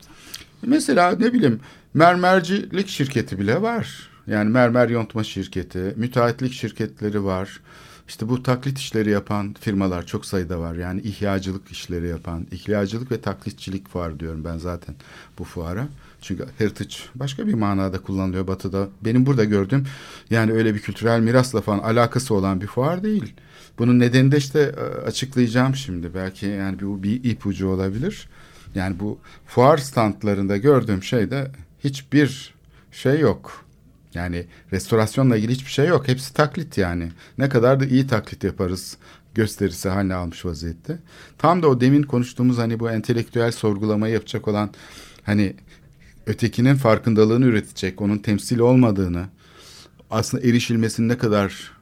Mesela 0.66 1.11
ne 1.11 1.32
bileyim 1.32 1.61
mermercilik 1.95 2.88
şirketi 2.88 3.38
bile 3.38 3.62
var. 3.62 4.09
Yani 4.26 4.51
mermer 4.51 4.88
yontma 4.88 5.24
şirketi, 5.24 5.95
müteahhitlik 5.97 6.53
şirketleri 6.53 7.24
var. 7.24 7.61
İşte 8.09 8.28
bu 8.28 8.42
taklit 8.42 8.78
işleri 8.78 9.11
yapan 9.11 9.55
firmalar 9.61 10.07
çok 10.07 10.26
sayıda 10.26 10.61
var. 10.61 10.74
Yani 10.74 11.00
ihyacılık 11.00 11.68
işleri 11.70 12.09
yapan, 12.09 12.46
ihyacılık 12.53 13.12
ve 13.12 13.20
taklitçilik 13.20 13.96
var 13.96 14.20
diyorum 14.20 14.44
ben 14.44 14.59
zaten 14.59 14.94
bu 15.38 15.44
fuara. 15.44 15.88
Çünkü 16.20 16.46
heritage 16.59 16.94
başka 17.14 17.46
bir 17.46 17.55
manada 17.55 18.03
kullanılıyor 18.03 18.46
batıda. 18.46 18.88
Benim 19.05 19.26
burada 19.26 19.44
gördüğüm 19.44 19.86
yani 20.30 20.53
öyle 20.53 20.74
bir 20.74 20.80
kültürel 20.80 21.20
mirasla 21.20 21.61
falan 21.61 21.78
alakası 21.78 22.34
olan 22.34 22.61
bir 22.61 22.66
fuar 22.66 23.03
değil. 23.03 23.34
Bunun 23.78 23.98
nedeni 23.98 24.32
de 24.32 24.36
işte 24.36 24.61
e, 24.61 25.07
açıklayacağım 25.07 25.76
şimdi. 25.76 26.14
Belki 26.14 26.46
yani 26.46 26.80
bu 26.80 27.03
bir 27.03 27.24
ipucu 27.24 27.68
olabilir. 27.68 28.28
Yani 28.74 29.00
bu 29.00 29.18
fuar 29.46 29.78
standlarında 29.78 30.57
gördüğüm 30.57 31.03
şeyde 31.03 31.50
hiçbir 31.84 32.55
şey 32.92 33.20
yok. 33.20 33.62
Yani 34.15 34.47
restorasyonla 34.73 35.37
ilgili 35.37 35.53
hiçbir 35.53 35.71
şey 35.71 35.87
yok. 35.87 36.09
Hepsi 36.09 36.35
taklit 36.35 36.79
yani. 36.79 37.13
Ne 37.39 37.49
kadar 37.49 37.81
da 37.81 37.87
iyi 37.87 38.07
taklit 38.07 38.45
yaparız 38.45 38.97
gösterisi 39.35 39.89
haline 39.89 40.15
almış 40.15 40.45
vaziyette. 40.45 40.99
Tam 41.39 41.63
da 41.63 41.69
o 41.69 41.81
demin 41.81 42.03
konuştuğumuz 42.03 42.59
hani 42.59 42.81
bu 42.81 42.91
entelektüel 42.91 43.53
sorgulamayı 43.53 44.15
yapacak 44.15 44.49
olan 44.49 44.71
hani 45.23 45.55
ötekinin 46.27 46.75
farkındalığını 46.75 47.45
üretecek, 47.45 48.01
onun 48.01 48.19
temsil 48.19 48.59
olmadığını, 48.59 49.29
aslında 50.11 50.47
erişilmesinin 50.47 51.09
ne 51.09 51.19
kadar 51.19 51.73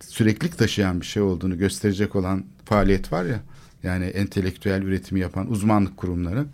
süreklilik 0.00 0.58
taşıyan 0.58 1.00
bir 1.00 1.06
şey 1.06 1.22
olduğunu 1.22 1.58
gösterecek 1.58 2.16
olan 2.16 2.44
faaliyet 2.64 3.12
var 3.12 3.24
ya. 3.24 3.40
Yani 3.82 4.04
entelektüel 4.04 4.82
üretimi 4.82 5.20
yapan 5.20 5.50
uzmanlık 5.50 5.96
kurumları. 5.96 6.46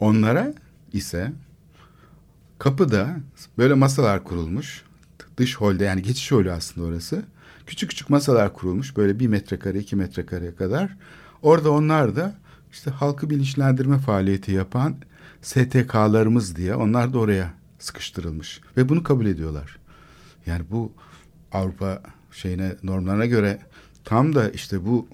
Onlara 0.00 0.54
ise 0.92 1.32
kapıda 2.60 3.16
böyle 3.58 3.74
masalar 3.74 4.24
kurulmuş. 4.24 4.82
Dış 5.36 5.56
holde 5.56 5.84
yani 5.84 6.02
geçiş 6.02 6.32
holü 6.32 6.52
aslında 6.52 6.86
orası. 6.86 7.22
Küçük 7.66 7.90
küçük 7.90 8.10
masalar 8.10 8.52
kurulmuş 8.52 8.96
böyle 8.96 9.18
bir 9.18 9.26
metrekare 9.26 9.78
iki 9.78 9.96
metrekareye 9.96 10.54
kadar. 10.54 10.96
Orada 11.42 11.70
onlar 11.70 12.16
da 12.16 12.34
işte 12.72 12.90
halkı 12.90 13.30
bilinçlendirme 13.30 13.98
faaliyeti 13.98 14.52
yapan 14.52 14.96
STK'larımız 15.42 16.56
diye 16.56 16.74
onlar 16.74 17.12
da 17.12 17.18
oraya 17.18 17.54
sıkıştırılmış. 17.78 18.60
Ve 18.76 18.88
bunu 18.88 19.02
kabul 19.02 19.26
ediyorlar. 19.26 19.78
Yani 20.46 20.64
bu 20.70 20.92
Avrupa 21.52 22.02
şeyine 22.32 22.76
normlarına 22.82 23.26
göre 23.26 23.58
tam 24.04 24.34
da 24.34 24.50
işte 24.50 24.86
bu 24.86 25.08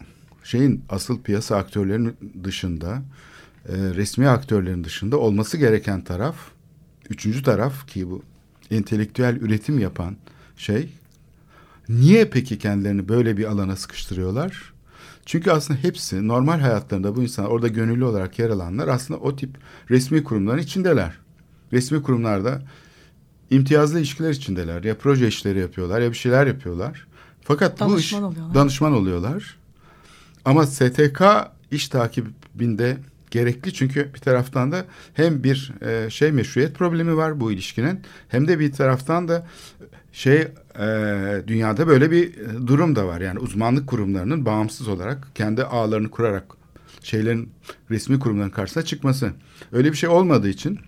şeyin 0.44 0.84
asıl 0.88 1.22
piyasa 1.22 1.56
aktörlerinin 1.56 2.16
dışında 2.44 3.02
e, 3.68 3.74
resmi 3.74 4.28
aktörlerin 4.28 4.84
dışında 4.84 5.18
olması 5.18 5.56
gereken 5.56 6.04
taraf 6.04 6.55
üçüncü 7.10 7.42
taraf 7.42 7.88
ki 7.88 8.10
bu 8.10 8.22
entelektüel 8.70 9.36
üretim 9.36 9.78
yapan 9.78 10.16
şey 10.56 10.88
niye 11.88 12.24
peki 12.24 12.58
kendilerini 12.58 13.08
böyle 13.08 13.36
bir 13.36 13.44
alana 13.44 13.76
sıkıştırıyorlar? 13.76 14.72
Çünkü 15.26 15.50
aslında 15.50 15.80
hepsi 15.80 16.28
normal 16.28 16.60
hayatlarında 16.60 17.16
bu 17.16 17.22
insanlar 17.22 17.50
orada 17.50 17.68
gönüllü 17.68 18.04
olarak 18.04 18.38
yer 18.38 18.50
alanlar 18.50 18.88
aslında 18.88 19.20
o 19.20 19.36
tip 19.36 19.50
resmi 19.90 20.24
kurumların 20.24 20.62
içindeler. 20.62 21.18
Resmi 21.72 22.02
kurumlarda 22.02 22.62
imtiyazlı 23.50 23.98
ilişkiler 23.98 24.30
içindeler. 24.30 24.84
Ya 24.84 24.98
proje 24.98 25.28
işleri 25.28 25.58
yapıyorlar 25.58 26.00
ya 26.00 26.10
bir 26.10 26.16
şeyler 26.16 26.46
yapıyorlar. 26.46 27.06
Fakat 27.42 27.80
danışman 27.80 27.96
bu 27.96 28.00
iş 28.00 28.12
oluyorlar. 28.12 28.54
danışman 28.54 28.92
oluyorlar. 28.92 29.56
Ama 30.44 30.66
STK 30.66 31.22
iş 31.70 31.88
takibinde 31.88 32.96
gerekli 33.36 33.74
çünkü 33.74 34.14
bir 34.14 34.18
taraftan 34.18 34.72
da 34.72 34.84
hem 35.14 35.44
bir 35.44 35.72
e, 35.80 36.10
şey 36.10 36.32
meşruiyet 36.32 36.74
problemi 36.74 37.16
var 37.16 37.40
bu 37.40 37.52
ilişkinin 37.52 38.00
hem 38.28 38.48
de 38.48 38.58
bir 38.58 38.72
taraftan 38.72 39.28
da 39.28 39.46
şey 40.12 40.48
e, 40.78 40.88
dünyada 41.46 41.86
böyle 41.86 42.10
bir 42.10 42.34
durum 42.66 42.96
da 42.96 43.06
var 43.06 43.20
yani 43.20 43.38
uzmanlık 43.38 43.86
kurumlarının 43.86 44.46
bağımsız 44.46 44.88
olarak 44.88 45.28
kendi 45.34 45.64
ağlarını 45.64 46.10
kurarak 46.10 46.44
şeylerin 47.02 47.52
resmi 47.90 48.18
kurumların 48.18 48.50
karşısına 48.50 48.84
çıkması 48.84 49.32
öyle 49.72 49.92
bir 49.92 49.96
şey 49.96 50.08
olmadığı 50.08 50.48
için 50.48 50.78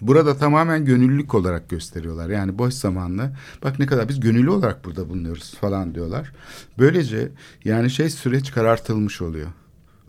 Burada 0.00 0.36
tamamen 0.36 0.84
gönüllülük 0.84 1.34
olarak 1.34 1.68
gösteriyorlar. 1.68 2.30
Yani 2.30 2.58
boş 2.58 2.74
zamanla 2.74 3.32
bak 3.64 3.78
ne 3.78 3.86
kadar 3.86 4.08
biz 4.08 4.20
gönüllü 4.20 4.50
olarak 4.50 4.84
burada 4.84 5.08
bulunuyoruz 5.08 5.54
falan 5.54 5.94
diyorlar. 5.94 6.32
Böylece 6.78 7.28
yani 7.64 7.90
şey 7.90 8.10
süreç 8.10 8.52
karartılmış 8.52 9.22
oluyor. 9.22 9.48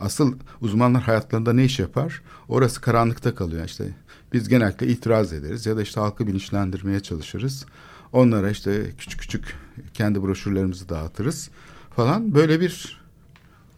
Asıl 0.01 0.33
uzmanlar 0.61 1.01
hayatlarında 1.01 1.53
ne 1.53 1.65
iş 1.65 1.79
yapar? 1.79 2.21
Orası 2.47 2.81
karanlıkta 2.81 3.35
kalıyor 3.35 3.65
işte. 3.65 3.85
Biz 4.33 4.49
genellikle 4.49 4.87
itiraz 4.87 5.33
ederiz 5.33 5.65
ya 5.65 5.77
da 5.77 5.81
işte 5.81 6.01
halkı 6.01 6.27
bilinçlendirmeye 6.27 6.99
çalışırız. 6.99 7.65
Onlara 8.13 8.49
işte 8.49 8.91
küçük 8.97 9.19
küçük 9.19 9.55
kendi 9.93 10.23
broşürlerimizi 10.23 10.89
dağıtırız 10.89 11.49
falan. 11.95 12.35
Böyle 12.35 12.59
bir 12.59 13.01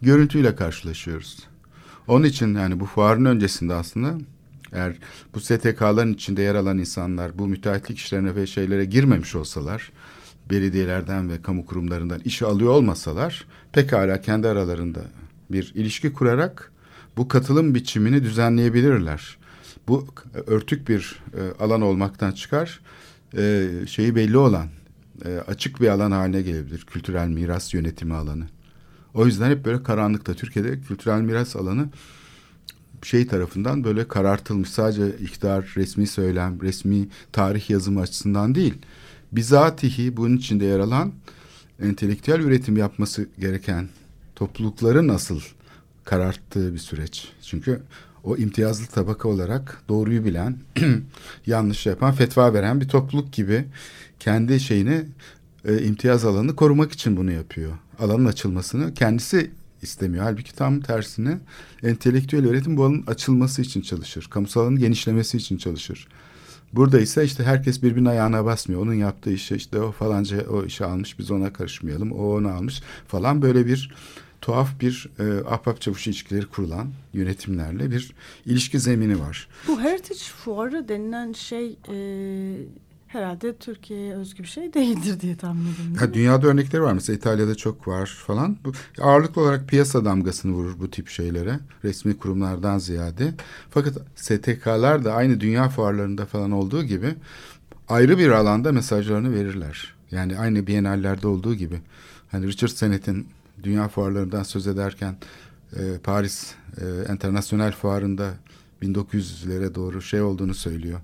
görüntüyle 0.02 0.56
karşılaşıyoruz. 0.56 1.38
Onun 2.06 2.24
için 2.24 2.54
yani 2.54 2.80
bu 2.80 2.86
fuarın 2.86 3.24
öncesinde 3.24 3.74
aslında 3.74 4.18
eğer 4.72 4.96
bu 5.34 5.40
STK'ların 5.40 6.14
içinde 6.14 6.42
yer 6.42 6.54
alan 6.54 6.78
insanlar 6.78 7.38
bu 7.38 7.48
müteahhitlik 7.48 7.98
işlerine 7.98 8.34
ve 8.34 8.46
şeylere 8.46 8.84
girmemiş 8.84 9.34
olsalar, 9.34 9.92
belediyelerden 10.50 11.30
ve 11.30 11.42
kamu 11.42 11.66
kurumlarından 11.66 12.20
işi 12.24 12.46
alıyor 12.46 12.70
olmasalar, 12.70 13.46
pekala 13.72 14.20
kendi 14.20 14.48
aralarında 14.48 15.00
bir 15.50 15.72
ilişki 15.74 16.12
kurarak 16.12 16.72
bu 17.16 17.28
katılım 17.28 17.74
biçimini 17.74 18.22
düzenleyebilirler. 18.22 19.38
Bu 19.88 20.06
örtük 20.46 20.88
bir 20.88 21.22
e, 21.34 21.62
alan 21.64 21.80
olmaktan 21.80 22.32
çıkar, 22.32 22.80
e, 23.36 23.70
şeyi 23.86 24.14
belli 24.14 24.36
olan, 24.36 24.68
e, 25.24 25.38
açık 25.38 25.80
bir 25.80 25.88
alan 25.88 26.10
haline 26.10 26.42
gelebilir. 26.42 26.80
Kültürel 26.80 27.28
miras 27.28 27.74
yönetimi 27.74 28.14
alanı. 28.14 28.44
O 29.14 29.26
yüzden 29.26 29.50
hep 29.50 29.64
böyle 29.64 29.82
karanlıkta. 29.82 30.34
Türkiye'de 30.34 30.80
kültürel 30.80 31.20
miras 31.20 31.56
alanı 31.56 31.88
şey 33.02 33.26
tarafından 33.26 33.84
böyle 33.84 34.08
karartılmış. 34.08 34.70
Sadece 34.70 35.08
iktidar, 35.08 35.72
resmi 35.76 36.06
söylem, 36.06 36.62
resmi 36.62 37.08
tarih 37.32 37.70
yazımı 37.70 38.00
açısından 38.00 38.54
değil. 38.54 38.74
Bizatihi 39.32 40.16
bunun 40.16 40.36
içinde 40.36 40.64
yer 40.64 40.78
alan 40.78 41.12
entelektüel 41.82 42.40
üretim 42.40 42.76
yapması 42.76 43.28
gereken 43.38 43.88
toplulukların 44.36 45.08
nasıl 45.08 45.40
kararttığı 46.04 46.72
bir 46.72 46.78
süreç. 46.78 47.28
Çünkü 47.42 47.82
o 48.24 48.36
imtiyazlı 48.36 48.86
tabaka 48.86 49.28
olarak 49.28 49.82
doğruyu 49.88 50.24
bilen, 50.24 50.58
yanlış 51.46 51.86
yapan, 51.86 52.12
fetva 52.12 52.54
veren 52.54 52.80
bir 52.80 52.88
topluluk 52.88 53.32
gibi 53.32 53.64
kendi 54.20 54.60
şeyini 54.60 55.04
e, 55.64 55.82
imtiyaz 55.82 56.24
alanını 56.24 56.56
korumak 56.56 56.92
için 56.92 57.16
bunu 57.16 57.32
yapıyor. 57.32 57.72
Alanın 57.98 58.24
açılmasını 58.24 58.94
kendisi 58.94 59.50
istemiyor. 59.82 60.24
Halbuki 60.24 60.54
tam 60.54 60.80
tersine 60.80 61.38
entelektüel 61.82 62.48
öğretim 62.48 62.76
bu 62.76 62.84
alanın 62.84 63.04
açılması 63.06 63.62
için 63.62 63.80
çalışır. 63.80 64.26
Kamusal 64.30 64.60
alanın 64.60 64.78
genişlemesi 64.78 65.36
için 65.36 65.56
çalışır. 65.56 66.08
Burada 66.72 67.00
ise 67.00 67.24
işte 67.24 67.44
herkes 67.44 67.82
birbirinin 67.82 68.08
ayağına 68.08 68.44
basmıyor. 68.44 68.82
Onun 68.82 68.94
yaptığı 68.94 69.32
işe 69.32 69.56
işte 69.56 69.80
o 69.80 69.92
falanca 69.92 70.46
o 70.50 70.64
işi 70.64 70.84
almış 70.84 71.18
biz 71.18 71.30
ona 71.30 71.52
karışmayalım. 71.52 72.12
O 72.12 72.34
onu 72.34 72.48
almış 72.48 72.82
falan 73.08 73.42
böyle 73.42 73.66
bir 73.66 73.94
tuhaf 74.44 74.80
bir 74.80 75.08
e, 75.18 75.48
ahbap 75.48 75.80
çavuş 75.80 76.06
ilişkileri 76.06 76.46
kurulan 76.46 76.88
yönetimlerle 77.12 77.90
bir 77.90 78.12
ilişki 78.46 78.80
zemini 78.80 79.20
var. 79.20 79.48
Bu 79.68 79.80
Heritage 79.80 80.20
Fuarı 80.20 80.88
denilen 80.88 81.32
şey 81.32 81.76
e, 81.88 81.96
herhalde 83.06 83.56
Türkiye'ye 83.56 84.14
özgü 84.14 84.42
bir 84.42 84.48
şey 84.48 84.74
değildir 84.74 85.20
diye 85.20 85.36
tahmin 85.36 85.72
ediyorum. 85.72 85.94
Ha, 85.94 86.14
dünyada 86.14 86.46
örnekleri 86.46 86.82
var. 86.82 86.92
Mesela 86.92 87.16
İtalya'da 87.16 87.54
çok 87.54 87.88
var 87.88 88.06
falan. 88.26 88.56
Bu, 88.64 88.72
ağırlıklı 89.00 89.42
olarak 89.42 89.68
piyasa 89.68 90.04
damgasını 90.04 90.52
vurur 90.52 90.80
bu 90.80 90.90
tip 90.90 91.08
şeylere. 91.08 91.60
Resmi 91.84 92.18
kurumlardan 92.18 92.78
ziyade. 92.78 93.34
Fakat 93.70 93.94
STK'lar 94.16 95.04
da 95.04 95.12
aynı 95.12 95.40
dünya 95.40 95.68
fuarlarında 95.68 96.26
falan 96.26 96.50
olduğu 96.50 96.84
gibi 96.84 97.14
ayrı 97.88 98.18
bir 98.18 98.28
alanda 98.28 98.72
mesajlarını 98.72 99.34
verirler. 99.34 99.94
Yani 100.10 100.38
aynı 100.38 100.66
Biennallerde 100.66 101.26
olduğu 101.26 101.54
gibi. 101.54 101.80
Hani 102.30 102.46
Richard 102.46 102.70
Sennett'in 102.70 103.26
dünya 103.64 103.88
fuarlarından 103.88 104.42
söz 104.42 104.66
ederken 104.66 105.16
e, 105.76 105.98
Paris 106.02 106.54
e, 106.80 107.12
Internasyonel 107.12 107.72
Fuarı'nda 107.72 108.34
1900'lere 108.82 109.74
doğru 109.74 110.02
şey 110.02 110.22
olduğunu 110.22 110.54
söylüyor 110.54 111.00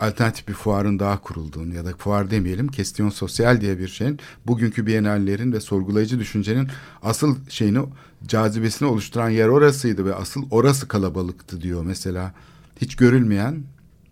alternatif 0.00 0.48
bir 0.48 0.52
fuarın 0.52 0.98
daha 0.98 1.20
kurulduğunu 1.20 1.74
ya 1.74 1.84
da 1.84 1.96
fuar 1.96 2.30
demeyelim 2.30 2.68
kestiyon 2.68 3.10
sosyal 3.10 3.60
diye 3.60 3.78
bir 3.78 3.88
şeyin 3.88 4.18
bugünkü 4.46 4.86
bienallerin 4.86 5.52
ve 5.52 5.60
sorgulayıcı 5.60 6.18
düşüncenin 6.18 6.68
asıl 7.02 7.36
şeyini 7.48 7.78
cazibesini 8.26 8.88
oluşturan 8.88 9.30
yer 9.30 9.48
orasıydı 9.48 10.04
ve 10.04 10.14
asıl 10.14 10.46
orası 10.50 10.88
kalabalıktı 10.88 11.60
diyor 11.60 11.84
mesela. 11.84 12.34
Hiç 12.80 12.96
görülmeyen 12.96 13.62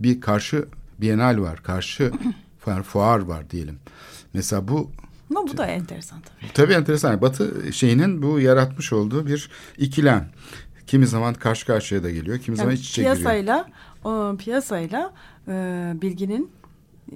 bir 0.00 0.20
karşı 0.20 0.64
bienal 1.00 1.40
var. 1.40 1.62
Karşı 1.62 2.12
fuar 2.84 3.18
var 3.18 3.50
diyelim. 3.50 3.78
Mesela 4.34 4.68
bu 4.68 4.90
ama 5.30 5.48
bu 5.48 5.56
da 5.56 5.66
enteresan 5.66 6.20
tabii. 6.20 6.52
Tabii 6.54 6.72
enteresan. 6.72 7.20
Batı 7.20 7.72
şeyinin 7.72 8.22
bu 8.22 8.40
yaratmış 8.40 8.92
olduğu 8.92 9.26
bir 9.26 9.50
ikilem. 9.78 10.30
Kimi 10.86 11.06
zaman 11.06 11.34
karşı 11.34 11.66
karşıya 11.66 12.02
da 12.02 12.10
geliyor, 12.10 12.38
kimi 12.38 12.58
yani 12.58 12.64
zaman 12.64 12.74
iç 12.74 12.90
içe 12.90 13.02
piyasayla, 13.02 13.68
giriyor. 14.02 14.32
O, 14.32 14.36
piyasayla 14.36 15.14
e, 15.48 15.52
bilginin 16.02 16.50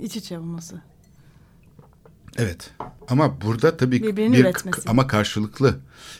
iç 0.02 0.16
içe 0.16 0.38
olması. 0.38 0.82
Evet. 2.38 2.70
Ama 3.08 3.40
burada 3.40 3.76
tabii 3.76 4.02
Birbirini 4.02 4.36
bir 4.36 4.40
üretmesi. 4.40 4.90
ama 4.90 5.06
karşılıklı. 5.06 5.76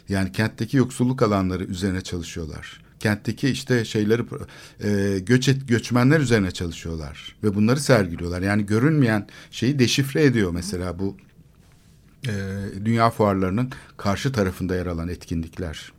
Yani 0.09 0.33
kentteki 0.33 0.77
yoksulluk 0.77 1.23
alanları 1.23 1.65
üzerine 1.65 2.01
çalışıyorlar. 2.01 2.81
Kentteki 3.01 3.49
işte 3.49 3.85
şeyleri 3.85 4.23
e, 4.85 5.19
göç 5.19 5.49
et, 5.49 5.69
göçmenler 5.69 6.21
üzerine 6.21 6.51
çalışıyorlar 6.51 7.37
ve 7.43 7.55
bunları 7.55 7.81
sergiliyorlar. 7.81 8.43
Yani 8.43 8.67
görünmeyen 8.67 9.27
şeyi 9.51 9.79
deşifre 9.79 10.25
ediyor 10.25 10.51
mesela 10.51 10.99
bu 10.99 11.17
e, 12.27 12.33
dünya 12.85 13.11
fuarlarının 13.11 13.71
karşı 13.97 14.33
tarafında 14.33 14.75
yer 14.75 14.87
alan 14.87 15.09
etkinlikler. 15.09 15.93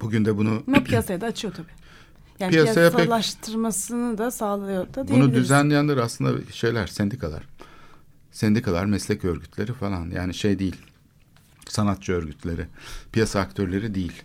Bugün 0.00 0.24
de 0.24 0.36
bunu 0.36 0.62
ama 0.66 0.84
piyasaya 0.84 1.20
da 1.20 1.26
açıyor 1.26 1.54
tabii. 1.54 1.76
Yani 2.40 2.50
Piyasaya 2.50 2.88
pek- 2.88 2.96
piyasalaştırmasını 2.96 4.18
da 4.18 4.30
sağlıyor 4.30 4.94
da 4.94 5.08
Bunu 5.08 5.34
düzenleyenler 5.34 5.96
aslında 5.96 6.52
şeyler, 6.52 6.86
sendikalar. 6.86 7.42
Sendikalar, 8.32 8.84
meslek 8.84 9.24
örgütleri 9.24 9.72
falan. 9.72 10.10
Yani 10.10 10.34
şey 10.34 10.58
değil. 10.58 10.76
Sanatçı 11.68 12.12
örgütleri, 12.12 12.66
piyasa 13.12 13.40
aktörleri 13.40 13.94
değil. 13.94 14.22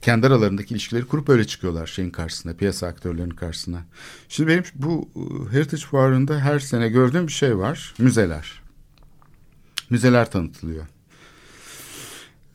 Kendi 0.00 0.26
aralarındaki 0.26 0.74
ilişkileri 0.74 1.04
kurup 1.04 1.28
öyle 1.28 1.46
çıkıyorlar 1.46 1.86
şeyin 1.86 2.10
karşısına, 2.10 2.54
piyasa 2.54 2.86
aktörlerinin 2.86 3.34
karşısına. 3.34 3.82
Şimdi 4.28 4.50
benim 4.50 4.64
bu 4.74 5.08
e, 5.16 5.52
Heritage 5.54 5.82
Fuarı'nda 5.82 6.38
her 6.38 6.58
sene 6.58 6.88
gördüğüm 6.88 7.26
bir 7.26 7.32
şey 7.32 7.58
var. 7.58 7.94
Müzeler. 7.98 8.61
Müzeler 9.92 10.30
tanıtılıyor. 10.30 10.86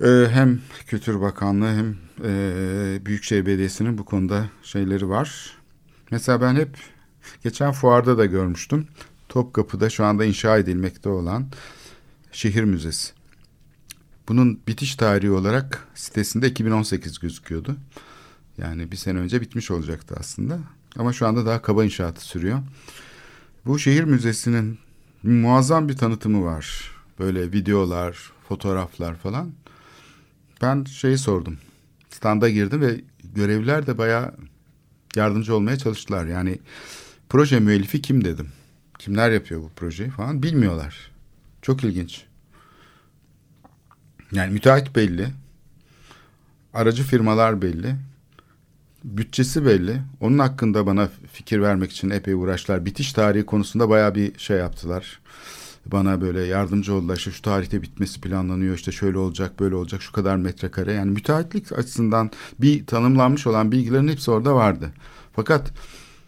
Ee, 0.02 0.28
hem 0.32 0.62
Kültür 0.88 1.22
Bakanlığı 1.22 1.76
hem 1.76 1.98
e, 2.24 3.06
Büyükşehir 3.06 3.46
Belediyesi'nin 3.46 3.98
bu 3.98 4.06
konuda 4.06 4.50
şeyleri 4.64 5.10
var. 5.10 5.58
Mesela 6.12 6.42
ben 6.42 6.56
hep 6.56 6.78
geçen 7.44 7.72
fuarda 7.72 8.18
da 8.18 8.26
görmüştüm. 8.26 8.88
Topkapı'da 9.30 9.90
şu 9.90 10.06
anda 10.06 10.26
inşa 10.26 10.58
edilmekte 10.58 11.10
olan 11.10 11.48
şehir 12.32 12.64
müzesi. 12.64 13.14
Bunun 14.28 14.60
bitiş 14.68 14.96
tarihi 14.96 15.32
olarak 15.32 15.88
sitesinde 15.96 16.48
2018 16.48 17.20
gözüküyordu. 17.20 17.76
Yani 18.58 18.92
bir 18.92 18.98
sene 18.98 19.20
önce 19.20 19.42
bitmiş 19.42 19.72
olacaktı 19.72 20.16
aslında. 20.20 20.60
Ama 20.98 21.14
şu 21.14 21.28
anda 21.28 21.46
daha 21.46 21.62
kaba 21.62 21.86
inşaatı 21.86 22.26
sürüyor. 22.26 22.60
Bu 23.66 23.80
şehir 23.80 24.04
müzesinin 24.04 24.80
muazzam 25.24 25.90
bir 25.90 25.98
tanıtımı 25.98 26.46
var. 26.46 26.97
Böyle 27.20 27.52
videolar, 27.52 28.32
fotoğraflar 28.48 29.16
falan. 29.16 29.52
Ben 30.62 30.84
şeyi 30.84 31.18
sordum. 31.18 31.58
Standa 32.10 32.50
girdim 32.50 32.82
ve 32.82 33.02
görevliler 33.36 33.88
de 33.88 33.98
bayağı 33.98 34.34
yardımcı 35.16 35.56
olmaya 35.56 35.78
çalıştılar. 35.78 36.26
Yani 36.26 36.60
proje 37.30 37.60
müellifi 37.60 38.02
kim 38.02 38.26
dedim. 38.26 38.50
Kimler 39.00 39.32
yapıyor 39.32 39.62
bu 39.62 39.70
projeyi 39.76 40.10
falan 40.10 40.44
bilmiyorlar. 40.44 41.12
Çok 41.62 41.84
ilginç. 41.84 42.26
Yani 44.32 44.54
müteahhit 44.54 44.96
belli. 44.96 45.28
Aracı 46.74 47.04
firmalar 47.04 47.62
belli. 47.62 47.96
Bütçesi 49.04 49.66
belli. 49.66 50.02
Onun 50.22 50.40
hakkında 50.40 50.86
bana 50.86 51.10
fikir 51.34 51.62
vermek 51.62 51.92
için 51.92 52.10
epey 52.10 52.34
uğraştılar. 52.34 52.86
Bitiş 52.86 53.14
tarihi 53.14 53.46
konusunda 53.46 53.90
bayağı 53.90 54.16
bir 54.16 54.40
şey 54.40 54.58
yaptılar 54.58 55.20
bana 55.92 56.22
böyle 56.22 56.44
yardımcı 56.44 56.94
oldular. 56.94 57.18
İşte 57.18 57.32
şu 57.32 57.42
tarihte 57.42 57.82
bitmesi 57.82 58.22
planlanıyor. 58.22 58.76
İşte 58.76 58.92
şöyle 58.92 59.18
olacak, 59.18 59.60
böyle 59.60 59.76
olacak, 59.76 60.02
şu 60.02 60.12
kadar 60.12 60.36
metrekare. 60.36 60.94
Yani 60.94 61.12
müteahhitlik 61.12 61.72
açısından 61.72 62.32
bir 62.60 62.86
tanımlanmış 62.86 63.48
olan 63.48 63.72
bilgilerin 63.72 64.08
hepsi 64.08 64.32
orada 64.32 64.56
vardı. 64.56 64.92
Fakat 65.34 65.74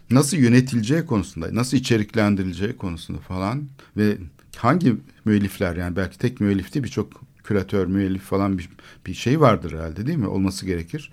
nasıl 0.09 0.37
yönetileceği 0.37 1.05
konusunda, 1.05 1.55
nasıl 1.55 1.77
içeriklendirileceği 1.77 2.77
konusunda 2.77 3.19
falan 3.19 3.63
ve 3.97 4.17
hangi 4.55 4.95
müellifler 5.25 5.75
yani 5.75 5.95
belki 5.95 6.17
tek 6.17 6.39
müellif 6.39 6.73
değil 6.73 6.83
birçok 6.83 7.21
küratör, 7.43 7.85
müellif 7.85 8.21
falan 8.21 8.57
bir, 8.57 8.69
bir 9.05 9.13
şey 9.13 9.39
vardır 9.39 9.73
herhalde 9.73 10.07
değil 10.07 10.17
mi? 10.17 10.27
Olması 10.27 10.65
gerekir. 10.65 11.11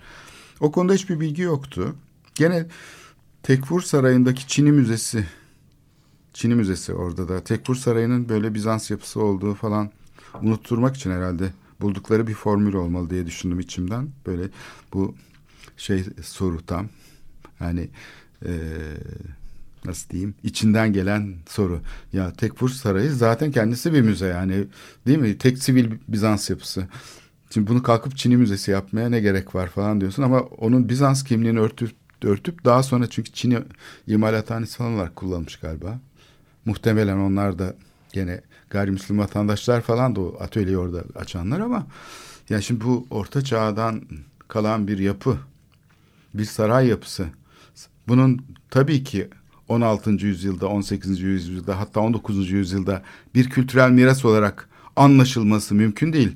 O 0.59 0.71
konuda 0.71 0.93
hiçbir 0.93 1.19
bilgi 1.19 1.41
yoktu. 1.41 1.95
Gene 2.35 2.65
Tekfur 3.43 3.81
Sarayı'ndaki 3.81 4.47
Çin'i 4.47 4.71
Müzesi. 4.71 5.25
Çin'i 6.37 6.55
Müzesi 6.55 6.93
orada 6.93 7.29
da. 7.29 7.43
Tekfur 7.43 7.75
Sarayı'nın 7.75 8.29
böyle 8.29 8.53
Bizans 8.53 8.91
yapısı 8.91 9.21
olduğu 9.21 9.53
falan 9.53 9.91
unutturmak 10.41 10.95
için 10.95 11.11
herhalde 11.11 11.49
buldukları 11.81 12.27
bir 12.27 12.33
formül 12.33 12.73
olmalı 12.73 13.09
diye 13.09 13.25
düşündüm 13.25 13.59
içimden. 13.59 14.09
Böyle 14.25 14.43
bu 14.93 15.15
şey 15.77 16.03
soru 16.23 16.65
tam. 16.65 16.89
Yani 17.59 17.89
e, 18.45 18.51
nasıl 19.85 20.09
diyeyim 20.09 20.35
içinden 20.43 20.93
gelen 20.93 21.35
soru. 21.49 21.81
Ya 22.13 22.33
Tekfur 22.33 22.69
Sarayı 22.69 23.11
zaten 23.11 23.51
kendisi 23.51 23.93
bir 23.93 24.01
müze 24.01 24.27
yani 24.27 24.67
değil 25.07 25.19
mi? 25.19 25.37
Tek 25.37 25.57
sivil 25.57 25.91
Bizans 26.07 26.49
yapısı. 26.49 26.87
Şimdi 27.49 27.67
bunu 27.67 27.83
kalkıp 27.83 28.17
Çin'i 28.17 28.37
müzesi 28.37 28.71
yapmaya 28.71 29.09
ne 29.09 29.19
gerek 29.19 29.55
var 29.55 29.67
falan 29.67 30.01
diyorsun 30.01 30.23
ama 30.23 30.39
onun 30.39 30.89
Bizans 30.89 31.23
kimliğini 31.23 31.59
örtüp 31.59 31.91
örtüp 32.23 32.65
daha 32.65 32.83
sonra 32.83 33.09
çünkü 33.09 33.31
Çin'i 33.31 33.59
imalathanesi 34.07 34.77
falan 34.77 34.93
olarak 34.93 35.15
kullanmış 35.15 35.55
galiba. 35.55 35.99
Muhtemelen 36.67 37.17
onlar 37.17 37.59
da 37.59 37.75
gene 38.13 38.41
gayrimüslim 38.69 39.19
vatandaşlar 39.19 39.81
falan 39.81 40.15
da 40.15 40.21
o 40.21 40.37
atölyeyi 40.39 40.77
orada 40.77 41.03
açanlar 41.15 41.59
ama 41.59 41.87
yani 42.49 42.63
şimdi 42.63 42.83
bu 42.83 43.07
orta 43.09 43.41
çağdan 43.41 44.01
kalan 44.47 44.87
bir 44.87 44.97
yapı, 44.97 45.37
bir 46.33 46.45
saray 46.45 46.87
yapısı. 46.87 47.25
Bunun 48.07 48.41
tabii 48.69 49.03
ki 49.03 49.27
16. 49.67 50.09
yüzyılda, 50.09 50.67
18. 50.67 51.21
yüzyılda 51.21 51.79
hatta 51.79 51.99
19. 51.99 52.49
yüzyılda 52.49 53.03
bir 53.35 53.49
kültürel 53.49 53.89
miras 53.89 54.25
olarak 54.25 54.69
anlaşılması 54.95 55.75
mümkün 55.75 56.13
değil. 56.13 56.35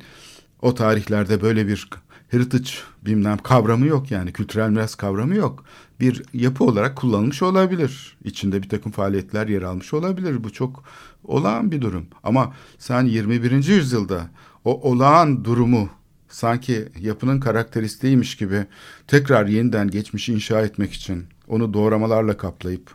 O 0.62 0.76
tarihlerde 0.76 1.42
böyle 1.42 1.68
bir 1.68 1.90
heritage 2.32 2.70
bilmem 3.06 3.38
kavramı 3.38 3.86
yok 3.88 4.12
yani 4.12 4.34
kültürel 4.34 4.70
miras 4.70 4.96
kavramı 4.96 5.36
yok. 5.36 5.66
Bir 6.00 6.24
yapı 6.34 6.64
olarak 6.64 6.96
kullanılmış 6.96 7.42
olabilir. 7.42 8.18
İçinde 8.24 8.64
bir 8.64 8.70
takım 8.70 8.92
faaliyetler 8.92 9.48
yer 9.48 9.62
almış 9.62 9.94
olabilir. 9.94 10.44
Bu 10.44 10.54
çok 10.54 10.84
olağan 11.24 11.72
bir 11.72 11.82
durum. 11.82 12.06
Ama 12.24 12.54
sen 12.80 13.04
21. 13.04 13.52
yüzyılda 13.52 14.30
o 14.66 14.92
olağan 14.92 15.46
durumu 15.46 15.90
sanki 16.30 16.90
yapının 17.00 17.40
karakteristiğiymiş 17.40 18.36
gibi 18.36 18.66
tekrar 19.08 19.48
yeniden 19.48 19.90
geçmişi 19.90 20.34
inşa 20.34 20.62
etmek 20.62 20.94
için 20.94 21.26
onu 21.48 21.74
doğramalarla 21.74 22.38
kaplayıp 22.38 22.92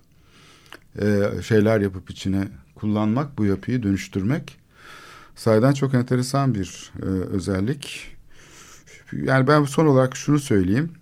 e, 1.03 1.28
şeyler 1.43 1.80
yapıp 1.80 2.11
içine 2.11 2.49
kullanmak 2.74 3.39
bu 3.39 3.45
yapıyı 3.45 3.82
dönüştürmek 3.82 4.59
sayeden 5.34 5.72
çok 5.72 5.95
enteresan 5.95 6.55
bir 6.55 6.93
e, 7.03 7.07
özellik. 7.07 8.16
Yani 9.13 9.47
ben 9.47 9.65
son 9.65 9.87
olarak 9.87 10.17
şunu 10.17 10.39
söyleyeyim. 10.39 10.93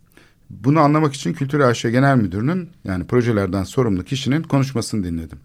Bunu 0.50 0.80
anlamak 0.80 1.14
için 1.14 1.32
Kültür 1.32 1.60
AŞ 1.60 1.82
Genel 1.82 2.16
Müdürü'nün 2.16 2.70
yani 2.84 3.06
projelerden 3.06 3.64
sorumlu 3.64 4.04
kişinin 4.04 4.42
konuşmasını 4.42 5.04
dinledim. 5.04 5.38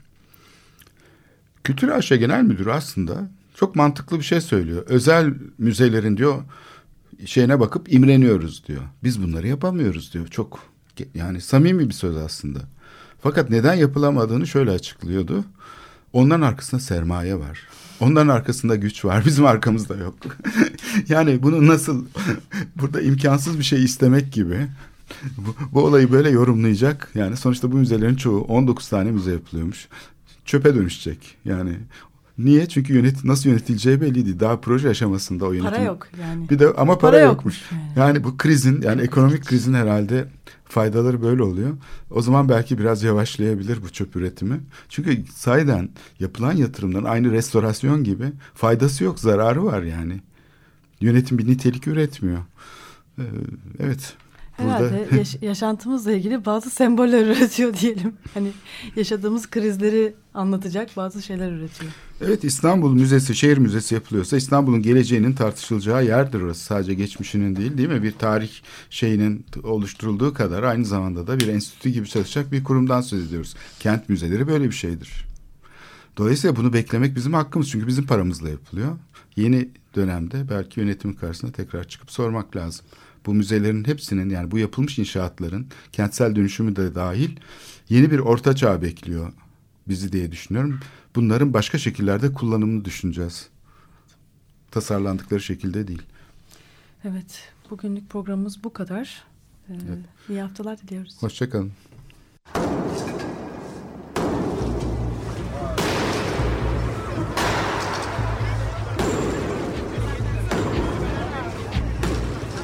Kültür 1.64 1.88
AŞ 1.88 2.10
Genel 2.10 2.43
Müdürü 2.43 2.72
aslında 2.72 3.30
çok 3.55 3.76
mantıklı 3.76 4.20
bir 4.20 4.24
şey 4.24 4.41
söylüyor. 4.41 4.84
Özel 4.88 5.34
müzelerin 5.57 6.18
diyor 6.18 6.43
şeyine 7.26 7.60
bakıp 7.60 7.93
imreniyoruz 7.93 8.68
diyor. 8.68 8.82
Biz 9.03 9.24
bunları 9.24 9.47
yapamıyoruz 9.47 10.14
diyor. 10.14 10.28
Çok 10.28 10.60
yani 11.14 11.41
samimi 11.41 11.89
bir 11.89 11.93
söz 11.93 12.18
aslında. 12.18 12.60
Fakat 13.22 13.49
neden 13.49 13.74
yapılamadığını 13.74 14.47
şöyle 14.47 14.72
açıklıyordu. 14.72 15.45
Onların 16.14 16.41
arkasında 16.41 16.82
sermaye 16.82 17.39
var. 17.39 17.68
Onların 18.00 18.28
arkasında 18.28 18.76
güç 18.76 19.06
var. 19.06 19.26
Bizim 19.26 19.45
arkamızda 19.45 19.95
yok. 19.95 20.16
yani 21.10 21.43
bunu 21.43 21.68
nasıl 21.68 22.06
burada 22.76 23.02
imkansız 23.02 23.60
bir 23.60 23.64
şey 23.64 23.84
istemek 23.84 24.34
gibi 24.34 24.68
bu, 25.38 25.56
bu 25.74 25.84
olayı 25.84 26.12
böyle 26.12 26.30
yorumlayacak. 26.30 27.12
Yani 27.16 27.38
sonuçta 27.38 27.72
bu 27.72 27.78
müzelerin 27.78 28.16
çoğu 28.16 28.41
19 28.41 28.89
tane 28.89 29.12
müze 29.12 29.32
yapılıyormuş. 29.32 29.88
Çöpe 30.45 30.76
dönüşecek. 30.76 31.38
Yani 31.45 31.78
Niye? 32.39 32.66
Çünkü 32.66 32.93
yönet 32.93 33.24
nasıl 33.24 33.50
yönetileceği 33.50 34.02
belliydi. 34.02 34.39
Daha 34.39 34.60
proje 34.62 34.89
aşamasında 34.89 35.45
o 35.45 35.52
yönetim. 35.52 35.72
Para 35.72 35.84
yok 35.84 36.08
yani. 36.22 36.50
Bir 36.50 36.60
de 36.60 36.68
ama 36.68 36.97
para, 36.97 37.12
para 37.12 37.20
yokmuş. 37.20 37.62
yokmuş 37.62 37.82
Yani. 37.97 38.08
yani 38.08 38.24
bu 38.24 38.38
krizin 38.38 38.82
yani 38.82 39.02
ekonomik 39.02 39.45
krizin 39.45 39.74
herhalde 39.74 40.28
faydaları 40.70 41.22
böyle 41.22 41.43
oluyor. 41.43 41.78
O 42.11 42.22
zaman 42.22 42.49
belki 42.49 42.78
biraz 42.80 43.03
yavaşlayabilir 43.03 43.84
bu 43.84 43.89
çöp 43.89 44.15
üretimi. 44.15 44.59
Çünkü 44.89 45.24
sayeden 45.36 45.89
yapılan 46.20 46.53
yatırımların 46.53 47.05
aynı 47.05 47.32
restorasyon 47.32 48.03
gibi 48.03 48.26
faydası 48.53 49.03
yok, 49.03 49.20
zararı 49.20 49.65
var 49.65 49.82
yani. 49.84 50.22
Yönetim 51.01 51.38
bir 51.38 51.47
nitelik 51.47 51.88
üretmiyor. 51.88 52.39
Ee, 53.20 53.24
evet. 53.80 54.13
Herhalde 54.60 55.05
Burada... 55.05 55.16
yaş- 55.18 55.38
yaşantımızla 55.41 56.12
ilgili 56.12 56.45
bazı 56.45 56.70
semboller 56.70 57.26
üretiyor 57.26 57.74
diyelim. 57.74 58.14
Hani 58.34 58.51
yaşadığımız 58.95 59.49
krizleri 59.49 60.14
anlatacak 60.34 60.89
bazı 60.97 61.22
şeyler 61.22 61.51
üretiyor. 61.51 61.91
Evet 62.22 62.43
İstanbul 62.43 62.93
Müzesi, 62.93 63.36
şehir 63.36 63.57
müzesi 63.57 63.95
yapılıyorsa 63.95 64.38
İstanbul'un 64.38 64.82
geleceğinin 64.82 65.34
tartışılacağı 65.34 66.05
yerdir 66.05 66.41
orası. 66.41 66.64
Sadece 66.64 66.93
geçmişinin 66.93 67.55
değil 67.55 67.78
değil 67.78 67.89
mi? 67.89 68.03
Bir 68.03 68.12
tarih 68.12 68.51
şeyinin 68.89 69.45
oluşturulduğu 69.64 70.34
kadar 70.34 70.64
aynı 70.64 70.86
zamanda 70.86 71.28
da 71.28 71.39
bir 71.39 71.47
enstitü 71.47 71.89
gibi 71.89 72.07
çalışacak 72.07 72.51
bir 72.51 72.64
kurumdan 72.64 73.01
söz 73.01 73.28
ediyoruz. 73.28 73.55
Kent 73.80 74.10
müzeleri 74.10 74.47
böyle 74.47 74.66
bir 74.66 74.76
şeydir. 74.76 75.26
Dolayısıyla 76.18 76.55
bunu 76.55 76.74
beklemek 76.74 77.16
bizim 77.16 77.34
hakkımız 77.34 77.70
çünkü 77.70 77.88
bizim 77.88 78.05
paramızla 78.05 78.49
yapılıyor. 78.49 78.97
Yeni 79.36 79.70
dönemde 79.95 80.49
belki 80.49 80.80
yönetimin 80.80 81.14
karşısına 81.14 81.51
tekrar 81.51 81.84
çıkıp 81.84 82.12
sormak 82.12 82.55
lazım. 82.55 82.86
Bu 83.26 83.34
müzelerin 83.34 83.88
hepsinin 83.88 84.30
yani 84.30 84.51
bu 84.51 84.57
yapılmış 84.57 84.99
inşaatların 84.99 85.67
kentsel 85.91 86.36
dönüşümü 86.36 86.76
de 86.76 86.95
dahil 86.95 87.30
yeni 87.89 88.11
bir 88.11 88.20
orta 88.20 88.55
çağ 88.55 88.82
bekliyor 88.82 89.34
bizi 89.88 90.11
diye 90.11 90.32
düşünüyorum. 90.32 90.80
Bunların 91.15 91.53
başka 91.53 91.78
şekillerde 91.78 92.34
kullanımını 92.34 92.86
düşüneceğiz. 92.86 93.49
Tasarlandıkları 94.72 95.41
şekilde 95.41 95.88
değil. 95.88 96.01
Evet, 97.03 97.51
bugünlük 97.70 98.09
programımız 98.09 98.63
bu 98.63 98.74
kadar. 98.74 99.24
Ee, 99.70 99.74
evet. 99.74 100.05
İyi 100.30 100.41
haftalar 100.41 100.78
diliyoruz. 100.78 101.15
Hoşçakalın. 101.20 101.72